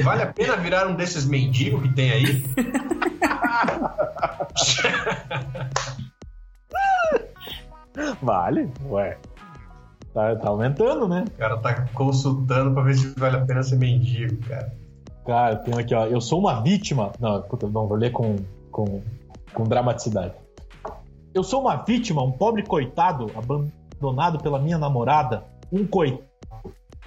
Vale 0.02 0.22
a 0.22 0.32
pena 0.32 0.56
virar 0.56 0.88
um 0.88 0.94
desses 0.94 1.26
mendigos 1.26 1.82
que 1.82 1.92
tem 1.92 2.10
aí? 2.10 2.44
Vale? 8.22 8.72
Ué. 8.86 9.18
Tá, 10.14 10.34
tá 10.36 10.48
aumentando, 10.48 11.06
né? 11.08 11.24
O 11.26 11.38
cara 11.38 11.58
tá 11.58 11.86
consultando 11.92 12.72
pra 12.72 12.82
ver 12.84 12.94
se 12.94 13.14
vale 13.18 13.36
a 13.36 13.44
pena 13.44 13.62
ser 13.62 13.76
mendigo, 13.76 14.36
cara. 14.48 14.72
Cara, 15.26 15.56
tem 15.56 15.78
aqui, 15.78 15.94
ó. 15.94 16.06
Eu 16.06 16.22
sou 16.22 16.40
uma 16.40 16.62
vítima. 16.62 17.12
Não, 17.20 17.42
puta, 17.42 17.66
não, 17.66 17.86
vou 17.86 17.98
ler 17.98 18.12
com, 18.12 18.36
com, 18.70 19.02
com 19.52 19.64
dramaticidade. 19.64 20.32
Eu 21.38 21.44
sou 21.44 21.60
uma 21.60 21.76
vítima, 21.76 22.20
um 22.20 22.32
pobre 22.32 22.64
coitado, 22.64 23.30
abandonado 23.32 24.42
pela 24.42 24.58
minha 24.58 24.76
namorada. 24.76 25.44
Um 25.70 25.86
coitado. 25.86 26.24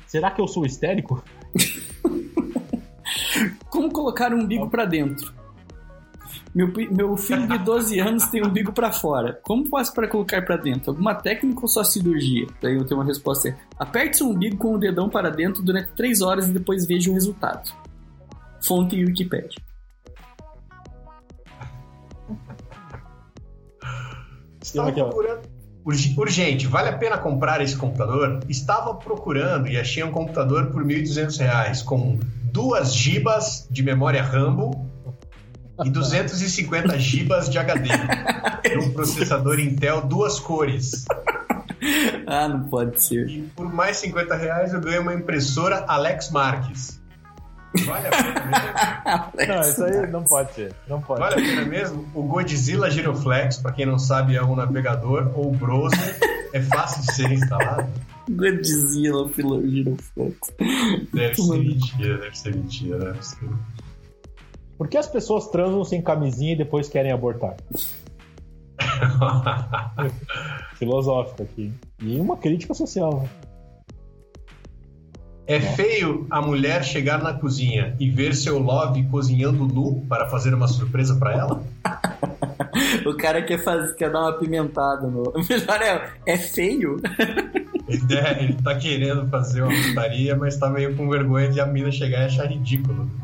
Será 0.07 0.31
que 0.31 0.39
eu 0.39 0.47
sou 0.47 0.65
histérico? 0.65 1.21
como 3.69 3.91
colocar 3.91 4.33
um 4.33 4.39
umbigo 4.39 4.69
pra 4.69 4.85
dentro? 4.85 5.33
Meu, 6.55 6.71
meu 6.91 7.17
filho 7.17 7.45
de 7.45 7.57
12 7.57 7.99
anos 7.99 8.25
tem 8.27 8.41
um 8.41 8.47
umbigo 8.47 8.71
pra 8.71 8.93
fora. 8.93 9.37
Como 9.43 9.67
faço 9.67 9.93
para 9.93 10.07
colocar 10.07 10.41
pra 10.45 10.55
dentro? 10.55 10.91
Alguma 10.91 11.13
técnica 11.13 11.59
ou 11.63 11.67
só 11.67 11.83
cirurgia? 11.83 12.47
Daí 12.61 12.77
eu 12.77 12.85
tenho 12.85 13.01
uma 13.01 13.05
resposta. 13.05 13.49
é, 13.49 13.57
Aperte 13.77 14.15
seu 14.15 14.29
umbigo 14.29 14.55
com 14.55 14.75
o 14.75 14.79
dedão 14.79 15.09
para 15.09 15.29
dentro 15.29 15.61
durante 15.61 15.91
3 15.91 16.21
horas 16.21 16.47
e 16.47 16.53
depois 16.53 16.85
veja 16.85 17.11
o 17.11 17.13
resultado. 17.13 17.69
Fonte 18.61 18.95
Wikipedia. 18.95 19.61
Estava 24.61 24.91
procurando. 25.09 25.41
Urg- 25.83 26.13
Urgente, 26.19 26.67
vale 26.67 26.89
a 26.89 26.97
pena 26.97 27.17
comprar 27.17 27.59
esse 27.61 27.75
computador? 27.75 28.39
Estava 28.47 28.93
procurando 28.93 29.67
e 29.67 29.77
achei 29.77 30.03
um 30.03 30.11
computador 30.11 30.67
por 30.67 30.83
1.200 30.83 31.39
reais, 31.39 31.81
com 31.81 32.19
duas 32.51 32.93
gibas 32.93 33.67
de 33.71 33.81
memória 33.81 34.21
Rambo 34.21 34.87
e 35.83 35.89
250 35.89 36.99
gibas 36.99 37.49
de 37.49 37.57
HD. 37.57 37.89
um 38.85 38.91
processador 38.91 39.59
Intel 39.59 40.01
duas 40.01 40.39
cores. 40.39 41.05
Ah, 42.27 42.47
não 42.47 42.65
pode 42.65 43.01
ser. 43.01 43.27
E 43.27 43.41
por 43.55 43.73
mais 43.73 43.97
50 43.97 44.35
reais 44.35 44.71
eu 44.73 44.79
ganho 44.79 45.01
uma 45.01 45.15
impressora 45.15 45.83
Alex 45.87 46.29
Marques. 46.29 47.00
Vale 47.85 48.07
a 48.07 48.11
pena 48.11 48.45
mesmo? 48.45 49.47
Não, 49.53 49.61
isso 49.61 49.83
aí 49.83 50.11
não 50.11 50.23
pode 50.23 50.53
ser. 50.53 50.75
Não 50.87 51.01
pode. 51.01 51.21
Vale 51.21 51.33
a 51.35 51.37
pena 51.37 51.65
mesmo? 51.65 52.05
O 52.13 52.23
Godzilla 52.23 52.89
Giroflex, 52.89 53.57
pra 53.57 53.71
quem 53.71 53.85
não 53.85 53.97
sabe, 53.97 54.35
é 54.35 54.43
um 54.43 54.55
navegador 54.55 55.31
ou 55.35 55.51
browser. 55.51 56.17
É 56.53 56.61
fácil 56.61 57.01
de 57.01 57.13
ser 57.13 57.31
instalado. 57.31 57.89
Godzilla 58.29 59.29
pelo 59.29 59.67
Giroflex. 59.67 60.53
Deve 61.13 61.35
ser 61.35 61.57
mentira, 61.59 62.17
deve 62.17 62.37
ser 62.37 62.55
mentira, 62.55 62.99
deve 62.99 63.25
ser. 63.25 63.49
Por 64.77 64.87
que 64.87 64.97
as 64.97 65.07
pessoas 65.07 65.47
transam 65.47 65.83
sem 65.83 66.01
camisinha 66.01 66.53
e 66.53 66.57
depois 66.57 66.89
querem 66.89 67.11
abortar? 67.11 67.55
Filosófico 70.75 71.43
aqui. 71.43 71.71
E 72.01 72.19
uma 72.19 72.35
crítica 72.35 72.73
social. 72.73 73.27
É 75.47 75.59
feio 75.59 76.27
a 76.29 76.41
mulher 76.41 76.83
chegar 76.83 77.21
na 77.21 77.33
cozinha 77.33 77.95
e 77.99 78.09
ver 78.09 78.35
seu 78.35 78.59
love 78.59 79.03
cozinhando 79.07 79.65
nu 79.65 80.05
para 80.07 80.29
fazer 80.29 80.53
uma 80.53 80.67
surpresa 80.67 81.15
pra 81.15 81.33
ela? 81.33 81.63
O 83.05 83.15
cara 83.15 83.41
quer, 83.41 83.61
fazer, 83.63 83.93
quer 83.95 84.11
dar 84.11 84.21
uma 84.21 84.33
pimentada 84.33 85.07
no. 85.07 85.23
O 85.23 85.39
melhor 85.49 85.81
é, 85.81 86.09
é 86.25 86.37
feio. 86.37 86.97
Ele, 87.87 88.15
é, 88.15 88.43
ele 88.43 88.53
tá 88.53 88.75
querendo 88.75 89.27
fazer 89.29 89.61
uma 89.61 89.73
putaria, 89.73 90.35
mas 90.35 90.57
tá 90.57 90.69
meio 90.69 90.95
com 90.95 91.09
vergonha 91.09 91.49
de 91.49 91.59
a 91.59 91.65
mina 91.65 91.91
chegar 91.91 92.21
e 92.21 92.25
achar 92.25 92.45
ridículo. 92.45 93.09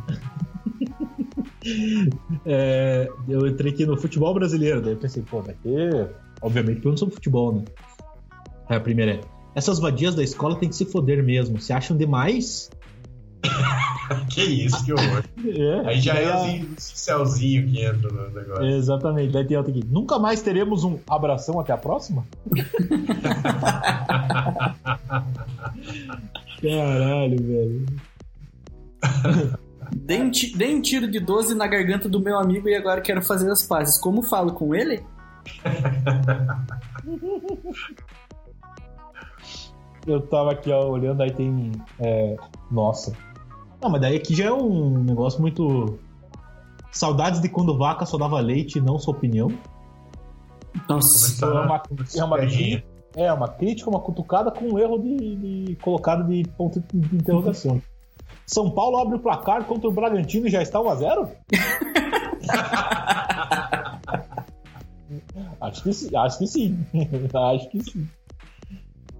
É, 2.45 3.09
eu 3.27 3.45
entrei 3.45 3.73
aqui 3.73 3.85
no 3.85 3.97
futebol 3.97 4.33
brasileiro, 4.33 4.81
daí 4.81 4.93
eu 4.93 4.97
pensei, 4.97 5.21
pô, 5.21 5.41
vai 5.41 5.53
ter. 5.55 6.09
Obviamente, 6.41 6.75
pergunta 6.75 6.99
sobre 6.99 7.15
futebol, 7.15 7.55
né? 7.55 7.65
Aí 8.69 8.77
a 8.77 8.79
primeira 8.79 9.15
é: 9.15 9.19
essas 9.57 9.79
vadias 9.79 10.13
da 10.15 10.23
escola 10.23 10.55
tem 10.55 10.69
que 10.69 10.75
se 10.75 10.85
foder 10.85 11.21
mesmo. 11.23 11.59
Se 11.59 11.73
acham 11.73 11.97
demais? 11.97 12.69
Que 14.29 14.41
isso, 14.41 14.85
que 14.85 14.93
horror. 14.93 15.21
É, 15.45 15.89
Aí 15.89 15.99
já 15.99 16.13
daí 16.13 16.23
é 16.23 16.31
a- 16.31 16.63
o 16.63 16.67
Celzinho 16.77 17.67
que 17.67 17.81
entra 17.83 18.09
no 18.09 18.29
negócio. 18.29 18.63
Exatamente, 18.65 19.33
daí 19.33 19.45
tem 19.45 19.57
outra 19.57 19.69
aqui. 19.71 19.83
Nunca 19.85 20.17
mais 20.17 20.41
teremos 20.41 20.85
um 20.85 20.97
abração 21.09 21.59
até 21.59 21.73
a 21.73 21.77
próxima? 21.77 22.23
Caralho, 26.61 27.37
velho. 27.43 27.85
Dei 29.93 30.21
um, 30.21 30.31
ti- 30.31 30.55
dei 30.57 30.73
um 30.75 30.81
tiro 30.81 31.09
de 31.11 31.19
12 31.19 31.53
na 31.55 31.67
garganta 31.67 32.07
do 32.07 32.19
meu 32.21 32.37
amigo 32.37 32.69
e 32.69 32.75
agora 32.75 33.01
quero 33.01 33.21
fazer 33.21 33.51
as 33.51 33.63
pazes. 33.63 33.99
Como 33.99 34.21
falo 34.23 34.53
com 34.53 34.73
ele? 34.73 35.03
Eu 40.07 40.21
tava 40.21 40.51
aqui 40.51 40.71
ó, 40.71 40.87
olhando, 40.89 41.21
aí 41.21 41.31
tem. 41.31 41.71
é, 41.99 42.35
nossa. 42.71 43.13
Não, 43.81 43.89
mas 43.89 44.01
daí 44.01 44.15
aqui 44.15 44.33
já 44.33 44.45
é 44.45 44.51
um 44.53 45.03
negócio 45.03 45.41
muito. 45.41 45.99
Saudades 46.91 47.41
de 47.41 47.49
quando 47.49 47.77
vaca 47.77 48.05
só 48.05 48.17
dava 48.17 48.39
leite 48.39 48.79
e 48.79 48.81
não 48.81 48.97
sua 48.97 49.13
opinião. 49.13 49.49
Nossa. 50.89 51.35
Então 51.35 51.57
é 51.57 51.61
uma, 51.65 51.83
é 52.15 52.23
uma, 52.23 52.37
é 53.15 53.33
uma 53.33 53.47
crítica, 53.49 53.89
uma 53.89 53.99
cutucada 53.99 54.49
com 54.51 54.65
um 54.65 54.79
erro 54.79 54.97
de, 54.99 55.35
de- 55.65 55.75
colocado 55.77 56.27
de 56.27 56.43
ponto 56.57 56.81
de 56.93 57.15
interrogação. 57.15 57.81
São 58.45 58.71
Paulo 58.71 58.97
abre 58.97 59.17
o 59.17 59.19
placar 59.19 59.65
contra 59.65 59.89
o 59.89 59.91
Bragantino 59.91 60.47
e 60.47 60.49
já 60.49 60.61
está 60.61 60.79
1x0? 60.79 61.29
Acho 65.59 65.83
que 65.83 65.93
sim. 65.93 66.15
Acho 66.15 66.37
que 66.39 66.47
sim. 66.47 66.85
acho 67.33 67.69
que 67.69 67.83
sim. 67.83 68.07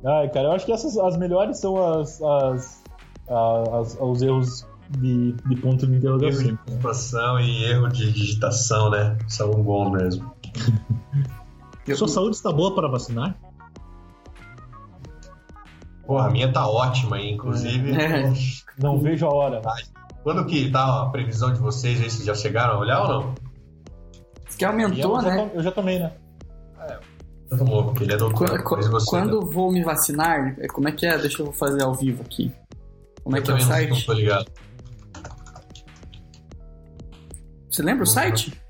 Ai, 0.08 0.30
cara, 0.30 0.48
eu 0.48 0.52
acho 0.54 0.66
que 0.66 0.72
essas 0.72 0.98
as 0.98 1.18
melhores 1.18 1.60
são 1.60 1.76
as, 1.76 2.22
as, 2.22 2.84
as, 3.30 3.98
os 4.00 4.22
erros 4.22 4.66
de, 4.90 5.34
de 5.34 5.56
ponto 5.58 5.86
de 5.86 5.96
interrogação. 5.98 6.46
Erro 6.46 6.58
de 6.66 6.72
pontuação 6.72 7.40
e 7.42 7.66
erro 7.66 7.90
de 7.90 8.14
digitação, 8.14 8.90
né? 8.90 9.18
São 9.28 9.52
bons 9.52 9.92
mesmo. 9.92 10.32
Sua 11.94 12.08
saúde 12.08 12.38
está 12.38 12.54
boa 12.54 12.74
para 12.74 12.88
vacinar? 12.88 13.38
Porra, 16.06 16.28
a 16.28 16.30
minha 16.30 16.52
tá 16.54 16.66
ótima, 16.66 17.20
hein? 17.20 17.34
inclusive. 17.34 17.92
É. 17.92 18.32
Não 18.80 18.98
vejo 19.00 19.26
a 19.26 19.34
hora. 19.34 19.62
Quando 20.24 20.46
que 20.46 20.72
tá 20.72 21.04
a 21.04 21.10
previsão 21.10 21.52
de 21.52 21.60
vocês 21.60 22.00
aí? 22.00 22.10
Vocês 22.10 22.26
já 22.26 22.34
chegaram 22.34 22.76
a 22.76 22.80
olhar 22.80 23.02
ou 23.02 23.08
não? 23.08 23.36
Que 24.58 24.64
aumentou, 24.64 25.18
eu, 25.18 25.22
já, 25.22 25.30
né? 25.30 25.52
eu 25.54 25.64
já 25.64 25.72
tomei, 25.72 26.00
né? 26.00 26.14
Tá 27.50 27.64
louco, 27.64 28.04
ele 28.04 28.14
é 28.14 28.18
doutor. 28.18 28.62
Quando, 28.64 28.92
você, 28.92 29.10
quando 29.10 29.50
vou 29.50 29.72
me 29.72 29.84
vacinar, 29.84 30.56
é, 30.60 30.68
como 30.68 30.90
é 30.90 30.92
que 30.92 31.06
é? 31.06 31.18
Deixa 31.18 31.42
eu 31.42 31.52
fazer 31.54 31.82
ao 31.82 31.94
vivo 31.94 32.22
aqui. 32.24 32.52
Como 33.24 33.36
é 33.36 33.40
eu 33.40 33.44
é 33.44 33.46
que 33.46 33.52
é 33.52 33.56
o 33.56 33.62
site? 33.62 33.90
Não 33.90 34.02
tô 34.02 34.14
ligado. 34.14 34.52
Você 37.70 37.82
lembra 37.82 38.04
o 38.04 38.08
site? 38.08 38.62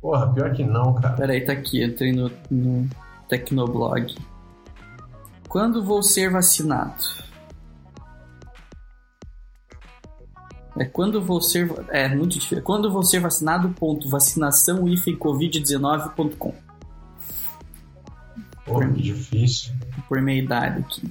Porra, 0.00 0.32
pior 0.32 0.52
que 0.52 0.64
não, 0.64 0.94
cara. 0.94 1.16
Peraí, 1.16 1.44
tá 1.44 1.52
aqui, 1.52 1.82
entrei 1.82 2.12
no, 2.12 2.30
no 2.50 2.88
Tecnoblog. 3.28 4.14
Quando 5.48 5.82
vou 5.82 6.02
ser 6.02 6.30
vacinado? 6.30 7.16
É 10.78 10.84
quando 10.84 11.22
vou 11.22 11.40
ser. 11.40 11.72
É 11.88 12.06
muito 12.08 12.34
difícil. 12.34 12.58
É 12.58 12.60
quando 12.60 12.92
vou 12.92 13.02
ser 13.02 13.20
vacinado, 13.20 13.70
ponto, 13.70 14.10
vacinação-covid19.com. 14.10 16.65
Pô, 18.66 18.74
por, 18.74 18.92
difícil. 18.92 19.72
Por 20.08 20.20
minha 20.20 20.42
idade 20.42 20.80
aqui. 20.80 21.10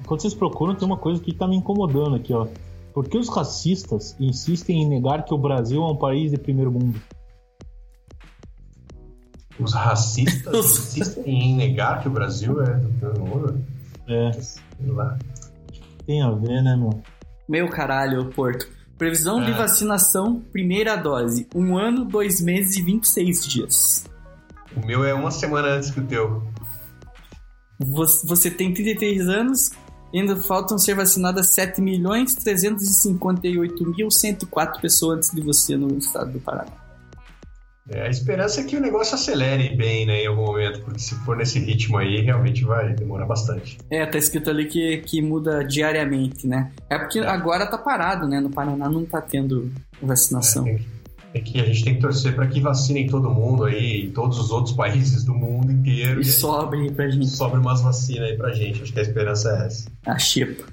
Enquanto 0.00 0.20
vocês 0.20 0.34
procuram, 0.34 0.74
tem 0.74 0.86
uma 0.86 0.98
coisa 0.98 1.20
que 1.20 1.34
tá 1.34 1.48
me 1.48 1.56
incomodando 1.56 2.14
aqui, 2.14 2.32
ó. 2.32 2.46
Por 2.92 3.08
que 3.08 3.18
os 3.18 3.28
racistas 3.28 4.14
insistem 4.20 4.82
em 4.82 4.88
negar 4.88 5.24
que 5.24 5.34
o 5.34 5.38
Brasil 5.38 5.82
é 5.82 5.90
um 5.90 5.96
país 5.96 6.30
de 6.30 6.38
primeiro 6.38 6.70
mundo? 6.70 7.00
Os 9.58 9.72
racistas 9.72 10.54
insistem 10.54 11.52
em 11.52 11.56
negar 11.56 12.02
que 12.02 12.08
o 12.08 12.10
Brasil 12.10 12.62
é 12.62 12.74
do 12.74 12.88
primeiro 12.88 13.24
mundo? 13.24 13.64
É. 14.06 14.32
Sei 14.32 14.60
lá. 14.86 15.18
Tem 16.06 16.22
a 16.22 16.30
ver, 16.30 16.62
né, 16.62 16.76
meu? 16.76 17.02
Meu 17.48 17.68
caralho, 17.68 18.30
Porto. 18.30 18.68
Previsão 18.98 19.42
é. 19.42 19.46
de 19.46 19.52
vacinação, 19.52 20.40
primeira 20.52 20.96
dose. 20.96 21.48
Um 21.54 21.76
ano, 21.76 22.04
dois 22.04 22.40
meses 22.40 22.76
e 22.76 22.82
26 22.82 23.46
dias. 23.46 24.04
O 24.76 24.86
meu 24.86 25.04
é 25.04 25.14
uma 25.14 25.30
semana 25.30 25.68
antes 25.68 25.90
que 25.90 26.00
o 26.00 26.06
teu. 26.06 26.42
Você, 27.78 28.50
tem 28.50 28.72
33 28.72 29.28
anos, 29.28 29.70
ainda 30.14 30.36
faltam 30.36 30.78
ser 30.78 30.94
vacinadas 30.94 31.52
7 31.54 31.80
milhões 31.80 32.36
358.104 32.36 34.80
pessoas 34.80 35.16
antes 35.18 35.30
de 35.34 35.40
você 35.40 35.76
no 35.76 35.96
estado 35.98 36.32
do 36.32 36.40
Paraná. 36.40 36.84
É, 37.90 38.06
a 38.06 38.08
esperança 38.08 38.62
é 38.62 38.64
que 38.64 38.78
o 38.78 38.80
negócio 38.80 39.14
acelere 39.14 39.76
bem, 39.76 40.06
né, 40.06 40.22
em 40.22 40.26
algum 40.26 40.46
momento, 40.46 40.80
porque 40.80 40.98
se 41.00 41.14
for 41.16 41.36
nesse 41.36 41.58
ritmo 41.58 41.98
aí, 41.98 42.22
realmente 42.22 42.64
vai 42.64 42.94
demorar 42.94 43.26
bastante. 43.26 43.76
É, 43.90 44.06
tá 44.06 44.16
escrito 44.16 44.48
ali 44.48 44.64
que, 44.64 44.98
que 44.98 45.20
muda 45.20 45.62
diariamente, 45.62 46.46
né? 46.46 46.72
É 46.88 46.98
porque 46.98 47.18
agora 47.18 47.66
tá 47.66 47.76
parado, 47.76 48.26
né? 48.26 48.40
No 48.40 48.48
Paraná 48.48 48.88
não 48.88 49.04
tá 49.04 49.20
tendo 49.20 49.70
vacinação. 50.00 50.66
É, 50.66 50.70
tem, 50.70 50.78
que- 50.78 50.93
tem 51.34 51.42
que, 51.42 51.60
a 51.60 51.64
gente 51.64 51.82
tem 51.82 51.94
que 51.96 52.00
torcer 52.00 52.32
para 52.32 52.46
que 52.46 52.60
vacinem 52.60 53.08
todo 53.08 53.28
mundo 53.28 53.64
aí, 53.64 54.04
em 54.06 54.10
todos 54.12 54.38
os 54.38 54.52
outros 54.52 54.72
países 54.74 55.24
do 55.24 55.34
mundo 55.34 55.72
inteiro. 55.72 56.20
E 56.20 56.24
sobe 56.24 56.76
aí 56.76 56.92
pra 56.92 57.10
gente 57.10 57.28
sobre 57.28 57.58
umas 57.58 57.82
vacinas 57.82 58.30
aí 58.30 58.36
pra 58.36 58.52
gente. 58.52 58.82
Acho 58.82 58.92
que 58.92 59.00
a 59.00 59.02
esperança 59.02 59.50
é 59.50 59.66
essa. 59.66 59.90
a 60.06 60.16
xepa. 60.16 60.64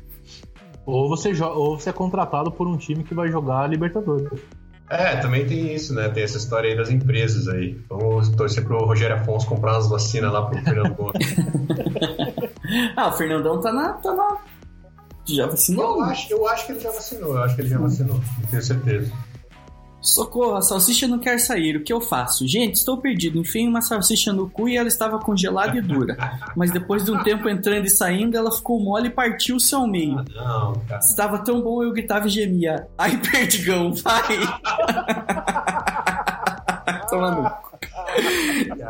Ou 0.86 1.10
você, 1.10 1.32
ou 1.44 1.80
você 1.80 1.90
é 1.90 1.94
contratado 1.94 2.52
por 2.52 2.68
um 2.68 2.78
time 2.78 3.04
que 3.04 3.16
vai 3.16 3.32
jogar 3.32 3.64
a 3.64 3.68
Libertadores. 3.68 4.40
É, 4.88 5.16
também 5.16 5.48
tem 5.48 5.74
isso, 5.74 5.96
né? 5.96 6.10
Tem 6.10 6.24
essa 6.24 6.38
história 6.38 6.70
aí 6.70 6.78
das 6.78 6.92
empresas 6.92 7.48
aí. 7.48 7.80
Vamos 7.90 8.30
torcer 8.30 8.64
pro 8.64 8.86
Rogério 8.86 9.16
Afonso 9.16 9.48
comprar 9.48 9.74
umas 9.74 9.90
vacinas 9.90 10.32
lá 10.32 10.46
pro 10.46 10.62
Fernando 10.62 10.94
Gomes. 10.96 11.36
Ah, 12.96 13.10
o 13.10 13.12
Fernandão 13.12 13.60
tá 13.60 13.74
na. 13.74 13.94
Tá 13.94 14.16
na... 14.16 14.38
Já 15.26 15.46
vacinou? 15.46 15.98
eu, 15.98 16.04
acho, 16.04 16.32
eu 16.32 16.48
acho 16.48 16.66
que 16.66 16.72
ele 16.72 16.80
já 16.80 16.92
vacinou, 16.92 17.36
eu 17.36 17.44
acho 17.44 17.56
que 17.56 17.62
ele 17.62 17.70
já 17.70 17.78
vacinou, 17.78 18.16
não 18.16 18.48
tenho 18.48 18.62
certeza. 18.62 19.12
Socorro, 20.02 20.56
a 20.56 20.62
salsicha 20.62 21.08
não 21.08 21.20
quer 21.20 21.40
sair. 21.40 21.78
O 21.78 21.84
que 21.84 21.94
eu 21.94 22.02
faço? 22.02 22.48
Gente, 22.48 22.76
estou 22.76 22.98
perdido. 22.98 23.38
Enfiei 23.38 23.68
uma 23.68 23.82
salsicha 23.82 24.34
no 24.34 24.50
cu 24.50 24.68
e 24.68 24.76
ela 24.76 24.88
estava 24.88 25.20
congelada 25.20 25.78
e 25.78 25.82
dura. 25.82 26.18
Mas 26.56 26.72
depois 26.72 27.06
de 27.06 27.12
um 27.12 27.22
tempo 27.22 27.48
entrando 27.48 27.86
e 27.86 27.90
saindo, 27.90 28.36
ela 28.36 28.52
ficou 28.52 28.80
mole 28.80 29.08
e 29.08 29.12
partiu-se 29.12 29.74
ao 29.76 29.88
meio. 29.88 30.20
Ah, 30.20 30.26
não, 30.36 30.74
cara. 30.88 31.00
Estava 31.00 31.40
tão 31.40 31.62
bom 31.62 31.84
eu 31.84 31.92
gritava 31.92 32.28
e 32.28 32.30
gemia. 32.30 32.88
Ai, 32.98 33.18
perdigão, 33.18 33.94
vai! 33.94 34.22
Toma 37.10 37.32
no 37.32 37.50
cu. 37.50 37.72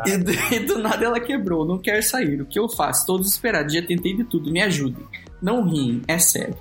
E 0.05 0.17
do, 0.17 0.31
e 0.31 0.59
do 0.59 0.79
nada 0.79 1.05
ela 1.05 1.19
quebrou, 1.19 1.65
não 1.65 1.77
quer 1.77 2.01
sair. 2.01 2.41
O 2.41 2.45
que 2.45 2.57
eu 2.57 2.69
faço? 2.69 3.01
Estou 3.01 3.19
desesperado, 3.19 3.71
já 3.71 3.81
tentei 3.81 4.15
de 4.15 4.23
tudo, 4.23 4.51
me 4.51 4.61
ajudem. 4.61 5.05
Não 5.41 5.63
riem, 5.63 6.01
é 6.07 6.19
sério. 6.19 6.57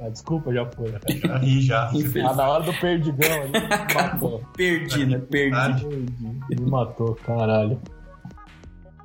Ah, 0.00 0.08
desculpa, 0.08 0.52
já 0.52 0.64
foi. 0.64 0.90
Já 1.22 1.36
ri 1.36 1.60
já. 1.60 2.30
Ah, 2.30 2.34
na 2.34 2.48
hora 2.48 2.64
do 2.64 2.72
perdigão 2.80 3.42
ali, 3.42 3.52
me 3.52 3.94
matou. 3.94 4.42
Perdi, 4.56 5.04
né? 5.04 5.18
Perdi. 5.18 5.86
Perdi, 5.86 6.62
me 6.62 6.70
matou, 6.70 7.14
caralho. 7.16 7.78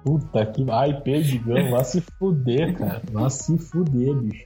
Puta 0.06 0.46
que. 0.46 0.66
Ai, 0.72 1.02
perdigão, 1.02 1.72
vai 1.72 1.84
se 1.84 2.00
fuder, 2.00 2.78
cara. 2.78 3.02
Vai 3.12 3.30
se 3.30 3.58
fuder, 3.58 4.16
bicho. 4.16 4.46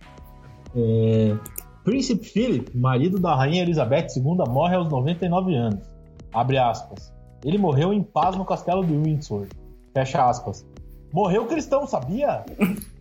É... 0.75 1.37
Príncipe 1.83 2.25
Philip, 2.25 2.77
marido 2.77 3.19
da 3.19 3.35
rainha 3.35 3.61
Elizabeth 3.61 4.07
II, 4.15 4.23
morre 4.49 4.75
aos 4.75 4.89
99 4.89 5.55
anos. 5.55 5.87
Abre 6.33 6.57
aspas. 6.57 7.13
Ele 7.43 7.57
morreu 7.57 7.93
em 7.93 8.03
paz 8.03 8.35
no 8.35 8.45
castelo 8.45 8.85
de 8.85 8.93
Windsor. 8.93 9.47
Fecha 9.93 10.27
aspas. 10.27 10.65
Morreu 11.13 11.45
cristão, 11.45 11.87
sabia? 11.87 12.43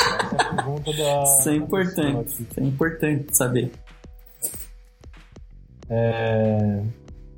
Essa 0.00 0.34
é 0.34 0.54
pergunta 0.54 0.92
da. 0.92 1.22
Isso 1.22 1.48
é 1.48 1.56
importante. 1.56 2.42
Isso 2.42 2.60
é 2.60 2.62
importante 2.62 3.36
saber. 3.36 3.72
É, 5.88 6.82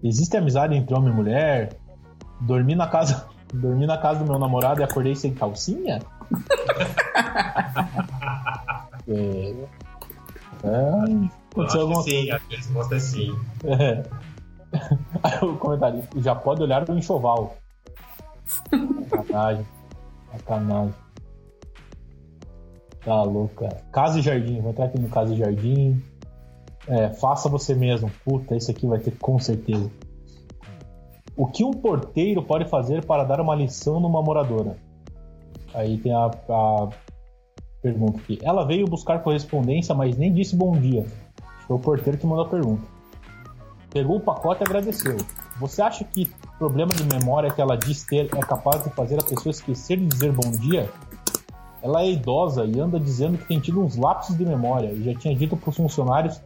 Existe 0.03 0.37
amizade 0.37 0.75
entre 0.75 0.93
homem 0.95 1.13
e 1.13 1.15
mulher? 1.15 1.77
Dormi 2.41 2.75
na 2.75 2.89
casa, 2.89 3.29
dormi 3.55 3.87
na 3.87 3.97
casa 3.97 4.19
do 4.19 4.27
meu 4.27 4.37
namorado 4.39 4.81
e 4.81 4.85
acordei 4.85 5.15
sem 5.15 5.33
calcinha? 5.33 6.01
é... 9.07 9.55
É... 10.65 11.33
Eu 11.55 11.63
Aconteceu 11.63 11.65
acho 11.65 11.81
alguma 11.81 12.03
que 12.05 12.11
sim, 12.11 12.31
a 12.31 12.41
resposta 12.49 12.97
é 12.97 12.99
sim. 12.99 13.39
É. 13.65 14.03
Aí 15.23 15.39
o 15.43 15.55
comentário, 15.57 16.03
já 16.17 16.35
pode 16.35 16.63
olhar 16.63 16.89
o 16.89 16.97
enxoval. 16.97 17.59
Sacanagem. 18.47 19.67
Sacanagem. 20.33 20.95
Tá 23.05 23.23
louco, 23.23 23.55
cara. 23.57 23.83
Casa 23.91 24.19
e 24.19 24.23
Jardim. 24.23 24.61
Vou 24.61 24.71
entrar 24.71 24.87
aqui 24.87 25.01
no 25.01 25.09
Casa 25.09 25.35
e 25.35 25.37
Jardim. 25.37 26.03
É, 26.87 27.11
faça 27.11 27.49
você 27.49 27.75
mesmo. 27.75 28.11
Puta, 28.25 28.57
esse 28.57 28.71
aqui 28.71 28.87
vai 28.87 28.99
ter 28.99 29.13
com 29.19 29.39
certeza. 29.39 29.91
O 31.37 31.47
que 31.47 31.65
um 31.65 31.73
porteiro 31.73 32.43
pode 32.43 32.69
fazer 32.69 33.05
para 33.05 33.25
dar 33.25 33.41
uma 33.41 33.55
lição 33.55 33.99
numa 33.99 34.23
moradora? 34.23 34.77
Aí 35.75 35.97
tem 35.99 36.13
a, 36.13 36.27
a 36.27 36.89
pergunta 37.81 38.19
aqui. 38.19 38.39
Ela 38.43 38.65
veio 38.65 38.87
buscar 38.87 39.23
correspondência, 39.23 39.95
mas 39.95 40.17
nem 40.17 40.33
disse 40.33 40.55
bom 40.55 40.73
dia. 40.73 41.07
Foi 41.67 41.77
o 41.77 41.81
porteiro 41.81 42.19
que 42.19 42.27
mandou 42.27 42.45
a 42.45 42.49
pergunta. 42.49 42.83
Pegou 43.91 44.17
o 44.17 44.21
pacote 44.21 44.63
e 44.63 44.65
agradeceu. 44.65 45.17
Você 45.59 45.83
acha 45.83 46.05
que 46.05 46.31
problema 46.59 46.93
de 46.95 47.05
memória 47.05 47.51
que 47.51 47.61
ela 47.61 47.77
diz 47.77 48.05
ter 48.05 48.27
é 48.27 48.41
capaz 48.41 48.85
de 48.85 48.91
fazer 48.91 49.19
a 49.19 49.25
pessoa 49.25 49.51
esquecer 49.51 49.99
de 49.99 50.07
dizer 50.07 50.33
bom 50.33 50.51
dia? 50.51 50.89
Ela 51.83 52.03
é 52.03 52.13
idosa 52.13 52.65
e 52.65 52.79
anda 52.79 52.99
dizendo 52.99 53.37
que 53.37 53.45
tem 53.45 53.59
tido 53.59 53.83
uns 53.83 53.97
lapsos 53.97 54.37
de 54.37 54.45
memória 54.45 54.93
e 54.93 55.03
já 55.03 55.15
tinha 55.15 55.35
dito 55.35 55.57
para 55.57 55.71
os 55.71 55.77
funcionários 55.77 56.41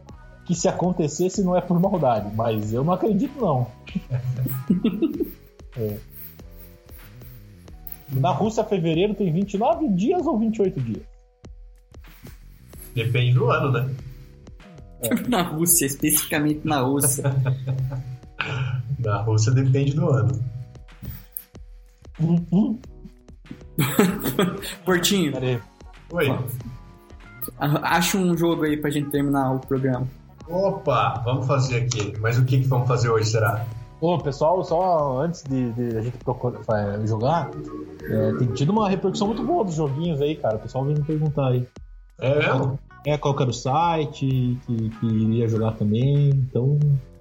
que 0.45 0.55
se 0.55 0.67
acontecesse 0.67 1.43
não 1.43 1.55
é 1.55 1.61
por 1.61 1.79
maldade, 1.79 2.33
mas 2.35 2.73
eu 2.73 2.83
não 2.83 2.93
acredito 2.93 3.39
não. 3.39 3.67
É. 5.79 5.95
Na 8.11 8.31
Rússia, 8.31 8.63
fevereiro 8.63 9.13
tem 9.13 9.31
29 9.31 9.89
dias 9.89 10.25
ou 10.25 10.39
28 10.39 10.81
dias? 10.81 11.03
Depende 12.95 13.33
do 13.33 13.51
ano, 13.51 13.71
né? 13.71 13.95
Na 15.29 15.43
Rússia, 15.43 15.85
especificamente 15.85 16.61
na 16.65 16.79
Rússia. 16.79 17.23
Na 18.97 19.21
Rússia 19.21 19.51
depende 19.51 19.93
do 19.93 20.09
ano. 20.09 20.43
Hum, 22.19 22.43
hum. 22.51 22.79
Portinho, 24.85 25.31
Pera 25.33 25.45
aí. 25.45 25.59
Oi. 26.11 26.39
a- 27.59 27.95
acha 27.97 28.17
um 28.17 28.37
jogo 28.37 28.63
aí 28.63 28.77
pra 28.77 28.89
gente 28.89 29.09
terminar 29.09 29.53
o 29.53 29.59
programa. 29.59 30.07
Opa, 30.47 31.21
vamos 31.25 31.45
fazer 31.45 31.83
aqui. 31.83 32.13
Mas 32.19 32.37
o 32.37 32.45
que, 32.45 32.59
que 32.61 32.67
vamos 32.67 32.87
fazer 32.87 33.09
hoje, 33.09 33.29
será? 33.29 33.65
Ô, 33.99 34.17
pessoal, 34.17 34.63
só 34.63 35.21
antes 35.21 35.43
de, 35.43 35.71
de 35.73 35.97
a 35.97 36.01
gente 36.01 36.17
procurar, 36.19 36.59
é, 36.69 37.07
jogar, 37.07 37.49
é, 38.03 38.31
tem 38.37 38.47
tido 38.53 38.71
uma 38.71 38.87
repercussão 38.89 39.27
muito 39.27 39.43
boa 39.43 39.65
dos 39.65 39.73
joguinhos 39.75 40.21
aí, 40.21 40.35
cara. 40.35 40.55
O 40.57 40.59
pessoal 40.59 40.85
vem 40.85 40.95
me 40.95 41.03
perguntar 41.03 41.47
aí. 41.47 41.67
É 42.21 42.37
mesmo? 42.37 42.79
É, 43.05 43.17
qual 43.17 43.35
que 43.35 43.41
era 43.41 43.49
o 43.49 43.53
site 43.53 44.57
que, 44.65 44.89
que 44.89 45.05
iria 45.05 45.47
jogar 45.47 45.71
também. 45.73 46.29
Então, 46.29 46.77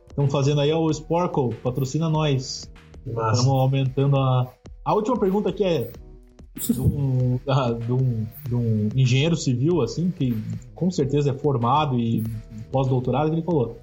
estamos 0.08 0.30
fazendo 0.30 0.60
aí 0.60 0.72
o 0.72 0.90
Sporkle, 0.90 1.54
patrocina 1.62 2.08
nós. 2.08 2.70
Estamos 3.06 3.46
aumentando 3.46 4.16
a. 4.18 4.46
A 4.84 4.94
última 4.94 5.18
pergunta 5.18 5.48
aqui 5.48 5.64
é 5.64 5.90
de 6.60 6.80
um, 6.80 7.38
ah, 7.48 7.72
de 7.72 7.92
um- 7.92 8.26
de 8.48 8.54
um 8.54 8.88
engenheiro 8.94 9.36
civil, 9.36 9.82
assim, 9.82 10.10
que 10.10 10.36
com 10.74 10.90
certeza 10.90 11.30
é 11.30 11.34
formado 11.34 11.98
e 11.98 12.24
pós-doutorado, 12.72 13.28
que 13.30 13.36
ele 13.36 13.42
falou: 13.42 13.78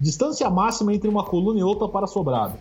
distância 0.00 0.48
máxima 0.50 0.94
entre 0.94 1.08
uma 1.08 1.24
coluna 1.24 1.58
e 1.60 1.62
outra 1.62 1.88
para 1.88 2.06
sobrado. 2.06 2.54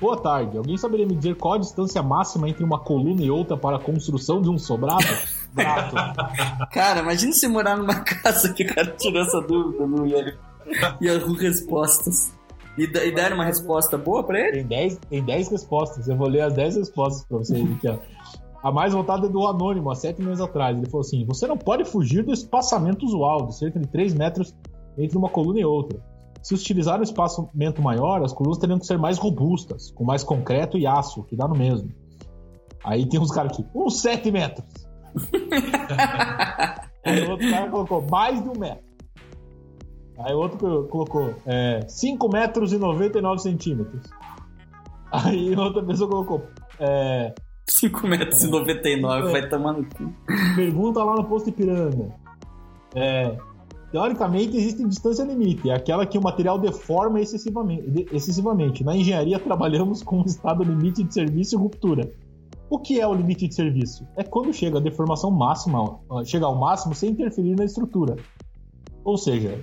Boa 0.00 0.16
tarde. 0.20 0.58
Alguém 0.58 0.76
saberia 0.76 1.06
me 1.06 1.14
dizer 1.14 1.36
qual 1.36 1.54
a 1.54 1.58
distância 1.58 2.02
máxima 2.02 2.48
entre 2.48 2.64
uma 2.64 2.80
coluna 2.80 3.22
e 3.22 3.30
outra 3.30 3.56
para 3.56 3.76
a 3.76 3.80
construção 3.80 4.42
de 4.42 4.50
um 4.50 4.58
sobrado? 4.58 5.04
Grato. 5.54 5.94
Cara, 6.72 7.00
imagina 7.00 7.32
você 7.32 7.46
morar 7.46 7.76
numa 7.76 8.00
casa 8.00 8.52
que 8.52 8.64
o 8.64 8.74
cara 8.74 8.88
tirou 8.98 9.22
essa 9.22 9.40
dúvida 9.40 9.86
no 9.86 10.04
e 11.00 11.08
arruma 11.08 11.38
respostas. 11.40 12.32
E, 12.76 12.82
e 12.82 13.12
deram 13.14 13.36
uma 13.36 13.44
resposta 13.44 13.96
boa 13.96 14.24
pra 14.24 14.40
ele? 14.40 14.58
Tem 14.58 14.66
10 14.66 14.96
tem 15.08 15.22
10 15.24 15.48
respostas. 15.50 16.08
Eu 16.08 16.16
vou 16.16 16.26
ler 16.28 16.40
as 16.40 16.52
10 16.54 16.76
respostas 16.76 17.24
para 17.24 17.38
vocês 17.38 17.70
aqui, 17.76 17.88
ó. 17.88 17.96
A 18.64 18.72
mais 18.72 18.94
votada 18.94 19.26
é 19.26 19.28
do 19.28 19.46
Anônimo, 19.46 19.90
há 19.90 19.94
sete 19.94 20.22
meses 20.22 20.40
atrás. 20.40 20.74
Ele 20.76 20.86
falou 20.86 21.02
assim: 21.02 21.24
Você 21.26 21.46
não 21.46 21.56
pode 21.58 21.84
fugir 21.84 22.24
do 22.24 22.32
espaçamento 22.32 23.04
usual, 23.04 23.46
de 23.46 23.54
cerca 23.56 23.78
de 23.78 23.86
3 23.86 24.14
metros 24.14 24.54
entre 24.96 25.18
uma 25.18 25.28
coluna 25.28 25.60
e 25.60 25.64
outra. 25.66 26.00
Se 26.42 26.54
utilizar 26.54 26.98
um 26.98 27.02
espaçamento 27.02 27.82
maior, 27.82 28.22
as 28.22 28.32
colunas 28.32 28.56
teriam 28.58 28.78
que 28.78 28.86
ser 28.86 28.98
mais 28.98 29.18
robustas, 29.18 29.90
com 29.90 30.02
mais 30.02 30.24
concreto 30.24 30.78
e 30.78 30.86
aço, 30.86 31.22
que 31.24 31.36
dá 31.36 31.46
no 31.46 31.54
mesmo. 31.54 31.90
Aí 32.82 33.06
tem 33.06 33.20
uns 33.20 33.30
caras 33.30 33.52
aqui, 33.52 33.66
uns 33.74 34.00
7 34.00 34.30
metros. 34.30 34.66
Aí 37.04 37.26
o 37.26 37.30
outro 37.32 37.50
cara 37.50 37.70
colocou 37.70 38.02
mais 38.10 38.42
de 38.42 38.48
um 38.48 38.58
metro. 38.58 38.84
Aí 40.18 40.34
o 40.34 40.38
outro 40.38 40.58
co- 40.58 40.84
colocou 40.88 41.34
é, 41.46 41.80
5 41.86 42.28
metros 42.32 42.72
e 42.72 42.78
99 42.78 43.38
centímetros. 43.42 44.08
Aí 45.12 45.54
outra 45.56 45.82
pessoa 45.84 46.08
colocou 46.10 46.42
é, 46.78 47.34
5 47.66 48.06
metros 48.06 48.42
e 48.42 48.50
99, 48.50 49.32
vai 49.32 49.48
tomar 49.48 49.72
no 49.72 49.84
cu. 49.84 50.12
pergunta 50.54 51.02
lá 51.02 51.14
no 51.16 51.24
posto 51.24 51.48
Ipiranga. 51.50 52.14
É, 52.94 53.36
teoricamente 53.90 54.56
existe 54.56 54.84
distância 54.86 55.24
limite, 55.24 55.70
é 55.70 55.74
aquela 55.74 56.04
que 56.06 56.18
o 56.18 56.22
material 56.22 56.58
deforma 56.58 57.20
excessivamente, 57.20 57.90
de- 57.90 58.06
excessivamente. 58.12 58.84
Na 58.84 58.94
engenharia 58.96 59.38
trabalhamos 59.38 60.02
com 60.02 60.20
o 60.20 60.24
estado 60.26 60.62
limite 60.62 61.02
de 61.02 61.12
serviço 61.14 61.54
e 61.54 61.58
ruptura. 61.58 62.10
O 62.70 62.78
que 62.78 63.00
é 63.00 63.06
o 63.06 63.14
limite 63.14 63.46
de 63.48 63.54
serviço? 63.54 64.06
É 64.16 64.22
quando 64.24 64.52
chega 64.52 64.78
a 64.78 64.80
deformação 64.80 65.30
máxima, 65.30 65.98
chega 66.24 66.46
ao 66.46 66.56
máximo 66.58 66.94
sem 66.94 67.10
interferir 67.10 67.54
na 67.56 67.64
estrutura. 67.64 68.16
Ou 69.04 69.16
seja, 69.18 69.60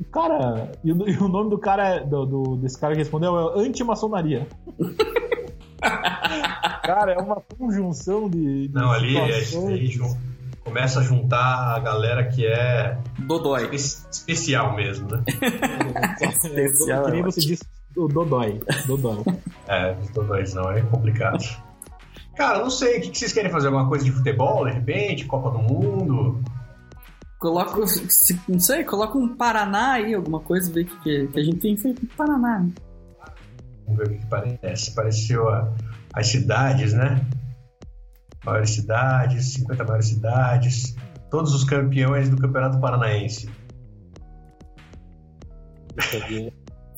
o 0.00 0.04
cara. 0.04 0.70
E 0.84 0.92
o, 0.92 1.08
e 1.08 1.16
o 1.16 1.28
nome 1.28 1.50
do 1.50 1.58
cara, 1.58 1.96
é- 1.96 2.04
do, 2.04 2.24
do- 2.24 2.56
desse 2.56 2.78
cara 2.78 2.92
que 2.94 3.00
respondeu 3.00 3.36
é 3.56 3.66
antimaçonaria. 3.66 4.46
cara, 6.82 7.12
é 7.12 7.18
uma 7.18 7.36
conjunção 7.40 8.28
de. 8.28 8.68
de 8.68 8.74
Não, 8.74 8.90
ali 8.90 9.16
é, 9.16 9.34
aí 9.36 9.86
jun- 9.86 10.16
começa 10.64 11.00
a 11.00 11.02
juntar 11.02 11.76
a 11.76 11.78
galera 11.80 12.24
que 12.28 12.46
é 12.46 12.98
Dodói. 13.20 13.68
espe- 13.74 14.08
especial 14.10 14.74
mesmo, 14.74 15.08
né? 15.08 15.22
Especial, 16.20 17.04
que 17.04 17.10
nem 17.12 17.20
é 17.20 17.24
você 17.24 17.40
disse, 17.40 17.64
o 17.96 18.08
Dodói. 18.08 18.60
Dodói. 18.86 19.22
É, 19.68 19.96
os 20.00 20.08
dois 20.10 20.54
não, 20.54 20.70
é 20.70 20.80
complicado. 20.82 21.42
Cara, 22.36 22.60
não 22.60 22.70
sei, 22.70 22.98
o 22.98 23.00
que 23.00 23.18
vocês 23.18 23.32
querem 23.32 23.50
fazer? 23.50 23.66
Alguma 23.66 23.88
coisa 23.88 24.04
de 24.04 24.12
futebol, 24.12 24.64
de 24.64 24.70
repente? 24.74 25.24
Copa 25.24 25.50
do 25.50 25.58
Mundo? 25.58 26.40
Coloca, 27.40 27.76
não 28.48 28.60
sei, 28.60 28.84
coloca 28.84 29.18
um 29.18 29.34
Paraná 29.34 29.94
aí, 29.94 30.14
alguma 30.14 30.38
coisa, 30.38 30.72
ver 30.72 30.82
o 30.82 30.86
que, 30.86 30.96
que, 31.00 31.26
que 31.26 31.40
a 31.40 31.42
gente 31.42 31.58
tem 31.58 31.76
feito 31.76 32.00
no 32.02 32.08
Paraná. 32.10 32.64
Né? 33.88 33.94
Vamos 33.94 33.98
ver 33.98 34.16
o 34.16 34.18
que 34.20 34.26
parece. 34.26 34.94
Pareceu 34.94 35.48
a- 35.48 35.72
as 36.14 36.26
cidades, 36.28 36.92
né? 36.92 37.24
Maiores 38.44 38.70
cidades, 38.70 39.52
50 39.54 39.84
maiores 39.84 40.06
cidades. 40.08 40.94
Todos 41.30 41.52
os 41.52 41.64
campeões 41.64 42.28
do 42.28 42.36
Campeonato 42.36 42.78
Paranaense. 42.78 43.48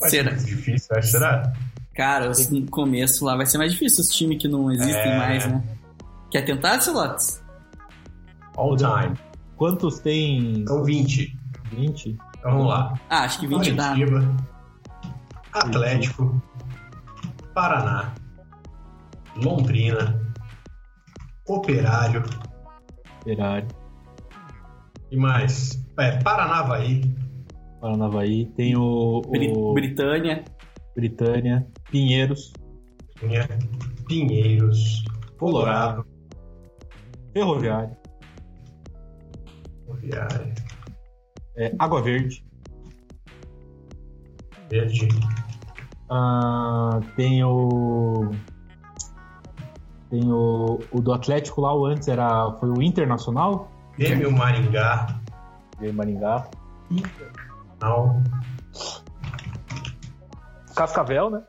Será? 0.08 0.30
difícil, 0.32 0.96
acho. 0.96 1.08
Será? 1.08 1.52
Cara, 1.94 2.30
no 2.50 2.66
começo 2.70 3.24
lá 3.24 3.36
vai 3.36 3.46
ser 3.46 3.58
mais 3.58 3.72
difícil 3.72 4.02
os 4.04 4.08
times 4.10 4.38
que 4.40 4.46
não 4.48 4.70
existem 4.70 4.94
É. 5.12 5.18
mais, 5.18 5.46
né? 5.46 5.62
Quer 6.30 6.42
tentar, 6.42 6.80
Celotes? 6.80 7.42
All 8.56 8.76
time. 8.76 9.16
Quantos 9.56 9.98
tem? 10.00 10.64
São 10.66 10.84
20. 10.84 11.36
20? 11.72 12.16
Então 12.38 12.52
vamos 12.52 12.68
lá. 12.68 12.94
Ah, 13.10 13.24
acho 13.24 13.40
que 13.40 13.46
20 13.46 13.72
dá. 13.72 13.94
né? 13.94 14.04
Curitiba, 14.06 14.36
Atlético, 15.52 16.42
Paraná, 17.58 18.14
Londrina, 19.42 20.32
Operário 21.44 22.22
Ferrari, 23.24 23.66
e 25.10 25.16
mais. 25.16 25.84
É, 25.98 26.22
Paranavaí, 26.22 27.02
Paranavaí. 27.80 28.46
Tem 28.56 28.76
o, 28.76 29.22
Bri- 29.22 29.52
o 29.52 29.74
Britânia. 29.74 30.44
Britânia, 30.94 31.66
Pinheiros, 31.90 32.52
Pinheiros, 34.06 35.04
Colorado, 35.36 36.06
Ferroviário, 37.32 37.96
Roviária, 39.88 40.54
é, 41.56 41.74
Água 41.76 42.02
Verde. 42.02 42.44
Verde, 44.70 45.08
Ah, 46.10 47.00
tem 47.16 47.44
o. 47.44 48.30
Tem 50.10 50.32
o, 50.32 50.80
o 50.90 51.00
do 51.00 51.12
Atlético 51.12 51.60
lá, 51.60 51.74
o 51.74 51.84
antes 51.84 52.08
era. 52.08 52.52
Foi 52.58 52.70
o 52.70 52.82
Internacional? 52.82 53.70
Grêmio 53.98 54.32
Maringá, 54.32 55.20
De 55.80 55.92
Maringá. 55.92 56.48
Cascavel, 60.74 61.30
né? 61.30 61.42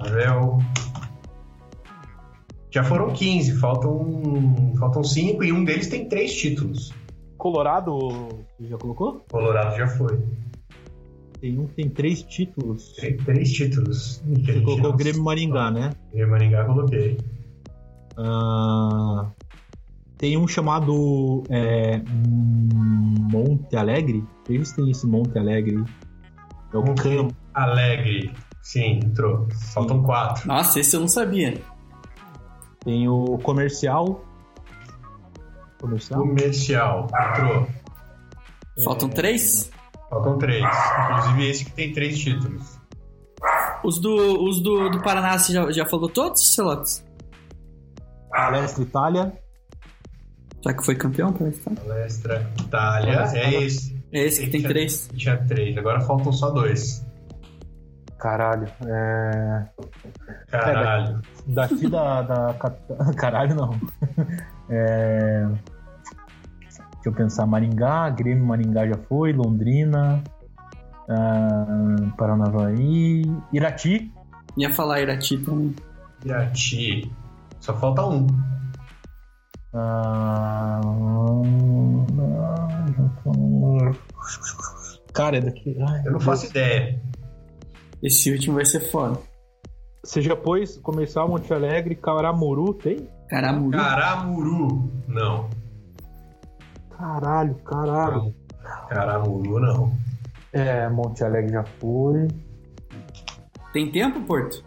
Avel. 0.00 0.58
Já 2.70 2.84
foram 2.84 3.12
15, 3.12 3.58
faltam, 3.58 4.74
faltam 4.78 5.02
5 5.02 5.42
e 5.42 5.52
um 5.52 5.64
deles 5.64 5.88
tem 5.88 6.08
3 6.08 6.32
títulos. 6.32 6.92
Colorado, 7.36 7.98
você 8.56 8.68
já 8.68 8.78
colocou? 8.78 9.24
Colorado 9.30 9.76
já 9.76 9.88
foi. 9.88 10.22
Tem 11.40 11.58
um 11.58 11.66
que 11.66 11.74
tem 11.74 11.88
três 11.88 12.22
títulos. 12.22 12.92
Tem 12.96 13.16
3 13.16 13.52
títulos. 13.52 14.22
Você 14.26 14.52
gente 14.52 14.62
colocou 14.62 14.90
o 14.90 14.96
Grêmio 14.96 15.22
Maringá, 15.24 15.70
né? 15.70 15.92
Grêmio 16.12 16.30
Maringá 16.30 16.64
coloquei. 16.64 17.18
Ah, 18.18 19.30
tem 20.18 20.36
um 20.36 20.46
chamado 20.46 21.42
é, 21.48 22.02
Monte 23.32 23.74
Alegre. 23.74 24.22
Eles 24.48 24.72
têm 24.72 24.90
esse 24.90 25.06
Monte 25.06 25.38
Alegre. 25.38 25.82
É 26.74 26.76
o 26.76 26.84
Monte 26.84 27.02
Campo. 27.02 27.34
Alegre. 27.54 28.30
Sim, 28.60 29.00
entrou. 29.02 29.48
Faltam 29.72 30.02
4. 30.02 30.46
Nossa, 30.46 30.78
esse 30.78 30.94
eu 30.94 31.00
não 31.00 31.08
sabia. 31.08 31.58
Tem 32.84 33.08
o 33.08 33.38
Comercial. 33.38 34.24
Comercial? 35.80 36.20
Comercial. 36.20 37.06
Entrou. 37.06 37.66
Faltam 38.84 39.08
três? 39.08 39.70
Faltam 40.10 40.38
3. 40.38 40.64
Inclusive 40.64 41.50
esse 41.50 41.64
que 41.64 41.72
tem 41.72 41.92
3 41.92 42.18
títulos. 42.18 42.80
Os 43.82 43.98
do, 43.98 44.44
os 44.44 44.60
do, 44.60 44.90
do 44.90 45.00
Paraná, 45.00 45.38
você 45.38 45.52
já, 45.52 45.70
já 45.70 45.86
falou 45.86 46.08
todos, 46.08 46.54
Celotes? 46.54 47.02
Palestra 48.28 48.82
Itália. 48.82 49.32
Já 50.62 50.74
que 50.74 50.84
foi 50.84 50.94
campeão, 50.94 51.32
parece, 51.32 51.60
tá? 51.60 51.70
Palestra 51.70 52.52
Itália. 52.60 53.24
É 53.34 53.62
esse. 53.62 53.98
É 54.12 54.24
esse 54.24 54.44
que 54.44 54.50
tem 54.50 54.62
três. 54.62 55.08
Tinha 55.14 55.36
3. 55.36 55.78
Agora 55.78 56.00
faltam 56.00 56.32
só 56.32 56.50
2. 56.50 57.06
Caralho. 58.18 58.68
É... 58.86 59.64
Caralho. 60.50 61.22
Daqui 61.46 61.88
da, 61.88 62.22
da 62.22 62.54
capital. 62.54 63.14
Caralho, 63.16 63.54
não. 63.54 63.80
É... 64.68 65.48
Deixa 67.00 67.08
eu 67.08 67.12
pensar. 67.14 67.46
Maringá, 67.46 68.10
Grêmio 68.10 68.44
Maringá 68.44 68.86
já 68.86 68.96
foi, 69.08 69.32
Londrina, 69.32 70.22
ah, 71.08 71.96
Paranavaí, 72.18 73.22
Irati. 73.52 74.12
Ia 74.58 74.70
falar 74.70 75.00
Irati 75.00 75.38
também. 75.38 75.74
Irati. 76.24 77.10
Só 77.58 77.74
falta 77.74 78.04
um. 78.06 78.26
ah, 79.72 80.80
Cara, 85.14 85.38
é 85.38 85.40
daqui. 85.40 85.76
Ai, 85.88 86.02
Eu 86.04 86.12
não 86.12 86.20
faço 86.20 86.46
ideia. 86.46 87.00
Esse 88.02 88.30
último 88.30 88.56
vai 88.56 88.64
ser 88.66 88.80
foda. 88.90 89.18
Você 90.04 90.20
já 90.22 90.34
pôs 90.36 90.76
comercial 90.78 91.28
Monte 91.28 91.52
Alegre, 91.52 91.94
Caramuru, 91.94 92.74
tem? 92.74 93.08
Caramuru. 93.28 93.76
Caramuru, 93.76 94.90
não. 95.06 95.48
Caralho, 97.00 97.54
caralho. 97.64 98.34
Caramuru, 98.90 99.58
não. 99.58 99.92
É, 100.52 100.86
Monte 100.90 101.24
Alegre 101.24 101.52
já 101.52 101.64
foi. 101.64 102.28
Tem 103.72 103.90
tempo, 103.90 104.20
Porto? 104.20 104.62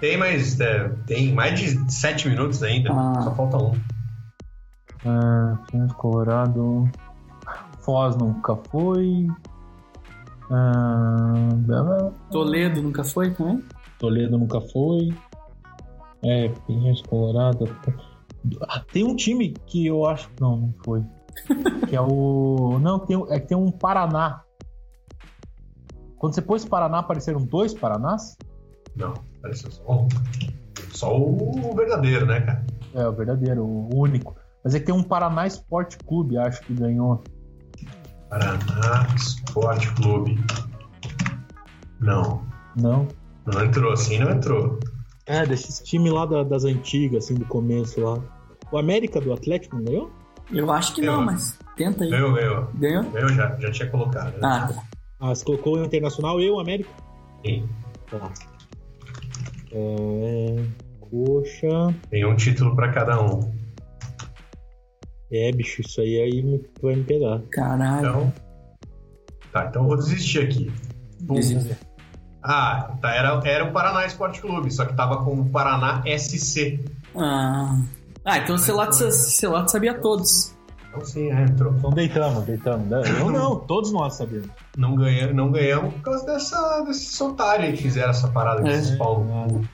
Tem, 0.00 0.16
mas 0.16 0.58
é, 0.58 0.88
tem 1.06 1.32
mais 1.32 1.60
de 1.60 1.92
sete 1.92 2.28
minutos 2.28 2.60
ainda. 2.62 2.90
Ah. 2.92 3.22
Só 3.22 3.34
falta 3.36 3.56
um. 3.58 3.72
Pinheiros, 5.70 5.94
Colorado. 5.94 6.90
Foz 7.80 8.16
nunca 8.16 8.56
foi. 8.70 9.28
Ah, 10.50 11.48
Toledo 12.32 12.82
nunca 12.82 13.04
foi 13.04 13.30
também? 13.32 13.62
Toledo 14.00 14.38
nunca 14.38 14.60
foi. 14.60 15.14
É, 16.24 16.48
Pinheiros, 16.66 17.02
Colorado. 17.02 17.68
Ah, 18.62 18.82
Tem 18.92 19.04
um 19.04 19.14
time 19.14 19.54
que 19.66 19.86
eu 19.86 20.04
acho. 20.04 20.28
Não, 20.40 20.56
não 20.56 20.74
foi. 20.84 21.02
que 21.88 21.96
é 21.96 22.00
o. 22.00 22.78
Não, 22.80 22.98
tem, 22.98 23.22
é 23.30 23.38
que 23.40 23.48
tem 23.48 23.56
um 23.56 23.70
Paraná. 23.70 24.42
Quando 26.18 26.34
você 26.34 26.42
pôs 26.42 26.64
Paraná, 26.64 27.00
apareceram 27.00 27.40
dois 27.40 27.74
Paranás? 27.74 28.36
Não, 28.96 29.12
pareceu 29.42 29.70
só 29.70 29.82
um. 29.92 30.08
Só 30.90 31.16
o 31.18 31.74
verdadeiro, 31.76 32.24
né, 32.26 32.40
cara? 32.40 32.66
É, 32.94 33.06
o 33.08 33.12
verdadeiro, 33.12 33.64
o 33.64 33.90
único. 33.94 34.36
Mas 34.64 34.74
é 34.74 34.80
que 34.80 34.86
tem 34.86 34.94
um 34.94 35.02
Paraná 35.02 35.46
Esporte 35.46 35.98
Clube, 35.98 36.38
acho 36.38 36.62
que 36.62 36.72
ganhou. 36.72 37.22
Paraná 38.30 39.06
Esporte 39.16 39.92
Clube. 39.94 40.38
Não. 42.00 42.42
Não. 42.76 43.06
Não 43.46 43.62
entrou 43.64 43.92
assim, 43.92 44.18
não 44.18 44.30
entrou. 44.30 44.78
É, 45.26 45.44
desses 45.44 45.80
times 45.80 46.12
lá 46.12 46.24
da- 46.26 46.42
das 46.44 46.64
antigas, 46.64 47.24
assim, 47.24 47.34
do 47.34 47.44
começo 47.46 48.00
lá. 48.00 48.18
O 48.72 48.78
América 48.78 49.20
do 49.20 49.32
Atlético 49.32 49.76
não 49.76 49.84
ganhou? 49.84 50.10
Eu 50.52 50.70
acho 50.70 50.94
que 50.94 51.02
não, 51.02 51.24
mas 51.24 51.58
tenta 51.76 52.04
aí. 52.04 52.10
Ganhou, 52.10 52.32
ganhou. 52.32 52.68
Ganhou? 52.74 53.04
Eu 53.14 53.28
já, 53.30 53.56
já 53.58 53.70
tinha 53.70 53.90
colocado. 53.90 54.32
Né? 54.32 54.40
Ah, 54.42 54.68
tá. 54.68 54.82
Ah, 55.20 55.28
você 55.28 55.44
colocou 55.44 55.76
o 55.76 55.84
Internacional 55.84 56.40
e 56.40 56.50
o 56.50 56.60
América? 56.60 56.90
Sim. 57.44 57.68
Tá. 58.10 58.30
É... 59.72 60.64
Coxa. 61.00 61.94
Tem 62.10 62.24
um 62.24 62.36
título 62.36 62.74
pra 62.74 62.92
cada 62.92 63.20
um. 63.20 63.52
É, 65.32 65.50
bicho, 65.52 65.80
isso 65.80 66.00
aí, 66.00 66.20
aí 66.20 66.62
vai 66.80 66.96
me 66.96 67.04
pegar. 67.04 67.40
Caralho. 67.50 68.06
Então. 68.06 68.32
Tá, 69.52 69.66
então 69.66 69.82
eu 69.82 69.88
vou 69.88 69.96
desistir 69.96 70.40
aqui. 70.40 70.72
Desiste. 71.20 71.76
Ah, 72.42 72.94
tá, 73.00 73.14
era, 73.14 73.40
era 73.44 73.64
o 73.64 73.72
Paraná 73.72 74.04
Esporte 74.04 74.40
Clube, 74.40 74.70
só 74.70 74.84
que 74.84 74.94
tava 74.94 75.24
com 75.24 75.40
o 75.40 75.48
Paraná 75.48 76.02
SC. 76.06 76.84
Ah, 77.16 77.80
ah 78.24 78.38
então 78.38 78.56
o 78.56 78.58
Celato, 78.58 79.10
Celato 79.10 79.70
sabia 79.70 79.94
todos. 79.94 80.52
Então 80.88 81.04
sim, 81.04 81.28
é, 81.32 81.42
entrou. 81.42 81.72
Então 81.76 81.90
deitamos, 81.90 82.44
deitamos. 82.44 83.08
Eu 83.08 83.28
não, 83.30 83.56
todos 83.56 83.90
nós 83.92 84.14
sabemos. 84.14 84.48
Não, 84.78 84.94
ganha, 84.94 85.32
não 85.32 85.50
ganhamos 85.50 85.92
por 85.94 86.02
causa 86.02 86.24
dessa, 86.24 86.84
desses 86.86 87.20
otários 87.20 87.66
aí 87.68 87.76
que 87.76 87.82
fizeram 87.82 88.10
essa 88.10 88.28
parada 88.28 88.60
É. 88.60 88.64
desses 88.76 88.96
pau. 88.96 89.26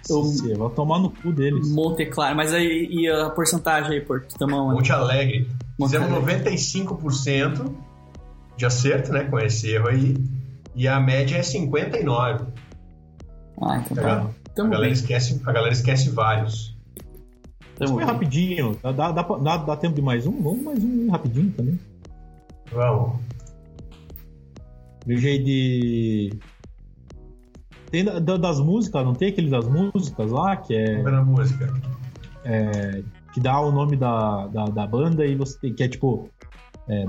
Eu- 0.08 0.56
vai 0.58 0.70
tomar 0.70 0.98
no 0.98 1.10
cu 1.10 1.30
deles. 1.30 1.70
Monte 1.72 2.06
Claro. 2.06 2.34
Mas 2.36 2.54
aí, 2.54 2.88
e 2.90 3.06
a 3.08 3.28
porcentagem 3.28 3.92
aí, 3.92 4.00
Porto? 4.00 4.34
Tamo? 4.38 4.70
Monte 4.72 4.92
Alegre. 4.92 5.46
Monte 5.78 5.90
Fizemos 5.90 6.10
Alegre. 6.10 6.36
95% 6.44 7.74
de 8.56 8.64
acerto, 8.66 9.12
né, 9.12 9.24
com 9.24 9.38
esse 9.38 9.70
erro 9.70 9.88
aí. 9.88 10.16
E 10.74 10.88
a 10.88 10.98
média 10.98 11.36
é 11.36 11.42
59. 11.42 12.44
Ah, 13.62 13.76
então 13.84 13.94
Tá 13.96 14.02
tá. 14.02 14.30
A 14.62 14.62
galera, 14.64 14.80
bem. 14.84 14.92
esquece, 14.92 15.40
a 15.44 15.52
galera 15.52 15.72
esquece 15.74 16.08
vários. 16.10 16.69
Tamo 17.80 17.94
Foi 17.94 18.04
bem. 18.04 18.12
rapidinho. 18.12 18.76
Dá, 18.82 18.92
dá, 18.92 19.10
dá, 19.12 19.22
dá- 19.22 19.56
dá 19.56 19.76
tempo 19.76 19.94
de 19.94 20.02
mais 20.02 20.26
um? 20.26 20.42
Vamos 20.42 20.62
mais 20.62 20.84
um 20.84 21.10
rapidinho 21.10 21.50
também. 21.52 21.80
Vamos. 22.70 23.18
Veja 25.06 25.28
aí 25.28 25.42
de. 25.42 26.38
Tem 27.90 28.04
da- 28.04 28.18
da- 28.18 28.36
das 28.36 28.60
músicas, 28.60 29.02
não 29.04 29.14
tem 29.14 29.30
aquele 29.30 29.48
das 29.50 29.66
músicas 29.66 30.30
lá 30.30 30.56
que 30.56 30.74
é. 30.76 31.02
Vamos 31.02 31.04
ver 31.04 31.10
na 31.12 31.24
música. 31.24 31.72
que 33.32 33.40
dá 33.40 33.58
o 33.60 33.70
nome 33.72 33.96
da, 33.96 34.46
da, 34.48 34.64
da 34.66 34.86
banda 34.86 35.24
e 35.24 35.34
você 35.36 35.58
tem 35.60 35.72
que 35.72 35.82
é 35.84 35.88
tipo 35.88 36.28
é, 36.88 37.04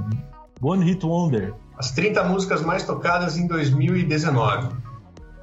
One 0.61 0.85
Hit 0.85 1.05
Wonder. 1.05 1.53
As 1.77 1.91
30 1.91 2.23
músicas 2.25 2.61
mais 2.63 2.85
tocadas 2.85 3.37
em 3.37 3.45
2019. 3.47 4.69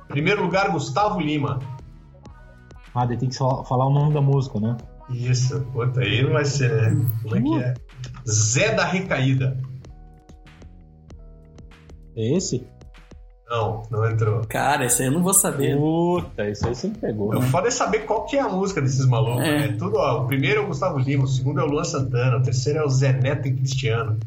Primeiro 0.09 0.43
lugar, 0.43 0.71
Gustavo 0.71 1.21
Lima. 1.21 1.59
Ah, 2.95 3.05
daí 3.05 3.17
tem 3.19 3.29
que 3.29 3.37
falar 3.37 3.87
o 3.87 3.91
nome 3.93 4.15
da 4.15 4.21
música, 4.23 4.59
né? 4.59 4.77
Isso, 5.11 5.61
puta, 5.73 6.01
aí 6.01 6.23
não 6.23 6.33
vai 6.33 6.45
ser, 6.45 6.71
né? 6.71 7.07
Como 7.23 7.37
é 7.37 7.41
que 7.43 7.65
é? 7.65 7.75
Zé 8.29 8.75
da 8.75 8.85
Recaída. 8.85 9.57
É 12.17 12.37
esse? 12.37 12.67
Não, 13.49 13.83
não 13.91 14.05
entrou. 14.11 14.43
Cara, 14.47 14.85
esse 14.85 15.01
aí 15.03 15.09
eu 15.09 15.13
não 15.13 15.23
vou 15.23 15.33
saber. 15.33 15.75
Puta, 15.79 16.51
isso 16.51 16.67
aí 16.67 16.75
você 16.75 16.89
me 16.89 16.99
pegou. 16.99 17.35
O 17.35 17.41
foda 17.41 17.69
é 17.69 17.71
saber 17.71 18.01
qual 18.01 18.27
que 18.27 18.37
é 18.37 18.41
a 18.41 18.49
música 18.49 18.83
desses 18.83 19.07
malucos, 19.07 19.43
É. 19.43 19.69
né? 19.69 19.77
Tudo, 19.79 19.97
ó, 19.97 20.23
o 20.23 20.27
primeiro 20.27 20.61
é 20.61 20.65
o 20.65 20.67
Gustavo 20.67 20.99
Lima, 20.99 21.25
o 21.25 21.29
segundo 21.29 21.61
é 21.61 21.63
o 21.63 21.67
Luan 21.67 21.85
Santana, 21.85 22.37
o 22.37 22.43
terceiro 22.43 22.81
é 22.81 22.85
o 22.85 22.89
Zé 22.91 23.13
Neto 23.15 23.49
e 23.49 23.55
Cristiano. 23.55 24.19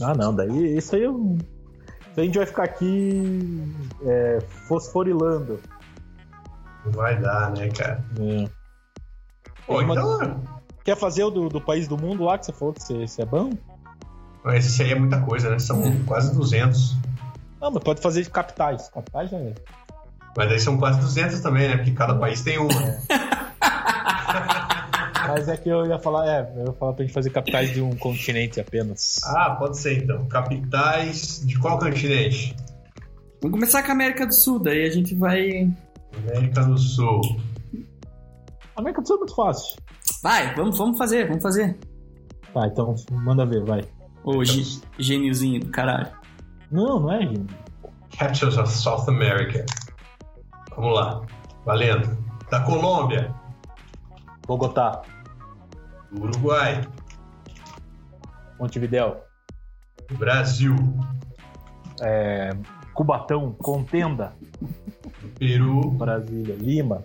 Ah, 0.00 0.14
não, 0.14 0.32
daí 0.34 0.76
isso 0.76 0.94
aí 0.94 1.02
eu. 1.02 1.36
Isso 1.36 2.20
aí 2.20 2.22
a 2.22 2.24
gente 2.26 2.38
vai 2.38 2.46
ficar 2.46 2.64
aqui 2.64 3.62
é, 4.04 4.38
fosforilando. 4.68 5.58
Não 6.84 6.92
vai 6.92 7.18
dar, 7.20 7.50
né, 7.52 7.68
cara? 7.70 8.04
né? 8.18 8.48
Pô, 9.66 9.80
uma- 9.80 9.94
então. 9.94 10.40
Quer 10.84 10.96
fazer 10.96 11.22
o 11.24 11.30
do, 11.30 11.48
do 11.48 11.60
país 11.60 11.86
do 11.86 11.96
mundo 11.96 12.24
lá 12.24 12.36
que 12.36 12.46
você 12.46 12.52
falou 12.52 12.74
que 12.74 12.82
você, 12.82 13.06
você 13.06 13.22
é 13.22 13.24
bom? 13.24 13.50
Mas 14.44 14.66
esse 14.66 14.82
aí 14.82 14.90
é 14.90 14.94
muita 14.96 15.20
coisa, 15.20 15.48
né? 15.50 15.58
São 15.60 15.80
quase 16.04 16.34
200. 16.34 16.96
Não, 17.60 17.70
mas 17.70 17.82
pode 17.84 18.00
fazer 18.00 18.22
de 18.24 18.30
capitais. 18.30 18.88
Capitais 18.88 19.30
já 19.30 19.36
é. 19.38 19.54
Mas 20.36 20.48
daí 20.48 20.58
são 20.58 20.76
quase 20.78 20.98
200 21.00 21.38
também, 21.40 21.68
né? 21.68 21.76
Porque 21.76 21.92
cada 21.92 22.14
país 22.16 22.42
tem 22.42 22.58
uma. 22.58 22.68
Mas 25.28 25.48
é 25.48 25.56
que 25.56 25.68
eu 25.68 25.86
ia 25.86 25.98
falar, 25.98 26.26
é, 26.26 26.52
eu 26.56 26.66
ia 26.66 26.72
falar 26.72 26.92
pra 26.94 27.04
gente 27.04 27.14
fazer 27.14 27.30
capitais 27.30 27.70
de 27.72 27.80
um 27.80 27.94
continente 27.96 28.60
apenas. 28.60 29.20
Ah, 29.24 29.50
pode 29.58 29.78
ser 29.78 30.02
então. 30.02 30.26
Capitais 30.26 31.40
de 31.46 31.58
qual 31.58 31.78
continente? 31.78 32.56
Vamos 33.40 33.54
começar 33.56 33.82
com 33.82 33.90
a 33.90 33.94
América 33.94 34.26
do 34.26 34.34
Sul, 34.34 34.58
daí 34.58 34.84
a 34.84 34.90
gente 34.90 35.14
vai. 35.14 35.70
América 36.28 36.64
do 36.64 36.76
Sul. 36.76 37.20
A 38.82 38.84
América 38.84 39.00
do 39.00 39.06
Sul 39.06 39.16
é 39.16 39.18
muito 39.20 39.34
fácil. 39.36 39.76
Vai, 40.22 40.54
vamos, 40.56 40.76
vamos 40.76 40.98
fazer, 40.98 41.28
vamos 41.28 41.42
fazer. 41.42 41.78
Tá, 42.52 42.66
então 42.66 42.94
manda 43.12 43.46
ver, 43.46 43.64
vai. 43.64 43.82
Ô, 44.24 44.44
gê- 44.44 44.80
gêniozinho 44.98 45.60
do 45.60 45.70
caralho. 45.70 46.10
Não, 46.70 46.98
não 47.00 47.12
é, 47.12 47.20
gente. 47.20 47.54
Capitals 48.18 48.58
of 48.58 48.68
South 48.68 49.04
America. 49.08 49.64
Vamos 50.76 50.94
lá. 50.94 51.22
Valendo. 51.64 52.16
Da 52.50 52.60
Colômbia. 52.62 53.32
Bogotá, 54.46 55.02
Do 56.10 56.22
Uruguai. 56.24 56.82
Montevidéu, 58.58 59.22
Do 60.08 60.16
Brasil. 60.18 60.74
é, 62.00 62.50
Cubatão, 62.94 63.52
Contenda, 63.52 64.34
Peru. 65.38 65.90
Brasília, 65.92 66.56
Lima. 66.56 67.02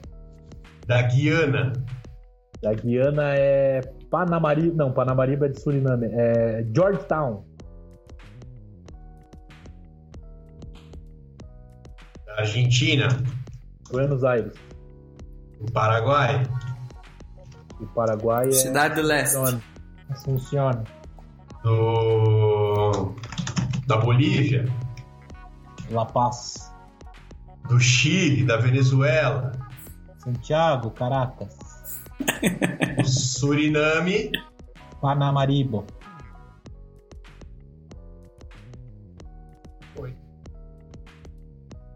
Da 0.88 1.02
Guiana. 1.02 1.74
Da 2.62 2.74
Guiana 2.74 3.36
é 3.36 3.82
Panamariba, 4.10 4.74
não, 4.76 4.92
Panamariba 4.92 5.46
é 5.46 5.50
de 5.50 5.62
Suriname, 5.62 6.08
é 6.12 6.66
Georgetown, 6.74 7.44
Da 12.26 12.44
Argentina. 12.44 13.08
Buenos 13.92 14.24
Aires. 14.24 14.54
Do 15.60 15.72
Paraguai. 15.72 16.44
E 17.82 17.86
Paraguai 17.88 18.48
é 18.48 18.52
Cidade 18.52 18.96
do 18.96 19.02
Leste. 19.02 19.38
Assunción. 20.10 20.84
Do. 21.64 23.16
Da 23.88 23.98
Bolívia. 23.98 24.66
La 25.90 26.06
Paz, 26.06 26.72
Do 27.68 27.80
Chile. 27.80 28.46
Da 28.46 28.58
Venezuela. 28.58 29.52
Santiago, 30.28 30.92
Caracas, 30.92 31.56
Suriname. 33.06 34.32
Panamaribo. 35.00 35.86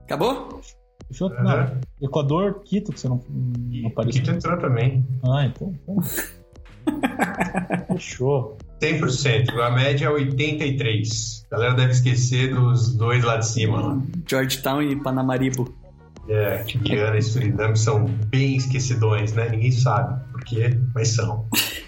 Acabou? 0.06 0.62
Fechou? 1.08 1.32
Aham. 1.34 1.44
Não. 1.44 1.82
Equador, 2.02 2.62
Quito, 2.64 2.94
que 2.94 3.00
você 3.00 3.10
não, 3.10 3.22
não 3.28 3.88
apareceu. 3.90 4.22
Quito 4.22 4.36
entrou 4.36 4.58
também. 4.60 5.06
Ah, 5.24 5.46
então. 5.46 5.74
então. 5.84 6.02
Fechou. 7.88 8.58
100%. 8.82 9.58
A 9.60 9.72
média 9.72 10.06
é 10.06 10.10
83. 10.10 11.46
A 11.52 11.56
galera 11.56 11.74
deve 11.76 11.92
esquecer 11.92 12.54
dos 12.54 12.96
dois 12.96 13.24
lá 13.24 13.38
de 13.38 13.48
cima. 13.48 13.82
Lá. 13.82 14.02
Georgetown 14.28 14.82
e 14.82 14.96
Panamaribo. 14.96 15.81
É, 16.30 16.64
que 16.64 16.78
Guiana 16.78 17.18
e 17.18 17.22
Suriname 17.22 17.78
são 17.78 18.06
bem 18.06 18.56
esquecidões, 18.56 19.34
né? 19.34 19.50
Ninguém 19.50 19.72
sabe 19.72 20.24
por 20.32 20.44
quê, 20.44 20.80
mas 20.94 21.10
são. 21.10 21.48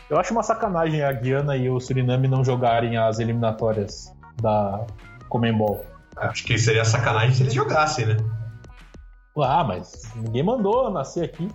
Eu 0.09 0.19
acho 0.19 0.33
uma 0.33 0.43
sacanagem 0.43 1.01
a 1.01 1.11
Guiana 1.11 1.55
e 1.55 1.69
o 1.69 1.79
Suriname 1.79 2.27
não 2.27 2.43
jogarem 2.43 2.97
as 2.97 3.19
eliminatórias 3.19 4.11
da 4.41 4.85
Comembol. 5.29 5.85
Acho 6.17 6.43
que 6.43 6.57
seria 6.57 6.85
sacanagem 6.85 7.33
se 7.33 7.43
eles 7.43 7.53
jogassem, 7.53 8.05
né? 8.05 8.17
Ah, 9.37 9.63
mas 9.63 10.03
ninguém 10.15 10.43
mandou 10.43 10.91
nascer 10.91 11.25
aqui. 11.25 11.47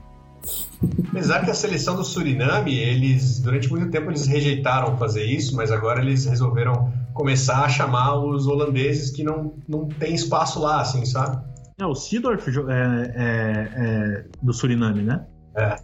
Apesar 1.08 1.44
que 1.44 1.50
a 1.50 1.54
seleção 1.54 1.96
do 1.96 2.04
Suriname, 2.04 2.76
eles 2.76 3.40
durante 3.40 3.68
muito 3.68 3.90
tempo 3.90 4.10
eles 4.10 4.26
rejeitaram 4.26 4.96
fazer 4.96 5.24
isso, 5.24 5.54
mas 5.54 5.70
agora 5.70 6.00
eles 6.00 6.24
resolveram 6.24 6.92
começar 7.12 7.64
a 7.64 7.68
chamar 7.68 8.16
os 8.16 8.46
holandeses 8.46 9.10
que 9.10 9.24
não, 9.24 9.54
não 9.68 9.88
tem 9.88 10.14
espaço 10.14 10.60
lá, 10.60 10.80
assim, 10.80 11.04
sabe? 11.04 11.47
É, 11.80 11.86
o 11.86 11.94
Sidorf 11.94 12.48
é, 12.48 12.52
é, 12.52 13.68
é 13.76 14.24
do 14.42 14.52
Suriname, 14.52 15.02
né? 15.02 15.24
É. 15.56 15.76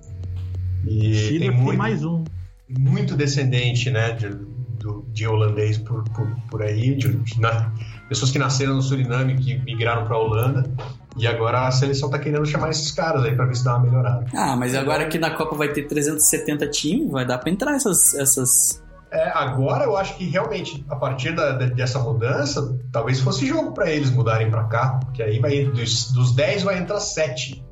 E 0.86 1.14
Chile 1.14 1.38
tem 1.40 1.50
tem 1.50 1.60
muito, 1.60 1.78
mais 1.78 2.04
um. 2.04 2.24
muito 2.68 3.16
descendente, 3.16 3.90
né, 3.90 4.12
de, 4.12 4.28
do- 4.28 5.06
de 5.12 5.26
holandês 5.26 5.78
por, 5.78 6.02
por, 6.10 6.26
por 6.50 6.62
aí, 6.62 6.94
de, 6.96 7.14
de 7.16 7.40
na- 7.40 7.72
pessoas 8.08 8.30
que 8.30 8.38
nasceram 8.38 8.74
no 8.74 8.82
Suriname 8.82 9.36
que 9.36 9.56
migraram 9.60 10.04
para 10.06 10.16
a 10.16 10.18
Holanda. 10.18 10.70
E 11.16 11.28
agora 11.28 11.68
a 11.68 11.70
seleção 11.70 12.10
tá 12.10 12.18
querendo 12.18 12.44
chamar 12.44 12.70
esses 12.70 12.90
caras 12.90 13.22
aí 13.24 13.34
para 13.36 13.46
ver 13.46 13.54
se 13.54 13.64
dá 13.64 13.76
uma 13.76 13.84
melhorada. 13.86 14.26
Ah, 14.34 14.56
mas 14.56 14.74
agora 14.74 15.06
que 15.06 15.16
na 15.16 15.30
Copa 15.30 15.54
vai 15.54 15.72
ter 15.72 15.84
370 15.86 16.68
times, 16.70 17.08
vai 17.10 17.24
dar 17.24 17.38
pra 17.38 17.50
entrar 17.50 17.76
essas. 17.76 18.14
essas... 18.14 18.82
É, 19.14 19.28
agora 19.32 19.84
eu 19.84 19.96
acho 19.96 20.16
que 20.16 20.24
realmente, 20.28 20.84
a 20.90 20.96
partir 20.96 21.32
da- 21.36 21.52
dessa 21.52 22.00
mudança, 22.00 22.76
talvez 22.90 23.20
fosse 23.20 23.46
jogo 23.46 23.72
para 23.72 23.88
eles 23.90 24.10
mudarem 24.10 24.50
para 24.50 24.64
cá, 24.64 24.98
porque 25.04 25.22
aí 25.22 25.38
vai 25.38 25.64
dos, 25.66 26.10
dos 26.12 26.34
10 26.34 26.64
vai 26.64 26.78
entrar 26.78 26.98
7. 26.98 27.64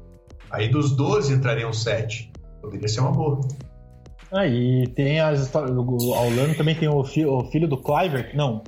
Aí 0.51 0.68
dos 0.68 0.95
12 0.95 1.34
entrariam 1.34 1.72
7. 1.72 2.30
Poderia 2.61 2.86
ser 2.86 3.01
uma 3.01 3.11
boa. 3.11 3.40
Ah, 4.30 4.47
e 4.47 4.86
tem 4.95 5.20
as 5.20 5.40
histórias. 5.40 5.76
A 5.76 5.80
Holanda 5.80 6.55
também 6.55 6.74
tem 6.76 6.88
o, 6.88 7.03
fi- 7.05 7.26
o 7.26 7.45
filho 7.51 7.66
do 7.68 7.76
Clivert. 7.76 8.34
Não. 8.34 8.62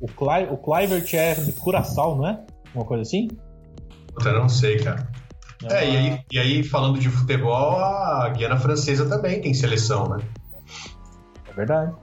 O, 0.00 0.06
Cli, 0.08 0.48
o 0.50 0.58
Clivert 0.58 1.14
é 1.14 1.34
de 1.34 1.52
Curaçao, 1.52 2.16
não 2.16 2.26
é? 2.28 2.44
Uma 2.74 2.84
coisa 2.84 3.02
assim? 3.02 3.28
Puta, 4.14 4.32
não 4.32 4.48
sei, 4.48 4.78
cara. 4.78 5.08
É, 5.70 5.88
e 5.88 5.96
aí, 5.96 6.20
e 6.32 6.38
aí, 6.38 6.62
falando 6.64 6.98
de 6.98 7.08
futebol, 7.08 7.76
a 7.78 8.28
Guiana 8.36 8.58
Francesa 8.58 9.08
também 9.08 9.40
tem 9.40 9.54
seleção, 9.54 10.06
né? 10.08 10.18
É 11.48 11.52
verdade. 11.54 11.94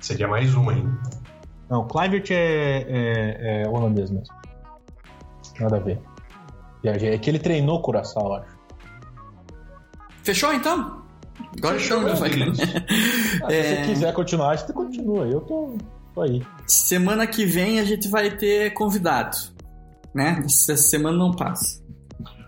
Seria 0.00 0.26
mais 0.28 0.54
uma 0.54 0.72
ainda. 0.72 0.98
Não, 1.68 1.82
o 1.82 1.86
Clivert 1.86 2.30
é, 2.30 2.84
é, 2.88 3.62
é 3.62 3.68
holandês 3.68 4.10
mesmo. 4.10 4.34
Nada 5.60 5.76
a 5.76 5.80
ver. 5.80 6.00
Viajei. 6.82 7.14
É 7.14 7.18
que 7.18 7.30
ele 7.30 7.38
treinou 7.38 7.82
Curaçao, 7.82 8.34
acho. 8.34 8.58
Fechou 10.22 10.52
então? 10.52 11.02
Agora 11.58 11.78
Fechou. 11.78 12.00
Ah, 13.42 13.52
É. 13.52 13.62
Se 13.62 13.68
você 13.76 13.82
quiser 13.86 14.12
continuar, 14.12 14.58
você 14.58 14.72
continua. 14.72 15.26
Eu 15.26 15.40
tô, 15.42 15.76
tô 16.14 16.22
aí. 16.22 16.42
Semana 16.66 17.26
que 17.26 17.46
vem 17.46 17.80
a 17.80 17.84
gente 17.84 18.08
vai 18.08 18.30
ter 18.36 18.72
convidado. 18.74 19.36
Né? 20.14 20.42
Essa 20.44 20.76
semana 20.76 21.16
não 21.16 21.30
passa. 21.30 21.80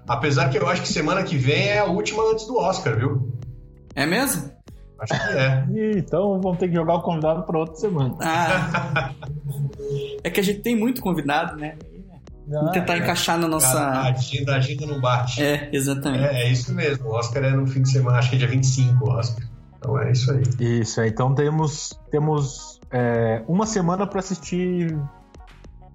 Apesar 0.07 0.51
que 0.51 0.59
eu 0.59 0.67
acho 0.67 0.83
que 0.83 0.89
semana 0.89 1.23
que 1.23 1.37
vem 1.37 1.69
é 1.69 1.79
a 1.79 1.85
última 1.85 2.23
antes 2.31 2.47
do 2.47 2.57
Oscar, 2.57 2.99
viu? 2.99 3.33
É 3.95 4.05
mesmo? 4.05 4.52
Acho 5.03 5.13
que 5.29 5.39
é. 5.39 5.67
Ih, 5.71 5.99
Então 5.99 6.41
vamos 6.41 6.59
ter 6.59 6.69
que 6.69 6.75
jogar 6.75 6.95
o 6.95 7.03
convidado 7.03 7.43
para 7.43 7.59
outra 7.59 7.75
semana. 7.77 8.15
Ah. 8.21 9.13
é 10.23 10.31
que 10.31 10.41
a 10.41 10.43
gente 10.43 10.61
tem 10.61 10.77
muito 10.77 11.01
convidado, 11.03 11.57
né? 11.57 11.77
Vamos 12.47 12.71
Ah, 12.71 12.73
tentar 12.73 12.95
é. 12.95 12.99
encaixar 12.99 13.39
na 13.39 13.47
A 13.47 13.49
nossa. 13.49 13.91
agenda, 14.03 14.55
a 14.55 14.57
agenda 14.57 14.87
não 14.87 15.01
bate. 15.01 15.43
É, 15.43 15.69
exatamente. 15.73 16.25
É, 16.25 16.43
é 16.45 16.51
isso 16.51 16.75
mesmo. 16.75 17.09
O 17.09 17.13
Oscar 17.15 17.45
é 17.45 17.51
no 17.51 17.67
fim 17.67 17.83
de 17.83 17.91
semana, 17.91 18.19
acho 18.19 18.31
que 18.31 18.37
é 18.37 18.39
dia 18.39 18.49
25 18.49 19.05
o 19.05 19.11
Oscar. 19.13 19.45
Então 19.79 19.99
é 19.99 20.13
isso 20.13 20.31
aí. 20.33 20.43
Isso, 20.81 21.01
é, 21.01 21.09
então 21.09 21.35
temos, 21.35 21.99
temos 22.11 22.81
é, 22.91 23.43
uma 23.49 23.65
semana 23.67 24.07
para 24.07 24.21
assistir 24.21 24.97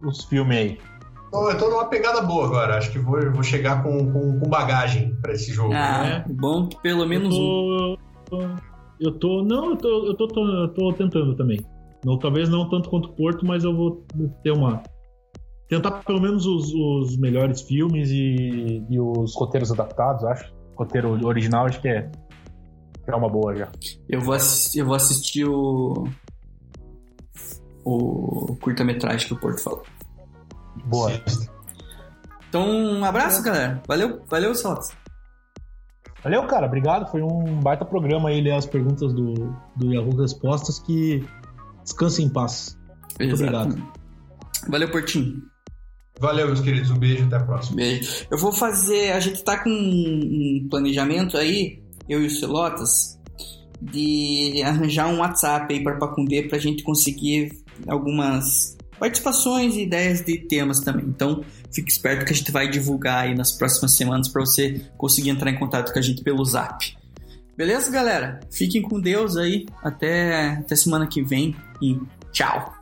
os 0.01 0.23
filmes 0.25 0.57
aí. 0.57 0.79
Então, 1.27 1.49
eu 1.51 1.57
tô 1.57 1.69
numa 1.69 1.85
pegada 1.85 2.21
boa 2.21 2.45
agora. 2.45 2.77
Acho 2.77 2.89
que 2.91 2.99
vou, 2.99 3.19
vou 3.33 3.43
chegar 3.43 3.83
com, 3.83 4.11
com, 4.11 4.39
com 4.39 4.49
bagagem 4.49 5.13
pra 5.21 5.33
esse 5.33 5.51
jogo. 5.51 5.73
Ah, 5.73 6.03
né? 6.03 6.25
bom 6.29 6.67
que 6.67 6.77
pelo 6.81 7.05
menos 7.05 7.35
um. 7.35 7.97
tô, 8.25 8.39
eu 8.99 9.11
tô. 9.11 9.43
Não, 9.43 9.71
eu 9.71 9.77
tô, 9.77 10.05
eu 10.07 10.13
tô, 10.15 10.27
tô, 10.27 10.47
eu 10.47 10.67
tô 10.69 10.93
tentando 10.93 11.35
também. 11.35 11.59
Não, 12.05 12.17
talvez 12.17 12.49
não 12.49 12.69
tanto 12.69 12.89
quanto 12.89 13.09
o 13.09 13.13
Porto, 13.13 13.45
mas 13.45 13.63
eu 13.63 13.75
vou 13.75 14.05
ter 14.43 14.51
uma. 14.51 14.81
Tentar 15.67 15.91
pelo 16.03 16.21
menos 16.21 16.45
os, 16.45 16.73
os 16.73 17.17
melhores 17.17 17.61
filmes 17.61 18.09
e. 18.09 18.83
E 18.89 18.99
os 18.99 19.35
roteiros 19.35 19.71
adaptados, 19.71 20.23
acho. 20.25 20.53
Roteiro 20.75 21.25
original, 21.25 21.65
acho 21.65 21.81
que 21.81 21.87
é, 21.87 22.11
é 23.07 23.15
uma 23.15 23.29
boa 23.29 23.55
já. 23.55 23.71
Eu 24.07 24.21
vou 24.21 24.33
assistir, 24.33 24.79
eu 24.79 24.85
vou 24.85 24.95
assistir 24.95 25.45
o. 25.45 26.07
O 27.83 28.57
curta-metragem 28.61 29.27
que 29.27 29.33
o 29.33 29.39
Porto 29.39 29.63
falou. 29.63 29.83
Boa. 30.85 31.11
Assista. 31.25 31.57
Então, 32.49 32.65
um 32.69 33.03
abraço, 33.03 33.41
galera. 33.43 33.81
Valeu, 33.87 34.21
valeu, 34.29 34.55
Sotas. 34.55 34.89
Valeu, 36.23 36.43
cara. 36.43 36.67
Obrigado. 36.67 37.09
Foi 37.09 37.21
um 37.21 37.59
baita 37.61 37.85
programa 37.85 38.29
aí 38.29 38.41
ler 38.41 38.53
as 38.53 38.65
perguntas 38.65 39.13
do, 39.13 39.33
do 39.75 39.93
Yahoo 39.93 40.15
Respostas 40.15 40.79
que 40.79 41.23
descanse 41.83 42.23
em 42.23 42.29
paz. 42.29 42.77
Muito 43.19 43.35
obrigado. 43.35 43.81
Valeu, 44.67 44.91
Portinho. 44.91 45.41
Valeu, 46.19 46.47
meus 46.47 46.61
queridos. 46.61 46.89
Um 46.89 46.97
beijo 46.97 47.25
até 47.25 47.35
a 47.35 47.43
próxima. 47.43 47.77
Beijo. 47.77 48.27
Eu 48.29 48.37
vou 48.37 48.51
fazer. 48.51 49.11
A 49.11 49.19
gente 49.19 49.43
tá 49.43 49.63
com 49.63 49.69
um 49.69 50.67
planejamento 50.69 51.37
aí, 51.37 51.81
eu 52.09 52.21
e 52.21 52.27
o 52.27 52.29
Celotas, 52.29 53.19
de 53.81 54.61
arranjar 54.63 55.07
um 55.07 55.19
WhatsApp 55.19 55.73
aí 55.73 55.83
para 55.83 55.97
Pacundê 55.97 56.43
pra 56.43 56.57
gente 56.57 56.83
conseguir 56.83 57.51
algumas 57.87 58.76
participações 58.99 59.75
e 59.75 59.83
ideias 59.83 60.21
de 60.21 60.37
temas 60.37 60.79
também. 60.79 61.05
Então, 61.05 61.43
fique 61.71 61.91
esperto 61.91 62.25
que 62.25 62.33
a 62.33 62.35
gente 62.35 62.51
vai 62.51 62.69
divulgar 62.69 63.25
aí 63.25 63.35
nas 63.35 63.51
próximas 63.51 63.95
semanas 63.95 64.27
para 64.27 64.41
você 64.45 64.81
conseguir 64.97 65.29
entrar 65.29 65.49
em 65.49 65.57
contato 65.57 65.91
com 65.91 65.99
a 65.99 66.01
gente 66.01 66.23
pelo 66.23 66.43
Zap. 66.43 66.95
Beleza, 67.55 67.91
galera? 67.91 68.39
Fiquem 68.51 68.81
com 68.81 68.99
Deus 68.99 69.35
aí. 69.35 69.65
Até, 69.83 70.51
até 70.51 70.75
semana 70.75 71.07
que 71.07 71.23
vem 71.23 71.55
e 71.81 71.97
tchau. 72.31 72.76